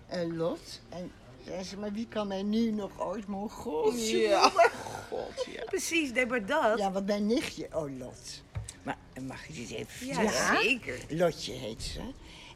[0.07, 0.81] eh, Lot.
[0.89, 1.11] En
[1.45, 4.41] zei ze, maar wie kan mij nu nog ooit Mongooltje Ja.
[4.41, 4.71] noemen?
[5.09, 5.63] God, ja.
[5.65, 6.77] Precies, nee, maar dat...
[6.79, 8.41] Ja, want mijn nichtje, oh Lot.
[8.83, 10.99] Maar eh, mag ik dit even Ja, zeker.
[11.09, 11.99] Lotje heet ze.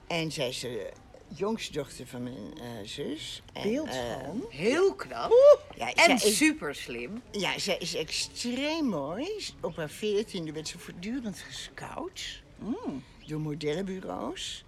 [0.08, 0.90] En zij is de
[1.36, 3.42] jongste dochter van mijn eh, zus.
[3.54, 4.30] En, eh.
[4.50, 5.32] Heel knap.
[5.76, 7.22] ja, En is, super slim.
[7.32, 9.28] ja, zij is extreem mooi.
[9.62, 12.42] Op haar veertiende werd ze voortdurend gescout.
[12.58, 13.04] Mm.
[13.26, 14.64] Door modellenbureaus.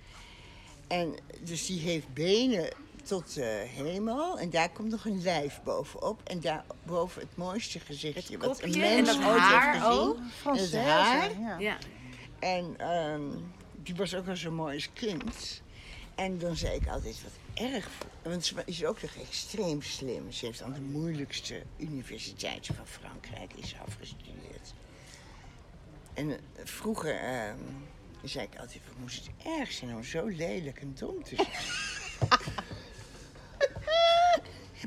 [0.87, 2.73] En dus die heeft benen
[3.11, 4.39] tot de hemel.
[4.39, 6.21] En daar komt nog een lijf bovenop.
[6.23, 9.99] En daarboven het mooiste gezichtje Het wat een mens en ooit haar heeft gezien.
[9.99, 10.17] ook.
[10.43, 11.39] Het haar.
[11.39, 11.59] ja.
[11.59, 11.77] Ja.
[12.39, 13.21] En ehm,
[13.83, 15.61] die was ook al zo mooi als kind.
[16.15, 17.89] En dan zei ik altijd wat erg.
[18.23, 20.31] Want ze is ook nog extreem slim.
[20.31, 24.73] Ze heeft aan de moeilijkste universiteit van Frankrijk is afgestudeerd.
[26.13, 27.59] En eh, vroeger ehm,
[28.23, 31.49] zei ik altijd, wat moest het erg zijn om zo lelijk en dom te zijn.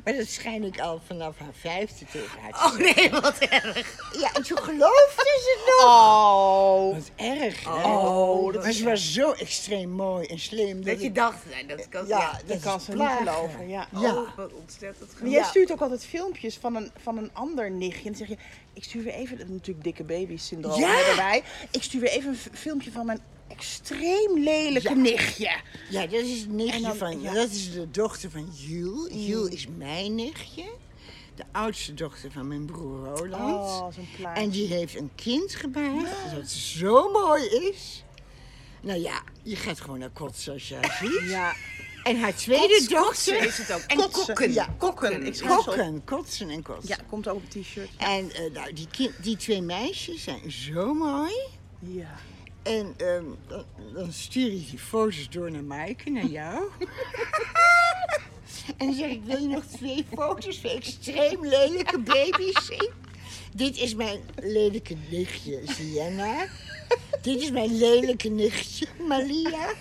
[0.05, 3.97] maar dat schijn ik al vanaf haar vijfde tegen haar te Oh nee, wat erg.
[4.21, 5.93] Ja, en toen geloofde ze het nog.
[5.93, 6.95] Oh.
[6.95, 7.71] Wat erg, hè?
[7.89, 10.85] Oh, dat maar ze was zo extreem mooi en slim.
[10.85, 12.07] Dat je ik- dacht, nee, dat kan...
[12.07, 12.41] Ja, Ja.
[12.47, 13.27] dat is kan ze niet plagen.
[13.27, 13.69] geloven.
[13.69, 13.87] Ja.
[14.01, 14.15] Ja.
[14.15, 15.47] Oh, wat ontzettend Maar jij Ja.
[15.47, 17.99] stuurt ook altijd filmpjes van een, van een ander nichtje.
[18.11, 18.37] En dan zeg je,
[18.75, 21.09] ik stuur weer even, natuurlijk dikke baby syndroom Ja.
[21.11, 21.43] erbij.
[21.71, 24.95] Ik stuur weer even een filmpje van mijn extreem lelijke Ja.
[24.95, 25.57] nichtje.
[25.91, 27.21] Ja, dat is het nichtje dan- van...
[27.21, 27.33] ja.
[27.33, 29.27] Dat is de dochter van Jules.
[29.27, 30.65] Jules is mijn nichtje.
[31.35, 33.55] De oudste dochter van mijn broer Roland.
[33.71, 34.43] Oh, zo'n plaatje.
[34.43, 38.05] En die heeft een kind gemaakt dat zo mooi is.
[38.83, 41.31] Nou ja, je gaat gewoon naar kotsen als je haar ziet.
[41.31, 41.55] Ja,
[42.05, 43.03] En haar tweede dochter...
[43.03, 43.81] kotsen is het ook.
[43.87, 44.25] En Kotsen.
[44.25, 44.53] kokken.
[44.53, 45.27] Ja, kokken.
[45.27, 45.43] Ik.
[45.47, 46.89] Kokken, kotsen en kotsen.
[46.89, 47.91] Ja, komt ook op t-shirt.
[47.97, 51.33] En eh, nou, die, kind, die twee meisjes zijn zo mooi.
[51.79, 52.15] Ja.
[52.63, 53.25] En ehm,
[53.95, 56.55] dan, stuur je die foto's door naar Maaike, naar jou.
[58.79, 62.91] en dan zeg ik, wil je nog twee foto's van extreem lelijke baby's zien?
[63.55, 66.47] Dit is mijn lelijke nichtje, Sienna.
[67.23, 69.73] Dit is mijn lelijke nichtje, Malia.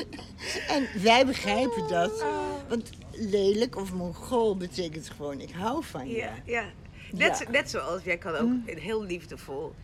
[0.76, 2.24] en wij begrijpen dat.
[2.68, 6.16] Want lelijk of mongool betekent gewoon, ik hou van je.
[6.16, 6.64] Ja, ja.
[7.12, 7.50] Net, Ja.
[7.50, 9.74] net zoals, jij kan ook heel liefdevol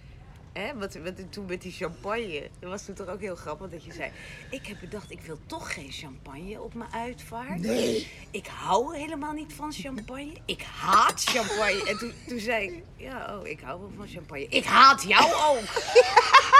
[0.58, 2.48] hè, wat, wat toen met die champagne.
[2.58, 4.10] Dat was toen toch ook heel grappig dat je zei...
[4.50, 7.60] Ik heb bedacht, ik wil toch geen champagne op mijn uitvaart.
[7.60, 8.06] Nee.
[8.30, 10.32] Ik hou helemaal niet van champagne.
[10.44, 11.84] Ik haat champagne.
[11.88, 14.46] En toen, toen zei ik, ja, oh, ik hou wel van champagne.
[14.48, 15.64] Ik haat jou ook.
[15.94, 16.12] Ja,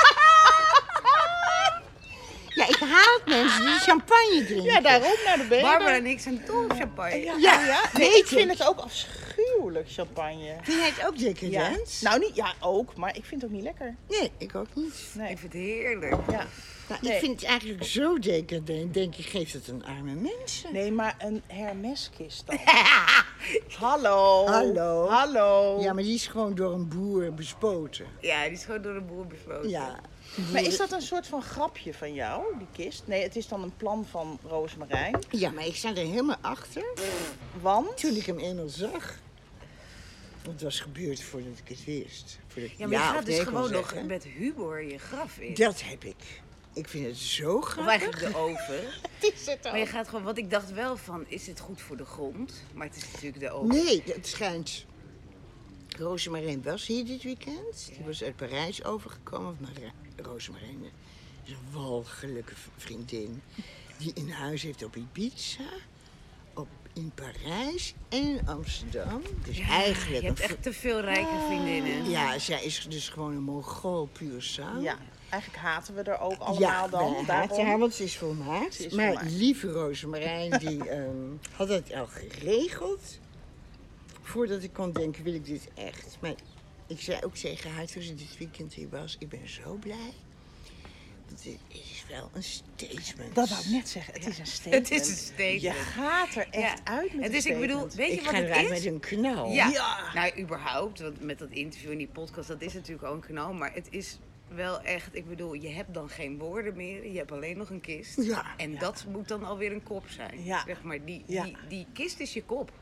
[2.89, 4.65] haat mensen die champagne drinken.
[4.73, 5.65] Ja, daarom naar de benen.
[5.65, 7.17] Barbara en ik zijn dol op champagne.
[7.19, 7.81] Ja, Ja, ja.
[7.93, 10.57] weet Nee, ik vind het ook afschuwelijk, champagne.
[10.63, 11.99] Vind jij het ook decadent?
[12.01, 12.09] Ja.
[12.09, 13.95] Nou, niet, ja, ook, maar ik vind het ook niet lekker.
[14.09, 14.95] Nee, ik ook niet.
[15.13, 15.31] Nee.
[15.31, 16.17] Ik vind het heerlijk.
[16.31, 16.47] Ja.
[16.89, 17.13] Nou, Nee.
[17.13, 18.95] Ik vind het eigenlijk zo decadent.
[18.95, 20.73] Denk je, geef het aan arme mensen.
[20.73, 22.59] Nee, maar een Hermeskist dan.
[23.79, 24.47] Hallo.
[24.47, 25.09] Hallo.
[25.09, 25.81] Hallo.
[25.81, 28.07] Ja, maar die is gewoon door een boer bespoten.
[28.21, 29.71] Ja, die is gewoon door de boer besloten.
[29.71, 30.01] Ja.
[30.53, 33.03] Maar is dat een soort van grapje van jou, die kist?
[33.07, 35.19] Nee, het is dan een plan van Roosmarijn.
[35.31, 36.85] Ja, maar ik sta er helemaal achter.
[37.61, 37.97] Want?
[37.97, 39.19] Toen ik hem eenmaal zag.
[40.43, 42.39] Het was gebeurd voordat ik het wist.
[42.47, 44.07] Voordat ik Ja, maar je of gaat dus gewoon nog zeggen.
[44.07, 45.55] met humor je graf in.
[45.55, 46.41] Dat heb ik.
[46.73, 47.93] Ik vind het zo Of grappig.
[47.93, 49.01] eigenlijk erover.
[49.21, 51.97] Die zit Maar je gaat gewoon, wat ik dacht wel van, is dit goed voor
[51.97, 52.53] de grond?
[52.75, 53.69] Maar het is natuurlijk de oven.
[53.69, 54.85] Nee, het schijnt.
[55.99, 57.91] Rosemarijn was hier dit weekend.
[57.97, 59.57] Die was uit Parijs overgekomen.
[59.61, 60.83] Maar Rosemarijn
[61.45, 63.43] is een walgelijke vriendin.
[63.99, 65.71] Die een huis heeft op Ibiza,
[66.55, 69.23] op, in Parijs en in Amsterdam.
[69.45, 70.21] Dus eigenlijk...
[70.21, 72.11] Je hebt een echt te veel rijke vriendinnen.
[72.11, 74.83] Ja, zij is dus gewoon een mongool puur sang.
[74.83, 74.99] Ja,
[75.29, 77.01] eigenlijk haten we er ook allemaal dan.
[77.01, 77.27] daarom.
[77.27, 78.75] haten haar, want ze is volmaakt.
[78.75, 79.31] Ze is maar volmaakt.
[79.31, 81.07] lieve Rosemarijn, die ehm,
[81.53, 83.19] had het al geregeld.
[84.29, 86.17] Voordat ik kon denken, wil ik dit echt.
[86.21, 86.35] Maar
[86.87, 90.13] ik zei ook tegen haar toen ze dit weekend hier was, ik ben zo blij.
[91.29, 93.35] Want dit is wel een statement.
[93.35, 94.89] Dat wou ik net zeggen, het is een statement.
[94.89, 95.61] Het is een statement.
[95.63, 96.85] Je gaat er echt Ja.
[96.85, 98.71] uit met Het is, ik bedoel, weet je ik wat ga het eruit is?
[98.71, 99.51] met een knal.
[99.53, 99.69] Ja.
[99.69, 100.13] Ja.
[100.15, 103.53] nou überhaupt, want met dat interview en die podcast, dat is natuurlijk ook een knal.
[103.53, 104.19] Maar het is
[104.55, 107.11] wel echt, ik bedoel, je hebt dan geen woorden meer.
[107.11, 108.23] Je hebt alleen nog een kist.
[108.23, 108.57] Ja.
[108.57, 110.45] En dat moet dan alweer een kop zijn.
[110.45, 110.63] Ja.
[110.67, 112.73] Zeg maar, die, die, die kist is je kop.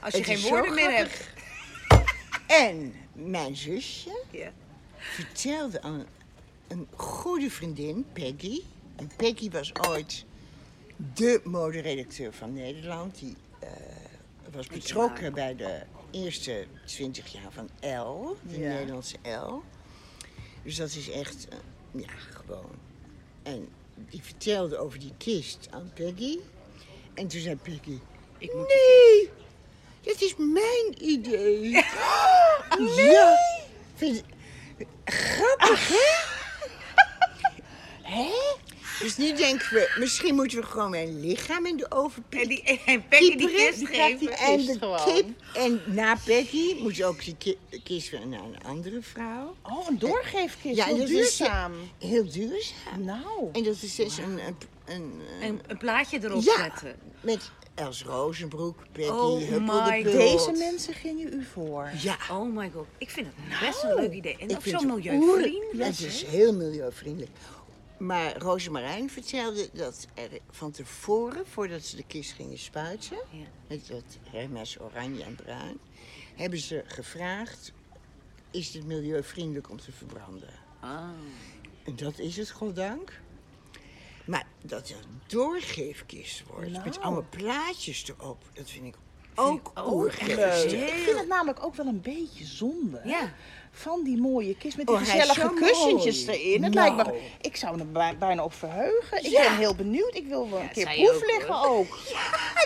[0.00, 1.28] Als je Het geen woorden meer hebt.
[2.46, 4.52] En mijn zusje Ja.
[4.98, 6.06] vertelde aan
[6.68, 8.60] een goede vriendin, Peggy.
[8.96, 10.24] En Peggy was ooit
[11.14, 13.18] de moderedacteur van Nederland.
[13.18, 13.68] Die eh,
[14.52, 18.58] was betrokken bij de eerste twintig jaar van L, de.
[18.58, 19.62] Nederlandse L.
[20.62, 21.58] Dus dat is echt, eh,
[22.02, 22.70] ja, gewoon.
[23.42, 26.38] En die vertelde over die kist aan Peggy.
[27.14, 27.98] En toen zei Peggy,
[28.38, 29.30] Ik moet nee,
[30.02, 31.70] dat is mijn idee.
[32.96, 33.36] Ja.
[33.94, 36.18] Vind je- Grappig, hè?
[38.14, 38.30] Hè?
[39.00, 42.62] Dus nu denken we, misschien moeten we gewoon mijn lichaam in de oven En, die,
[42.86, 44.32] en Peggy die kist geven.
[44.32, 45.04] En kist de gewoon.
[45.14, 45.26] kip.
[45.54, 49.56] En na Peggy moet je ook die ki- kist weer naar een andere vrouw.
[49.62, 51.72] Oh, een doorgeefkist, Ja, heel dat is- duurzaam.
[51.98, 53.04] Heel duurzaam.
[53.04, 54.56] Nou, En dat is dus een, een,
[54.86, 55.12] een,
[55.42, 56.94] Een, een plaatje erop ja, zetten.
[57.20, 60.16] met Els Rozenbroek, Peggy, Oh Huppel de my Bult.
[60.16, 61.90] deze mensen gingen u voor.
[62.02, 62.16] Ja.
[62.30, 64.36] Oh my god, ik vind het best een leuk idee.
[64.38, 65.84] En Ik ook vind zo het milieuvriendelijk.
[65.90, 67.30] Het is heel milieuvriendelijk.
[68.00, 73.44] Maar Rosemarijn vertelde dat er van tevoren, voordat ze de kist gingen spuiten, Ja.
[73.68, 75.78] met dat Hermes oranje en bruin,
[76.36, 77.72] hebben ze gevraagd:
[78.50, 80.52] is dit milieuvriendelijk om te verbranden?
[80.80, 81.08] Ah.
[81.84, 83.20] En dat is het, goddank.
[84.24, 86.98] Maar dat het een doorgeefkist wordt, met Nou.
[87.00, 88.94] allemaal plaatjes erop, dat vind ik
[89.34, 90.20] ook ook.
[90.20, 90.72] Leuk.
[90.72, 93.00] Ik vind het namelijk ook wel een beetje zonde.
[93.04, 93.32] Ja.
[93.72, 96.38] Van die mooie kist met die Oh, gezellige kussentjes mooi.
[96.38, 96.64] erin.
[96.64, 96.94] Het Nou.
[96.96, 99.18] lijkt me, ik zou me er bij- bijna op verheugen.
[99.24, 99.42] Ik Ja.
[99.42, 100.14] ben heel benieuwd.
[100.14, 101.76] Ik wil wel een keer proef ook, liggen hoor.
[101.78, 101.98] ook.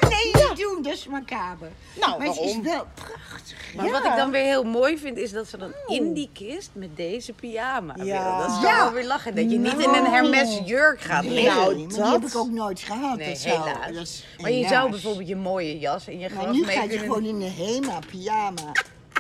[0.01, 1.69] Ah, nee, niet doen, dat is macaber.
[2.01, 2.63] Nou, maar het is waarom?
[2.63, 3.75] wel prachtig.
[3.77, 3.91] Maar Ja.
[3.91, 6.97] wat ik dan weer heel mooi vind, is dat ze dan in die kist met
[6.97, 8.05] deze pyjama Ja.
[8.05, 8.39] wil.
[8.39, 8.75] Dat is Ja.
[8.75, 9.35] toch wel weer lachen.
[9.35, 11.55] Dat je niet in een Hermes jurk gaat Nee, liggen.
[11.61, 13.17] Nou, die dat- heb ik ook nooit gehad.
[13.19, 13.87] Nee, dat zou, helaas.
[13.95, 16.77] dat is Maar je zou bijvoorbeeld je mooie jas en je Maar graf nu mee
[16.77, 17.07] ga je kunnen...
[17.07, 18.73] gewoon in een Hema pyjama.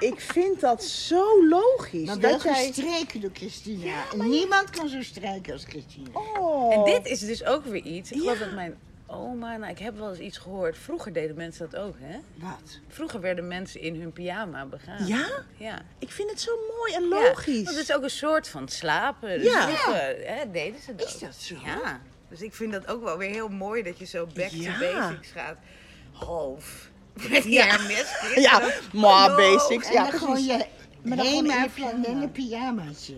[0.12, 2.06] Ik vind dat zo logisch.
[2.06, 2.66] Maar dat jij...
[2.66, 4.04] gestreken door Christina.
[4.16, 6.08] Niemand kan zo strijken als Christina.
[6.12, 6.74] Oh.
[6.74, 8.12] En dit is dus ook weer iets.
[8.12, 8.44] Ik geloof Ja.
[8.44, 8.76] dat mijn
[9.06, 10.78] oma, nou ik heb wel eens iets gehoord.
[10.78, 12.18] Vroeger deden mensen dat ook, hè?
[12.34, 12.80] Wat?
[12.88, 15.06] Vroeger werden mensen in hun pyjama begraven.
[15.06, 15.26] Ja?
[15.56, 15.82] Ja.
[15.98, 17.64] Ik vind het zo mooi en Ja, logisch.
[17.64, 19.38] want het is ook een soort van slapen.
[19.40, 19.68] Dus Ja.
[19.68, 21.06] vroeger hè, deden ze dat.
[21.06, 21.54] Is dat zo?
[21.64, 22.00] Ja.
[22.28, 24.72] Dus ik vind dat ook wel weer heel mooi dat je zo back Ja.
[24.72, 25.56] to basics gaat.
[26.12, 26.90] Half.
[27.44, 27.64] Ja.
[27.66, 28.06] Hermes.
[28.44, 28.62] Ja,
[28.92, 29.86] maar basics.
[29.86, 30.46] En Ja, dan gewoon precies.
[30.52, 30.66] je
[31.02, 31.90] Maar dan gewoon in Hema je pyjama.
[32.02, 33.14] flanellen pyjamaatje.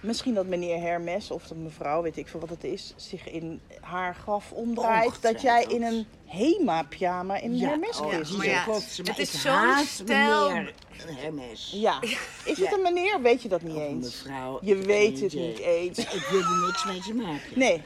[0.00, 3.60] Misschien dat meneer Hermes of de mevrouw, weet ik veel wat het is, zich in
[3.80, 5.22] haar graf omdraait.
[5.22, 8.30] dat jij in een Hema-pyjama in een Hermes oh, is.
[8.30, 8.98] maar ja, klopt.
[8.98, 10.48] Maar het is zo'n stijl.
[10.50, 11.70] meneer Hermes.
[11.74, 12.00] Ja.
[12.44, 13.20] Is het een meneer?
[13.22, 14.22] Weet je dat niet Of een eens?
[14.24, 14.58] mevrouw.
[14.62, 15.98] Je weet het niet eens.
[15.98, 17.58] Ik wil er niks mee te maken.
[17.58, 17.82] Nee,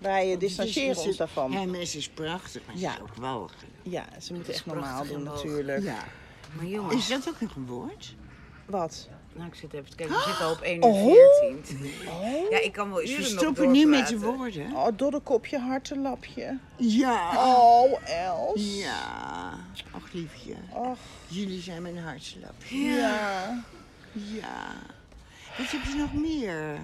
[0.00, 1.52] wij eh, distancieren ons daarvan.
[1.52, 2.90] Hermes is prachtig, maar Ja.
[2.92, 3.72] ze is ook walgelijk.
[3.82, 5.82] Ja, ze moeten echt normaal doen natuurlijk.
[5.82, 6.04] Ja.
[6.56, 8.14] Maar jongens, Is dat ook nog een woord?
[8.66, 9.08] Wat?
[9.34, 11.06] nou ik zit even te kijken, we zitten al op 1 Oh.
[11.12, 11.90] uur 14.
[12.50, 14.70] Ja, ik kan wel We uren stoppen nu met de doorpraten.
[14.70, 15.06] woorden.
[15.06, 16.58] Oh, de kopje hartenlapje.
[16.76, 17.30] Ja.
[17.46, 18.76] Oh, Els.
[18.78, 19.50] Ja.
[19.90, 20.54] Ach, liefje.
[20.72, 22.76] Och, Jullie zijn mijn hartslapje.
[22.78, 23.64] ja.
[24.12, 24.72] Ja.
[25.58, 26.78] Wat heb je nog meer?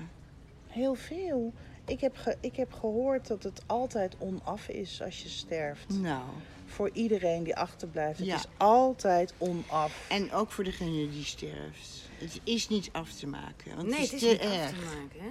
[0.69, 1.53] Heel veel.
[1.87, 5.89] Ik heb, ge- ik heb gehoord dat het altijd onaf is als je sterft.
[5.89, 6.23] Nou.
[6.67, 8.19] Voor iedereen die achterblijft.
[8.19, 8.35] Het Ja.
[8.37, 10.07] is altijd onaf.
[10.09, 12.09] En ook voor degene die sterft.
[12.19, 13.77] Het is niet af te maken.
[13.77, 15.29] Want Nee, het het is niet af te maken, hè?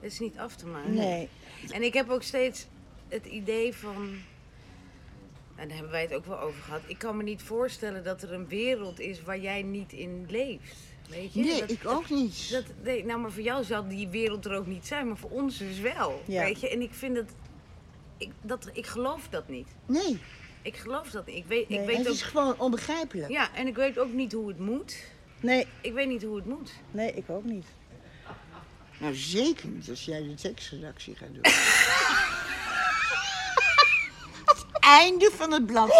[0.00, 0.94] Het is niet af te maken.
[0.94, 1.28] Nee.
[1.70, 2.66] En ik heb ook steeds
[3.08, 4.16] het idee van.
[5.56, 6.80] En daar hebben wij het ook wel over gehad.
[6.86, 10.76] Ik kan me niet voorstellen dat er een wereld is waar jij niet in leeft.
[11.10, 11.40] Weet je?
[11.40, 12.50] Nee, dat, ik ook niet.
[12.50, 15.30] Dat, nee, nou, maar voor jou zal die wereld er ook niet zijn, maar voor
[15.30, 16.22] ons dus wel.
[16.26, 16.42] Ja.
[16.44, 16.68] Weet je?
[16.68, 17.30] En ik vind het.
[18.18, 19.68] Ik, dat, ik geloof dat niet.
[19.86, 20.18] Nee,
[20.62, 21.36] Ik geloof dat niet.
[21.36, 22.12] Ik weet, Nee, ik weet het ook.
[22.14, 23.30] is gewoon onbegrijpelijk.
[23.30, 24.96] Ja, en ik weet ook niet hoe het moet.
[25.40, 26.72] Nee, Ik weet niet hoe het moet.
[26.90, 27.66] nee, ik ook niet.
[28.98, 31.42] Nou, zeker niet als jij de tekstredactie gaat doen.
[34.44, 35.90] het einde van het blad.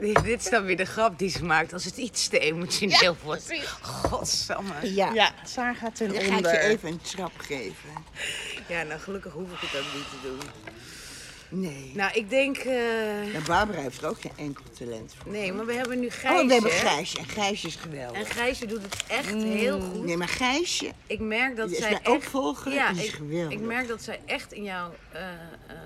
[0.24, 3.52] Dit is dan weer de grap die ze maakt als het iets te emotioneel wordt.
[3.82, 4.72] Godsamme.
[4.94, 5.12] Ja.
[5.12, 6.52] Ja, Saar gaat ten Dan ga ik onder.
[6.52, 7.90] je even een trap geven.
[8.68, 10.38] Ja, nou gelukkig hoef ik het ook niet te doen.
[11.52, 11.90] Nee.
[11.94, 12.56] Nou, ik denk...
[12.56, 12.72] eh,
[13.32, 15.32] Nou, Barbara heeft er ook geen enkel talent voor.
[15.32, 16.40] Nee, maar we hebben nu Gijsje.
[16.40, 17.18] Oh, we hebben Gijsje.
[17.18, 18.18] En Gijsje is geweldig.
[18.18, 20.04] En Gijsje doet het echt heel goed.
[20.04, 22.14] Nee, maar Gijsje, Ik merk dat Die is zij mijn echt...
[22.14, 23.52] opvolger, Ja, die is ik, geweldig.
[23.58, 24.94] ik merk dat zij echt in jouw...
[25.12, 25.76] eh, eh,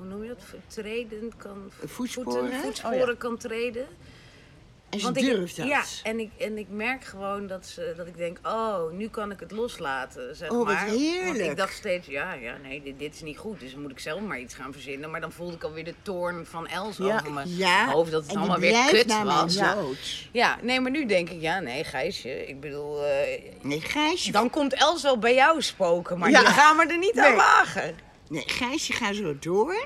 [0.00, 0.44] hoe noem je dat?
[0.66, 1.70] Treden kan...
[1.84, 2.32] Voetsporen?
[2.40, 3.14] voeten- voetsporen Oh, ja.
[3.18, 3.86] kan treden.
[4.90, 5.66] en ze Want ik, durft dat.
[5.66, 9.30] Ja, en ik, en ik merk gewoon dat, ze, dat ik denk, oh, nu kan
[9.30, 10.86] ik het loslaten, zeg Oh, maar.
[10.86, 11.50] Want heerlijk.
[11.50, 13.98] ik dacht steeds, ja, ja nee, dit, dit is niet goed, dus dan moet ik
[13.98, 15.10] zelf maar iets gaan verzinnen.
[15.10, 18.20] Maar dan voelde ik alweer de toorn van Els Ja, over mijn Ja, hoofd, dat
[18.20, 19.54] het die allemaal weer kut was.
[19.54, 19.76] Ja.
[20.32, 24.50] ja, nee, maar nu denk ik, ja, nee, Gijsje, ik bedoel, eh, Nee, Gijsje, dan
[24.50, 26.40] komt Els wel bij jou spoken, maar Ja.
[26.40, 28.08] je gaan we er niet aan wagen.
[28.30, 29.84] Nee, Gijsje gaat zo door.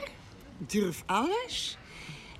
[0.58, 1.78] Durf alles.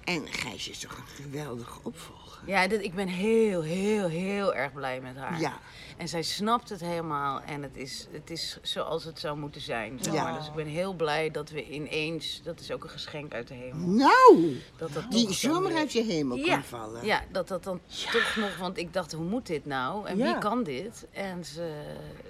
[0.05, 2.23] En Gijsje is toch een geweldige opvolger.
[2.47, 5.41] Ja, dit, ik ben heel, heel, heel erg blij met haar.
[5.41, 5.59] Ja.
[5.97, 9.99] En zij snapt het helemaal en het is, het is zoals het zou moeten zijn.
[10.03, 10.23] Zeg Ja.
[10.25, 10.39] maar.
[10.39, 13.55] Dus ik ben heel blij dat we ineens, dat is ook een geschenk uit de
[13.55, 13.89] hemel.
[13.89, 17.05] Nou, Dat dat die toch zo zomaar weer- uit je hemel ja, kan vallen.
[17.07, 17.81] Ja, dat dat dan
[18.13, 20.07] toch nog, want ik dacht, hoe moet dit nou?
[20.07, 21.07] En wie kan dit?
[21.11, 21.83] En ze,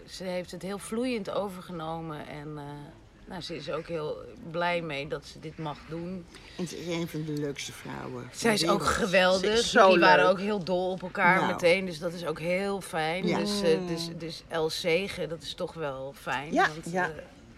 [0.09, 2.65] ze heeft het heel vloeiend overgenomen en eh,
[3.27, 4.17] nou, ze is ook heel
[4.51, 6.27] blij mee dat ze dit mag doen.
[6.57, 8.31] En ze is een van de leukste vrouwen.
[8.33, 9.41] Zij is ook geweldig.
[9.57, 11.53] Ze is zo Die waren ook heel dol op elkaar Nou.
[11.53, 11.87] meteen.
[11.87, 13.27] Dus dat is ook heel fijn.
[13.27, 13.39] Ja.
[13.39, 16.53] Dus, eh, dus, dus Els zegen, dat is toch wel fijn.
[16.53, 17.05] Ja, want, ja.
[17.09, 17.15] eh,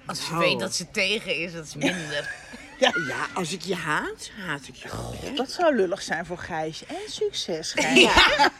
[0.06, 0.44] als ze Nou.
[0.44, 2.30] weet dat ze tegen is, dat is minder.
[2.78, 2.92] Ja,
[3.34, 4.88] als ik je haat, haat ik je?
[5.34, 6.84] Dat zou lullig zijn voor Gijsje.
[6.86, 8.10] En succes, Gijsje.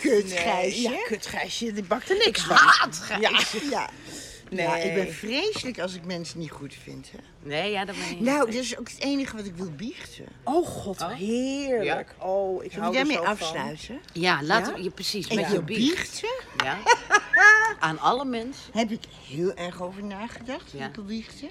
[0.00, 0.80] Kut, Nee, Gijsje.
[0.80, 2.56] Ja, kut Gijsje, die bakt er niks van.
[2.56, 3.50] Haat Gijs.
[3.52, 3.60] Ja.
[3.70, 3.90] Ja.
[4.50, 4.66] Nee.
[4.66, 7.10] Ja, ik ben vreselijk als ik mensen niet goed vind.
[7.10, 7.18] Hè.
[7.48, 8.22] Nee, ja, dat ben je.
[8.22, 10.24] Nou, dat is ook het enige wat ik wil biechten.
[10.44, 12.14] Oh god, wat heerlijk.
[12.18, 13.26] Oh, ik Zullen hou er daarmee van.
[13.26, 14.00] afsluiten?
[14.12, 14.76] Ja, laten Ja?
[14.78, 15.86] we je precies Ik met je biecht.
[15.96, 16.64] biechten.
[16.64, 16.78] Ja.
[17.80, 18.72] Aan alle mensen.
[18.72, 20.70] Heb ik heel erg over nagedacht.
[20.70, 20.86] Ja.
[20.88, 21.48] Ik wil biechten.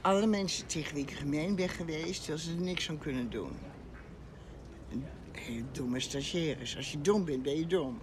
[0.00, 3.52] Alle mensen tegen wie ik gemeen ben geweest, dat ze er niks aan kunnen doen.
[5.72, 6.76] Domme stagiaires.
[6.76, 8.00] Als je dom bent, ben je dom.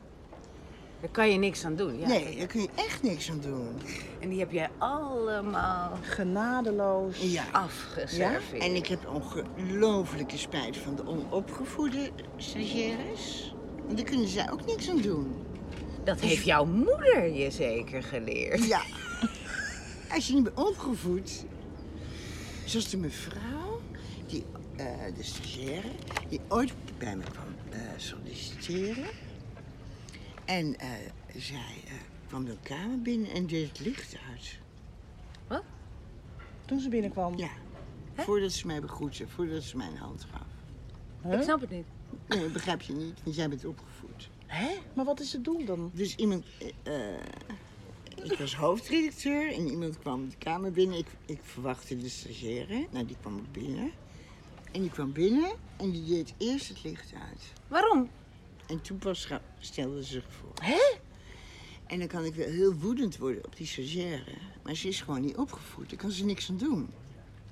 [1.02, 2.00] Daar kan je niks aan doen.
[2.00, 2.08] Ja.
[2.08, 3.68] Nee, daar kun je echt niks aan doen.
[4.20, 7.18] En die heb jij allemaal Genadeloos.
[7.22, 7.44] Ja.
[7.52, 8.64] afgeserveerd.
[8.64, 13.56] En ik heb ongelooflijke spijt van de onopgevoede stagiaires.
[13.86, 15.36] Want daar kunnen zij ook niks aan doen.
[16.04, 18.68] Dat heeft jouw moeder je zeker geleerd.
[18.68, 18.82] Ja.
[20.14, 21.46] Als je niet bent opgevoed.
[22.66, 23.82] Zoals de mevrouw,
[24.28, 24.44] die,
[24.76, 24.86] eh,
[25.18, 25.88] de stagiaire,
[26.30, 29.06] die ooit bij me kwam eh, solliciteren.
[30.48, 30.90] En eh,
[31.36, 31.94] zij eh,
[32.28, 34.60] kwam de kamer binnen en deed het licht uit.
[36.66, 37.38] Toen ze binnenkwam.
[37.38, 37.50] Ja.
[38.14, 41.34] Voordat ze mij begroette, voordat ze mij een hand gaf.
[41.34, 41.86] Ik snap het niet.
[42.28, 44.30] Nee, dat begrijp je niet, want jij bent opgevoed.
[44.46, 44.68] Hè?
[44.94, 45.92] Maar wat is het doel dan?
[45.94, 46.46] Dus iemand.
[46.84, 46.94] eh,
[48.24, 50.98] ik was hoofdredacteur en iemand kwam de kamer binnen.
[50.98, 52.88] Ik, ik verwachtte de stagiaire.
[52.92, 53.92] Nou, die kwam ook binnen.
[54.72, 57.54] En die kwam binnen en die deed eerst het licht uit.
[57.68, 58.10] Waarom?
[58.68, 59.28] En toen pas
[59.60, 60.66] stelde ze zich voor.
[60.66, 60.96] Hè?
[61.88, 64.32] En dan kan ik wel heel woedend worden op die stagiaire.
[64.64, 65.90] Maar ze is gewoon niet opgevoed.
[65.90, 66.90] Daar kan ze niks aan doen.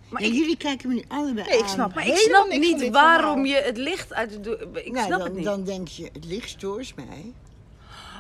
[0.10, 1.70] Maar ik- jullie kijken me nu allebei Nee, ik aan.
[1.70, 4.70] snap Maar ik snap niet waarom je het licht uit de.
[4.74, 5.46] Ik Nou, snap dan, het niet.
[5.46, 7.34] dan denk je, het licht stoort mij.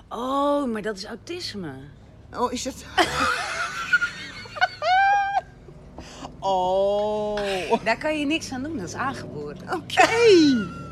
[0.09, 1.73] Oh, maar dat is autisme.
[2.33, 2.85] Oh, is dat...
[6.39, 7.83] Oh.
[7.83, 9.57] Daar kan je niks aan doen, dat is aangeboren.
[9.73, 10.07] Oké.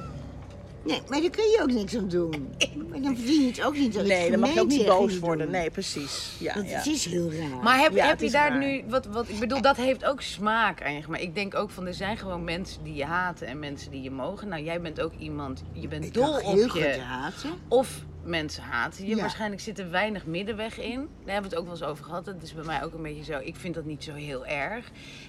[0.84, 2.54] Nee, maar daar kun je ook niks aan doen.
[2.90, 5.20] Maar dan verdien je het ook niet dat Nee, dan mag je ook niet boos
[5.20, 5.52] worden.
[5.52, 6.36] Nee, precies.
[6.40, 6.78] Ja, Want ja.
[6.78, 7.64] het is heel raar.
[7.64, 8.60] Maar heb, Ja, heb je daar raar.
[8.60, 11.24] nu, wat, wat, ik bedoel, dat heeft ook smaak je gemaakt.
[11.24, 14.12] Ik denk ook van, er zijn gewoon mensen die je haten en mensen die je
[14.12, 14.48] mogen.
[14.48, 17.50] Nou, jij bent ook iemand, je bent ik dol op heel goed je, haten.
[17.68, 19.16] of mensen haten je.
[19.16, 19.22] Ja.
[19.22, 20.96] Waarschijnlijk zit er weinig middenweg in.
[21.26, 22.26] Daar hebben we het ook wel eens over gehad.
[22.26, 23.40] Dat is bij mij ook een beetje zo.
[23.44, 24.86] Ik vind dat niet zo heel erg.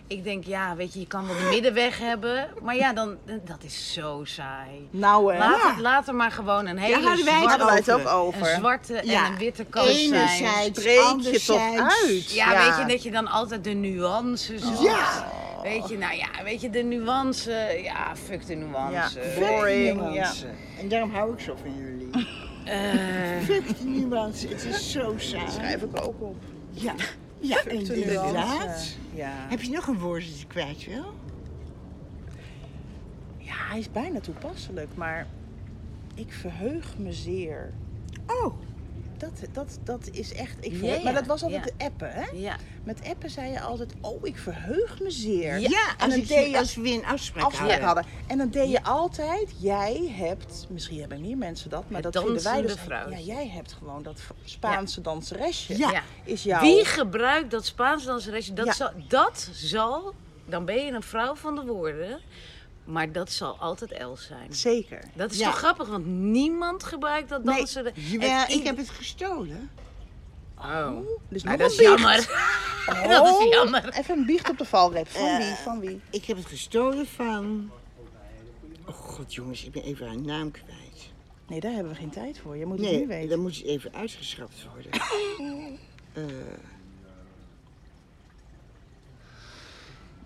[0.07, 2.49] Ik denk, ja, weet je, je kan wel de middenweg hebben.
[2.63, 4.89] Maar ja, dan, dat is zo saai.
[4.91, 5.39] Nou, hè.
[5.39, 5.71] Laat, Ja.
[5.71, 8.41] het, laat er maar gewoon een hele het zwarte, hadden wij het ook over.
[8.41, 9.27] een zwarte Ja.
[9.27, 9.99] en een witte kant zijn.
[9.99, 12.33] Enerzijds, Spreek je toch uit.
[12.33, 12.67] Ja, Ja.
[12.67, 14.81] weet je, dat je dan altijd de nuances zoekt.
[14.83, 15.33] Ja.
[15.63, 18.93] Weet je, nou ja, weet je, de nuance, ja, fuck de nuance.
[18.93, 19.09] Ja.
[19.09, 20.47] Fuck Boring, nuance.
[20.81, 22.11] En daarom hou ik zo van jullie.
[22.65, 25.51] Eh, Fuck die nuance, het is zo saai.
[25.51, 26.37] schrijf ik ook op.
[26.71, 26.95] Ja,
[27.41, 28.33] ja De inderdaad.
[28.33, 28.95] nuance.
[29.15, 29.31] Ja.
[29.49, 31.15] Heb je nog een woord dat je kwijt wil?
[33.39, 35.27] ja, hij is bijna toepasselijk, maar
[36.15, 37.73] ik verheug me zeer.
[38.27, 38.55] Oh,
[39.19, 40.57] Dat, dat, dat is echt.
[40.61, 41.73] Ik Ja, verheug- ja, Maar dat was altijd ja.
[41.79, 42.25] de appen, hè?
[42.33, 42.57] ja.
[42.85, 45.59] Met appen zei je altijd: Oh, ik verheug me zeer.
[45.61, 48.05] ja, en als, dan ik, deed je als we een afspraak afspraak hadden.
[48.27, 52.25] En dan deed je altijd, jij hebt, misschien hebben meer mensen dat, maar Het dat
[52.25, 52.75] vinden wij dus.
[52.75, 53.19] vrouwtje.
[53.19, 55.79] Ja, jij hebt gewoon dat Spaanse danseresje.
[55.79, 56.03] Ja.
[56.25, 56.61] Is jouw.
[56.61, 58.53] Wie gebruikt dat Spaans danseresje?
[58.53, 60.15] Dat, zal, dat zal,
[60.47, 62.21] dan ben je een vrouw van de woorden,
[62.85, 64.55] maar dat zal altijd Els zijn.
[64.55, 65.01] Zeker.
[65.15, 65.45] Dat is Ja.
[65.51, 67.93] toch grappig, want niemand gebruikt dat Nee, dansen.
[67.95, 69.71] Jawel, En ik heb het gestolen.
[70.59, 70.97] Oh,
[71.29, 71.91] Dus nou, dat is biecht.
[71.91, 72.17] jammer.
[73.09, 73.89] dat is Oh, jammer.
[73.99, 75.09] Even een biecht op de valreep.
[75.09, 75.55] Van Eh, wie?
[75.55, 76.01] Van wie?
[76.11, 77.71] Ik heb het gestolen van...
[78.87, 81.11] Oh god jongens, ik ben even haar naam kwijt.
[81.49, 82.57] Nee, daar hebben we geen tijd voor.
[82.57, 83.29] Je moet het nu Nee, weten.
[83.29, 84.91] dan moet je even uitgeschrapt worden.
[86.13, 86.23] Eh,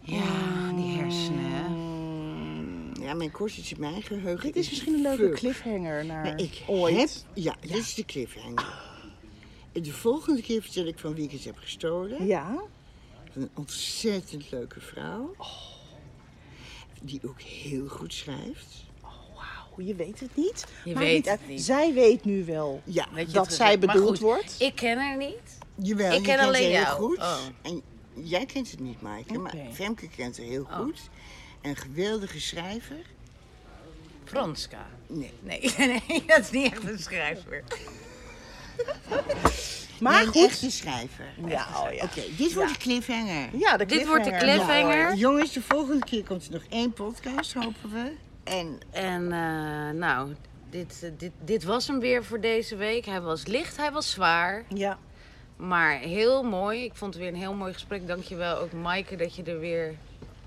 [0.01, 1.88] Ja, die hersenen.
[3.09, 5.35] Ja, mijn kortjes in mijn geheugen Dit is misschien een leuke fuck.
[5.35, 6.97] cliffhanger naar Maar ik ooit.
[6.97, 7.09] heb...
[7.35, 8.87] Ja, dit is de cliffhanger.
[9.73, 12.27] De volgende keer vertel ik van wie ik het heb gestolen.
[12.27, 12.63] Ja?
[13.33, 15.35] Van een ontzettend leuke vrouw.
[17.03, 18.85] Die ook heel goed schrijft.
[19.03, 20.67] Wauw, je weet het niet.
[20.85, 21.63] Je weet niet het niet.
[21.63, 24.55] Zij weet nu wel Ja, Dat het zij maar bedoeld goed, wordt.
[24.59, 25.59] Ik ken haar niet.
[25.75, 26.97] Jawel, Ik ken alleen heel jou.
[27.03, 27.19] goed.
[27.19, 27.39] Oh.
[27.63, 27.83] En
[28.15, 29.39] jij kent het niet, Maaike.
[29.39, 29.73] Maar Oké.
[29.73, 30.87] Femke kent haar heel Oh.
[31.63, 32.97] Een geweldige schrijver.
[34.25, 34.87] Franska.
[35.07, 35.33] Nee.
[35.41, 35.61] Nee,
[36.09, 37.63] nee, dat is niet echt een schrijver.
[40.01, 40.45] Maar nee, een goed.
[40.45, 41.25] echte schrijver.
[41.47, 42.05] Ja, oh ja.
[42.05, 43.49] Oké, dit wordt de cliffhanger.
[43.53, 44.67] Ja, de Dit wordt de cliffhanger.
[44.67, 45.15] cliffhanger.
[45.15, 48.13] Jongens, de volgende keer komt er nog één podcast, hopen we.
[48.45, 50.35] En En eh, nou,
[50.71, 53.05] dit, eh, dit, dit was hem weer voor deze week.
[53.07, 54.65] Hij was licht, hij was zwaar.
[54.75, 54.99] Ja.
[55.57, 56.85] Maar heel mooi.
[56.85, 58.07] Ik vond het weer een heel mooi gesprek.
[58.07, 59.95] Dankjewel ook Maaike dat je er weer...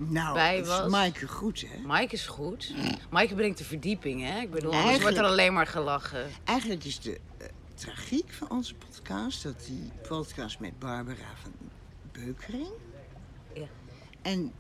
[0.10, 0.80] nou, Bij was.
[0.86, 1.82] is Maaike goed, hè?
[1.86, 2.74] Maaike is goed.
[3.10, 4.40] Maaike brengt de verdieping, hè?
[4.42, 6.26] Ik bedoel, anders wordt er alleen maar gelachen.
[6.44, 11.52] Eigenlijk is de eh, tragiek van onze podcast dat die podcast met Barbara van
[12.12, 12.68] Beukering.
[13.54, 13.66] Ja.
[14.22, 14.52] En,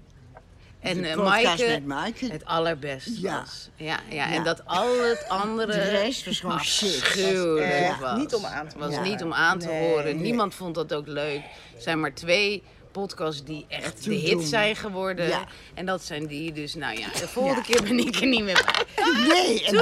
[0.79, 2.25] En de eh, podcast Maaike met Maaike.
[2.31, 3.39] het allerbest Ja.
[3.39, 3.69] was.
[3.75, 4.43] Ja, ja, en Ja.
[4.43, 5.71] dat al het andere...
[5.71, 7.01] De rest was gewoon shit.
[7.01, 8.17] afschuwelijk was.
[8.17, 9.09] niet om aan te was horen.
[9.09, 9.89] niet om aan te Nee.
[9.89, 10.03] horen.
[10.03, 10.15] Nee.
[10.23, 11.41] Niemand vond dat ook leuk.
[11.75, 15.27] Er zijn maar twee podcasts die echt de hit zijn geworden.
[15.27, 15.45] Ja.
[15.73, 16.51] En dat zijn die.
[16.53, 17.65] Dus nou ja, de volgende Ja.
[17.65, 18.85] keer ben ik er niet meer bij.
[19.27, 19.75] Nee, en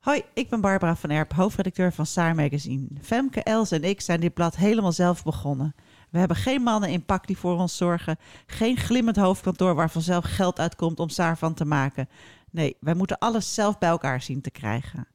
[0.00, 2.86] Hoi, ik ben Barbara van Erp, hoofdredacteur van Saar Magazine.
[3.02, 5.74] Femke, Els en ik zijn dit blad helemaal zelf begonnen.
[6.10, 8.16] We hebben geen mannen in pak die voor ons zorgen.
[8.46, 12.08] Geen glimmend hoofdkantoor waar vanzelf geld uitkomt om Saar van te maken.
[12.50, 15.06] Nee, wij moeten alles zelf bij elkaar zien te krijgen.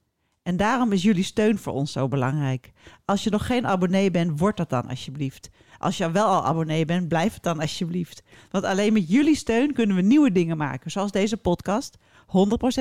[0.49, 2.71] En daarom is jullie steun voor ons zo belangrijk.
[3.05, 5.49] Als je nog geen abonnee bent, word dat dan alsjeblieft.
[5.77, 8.23] Als je wel al abonnee bent, blijf het dan alsjeblieft.
[8.51, 11.97] Want alleen met jullie steun kunnen we nieuwe dingen maken, zoals deze podcast.
[11.97, 12.01] 100%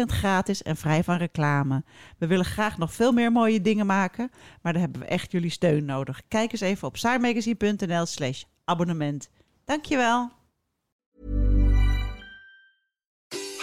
[0.07, 1.85] gratis en vrij van reclame.
[2.19, 4.31] We willen graag nog veel meer mooie dingen maken,
[4.63, 6.23] maar daar hebben we echt jullie steun nodig.
[6.29, 9.29] Kijk eens even op saarmagazine.nl slash abonnement.
[9.65, 10.31] Dankjewel.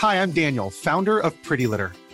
[0.01, 2.04] Hi, I'm Daniel, founder of Pretty Litter.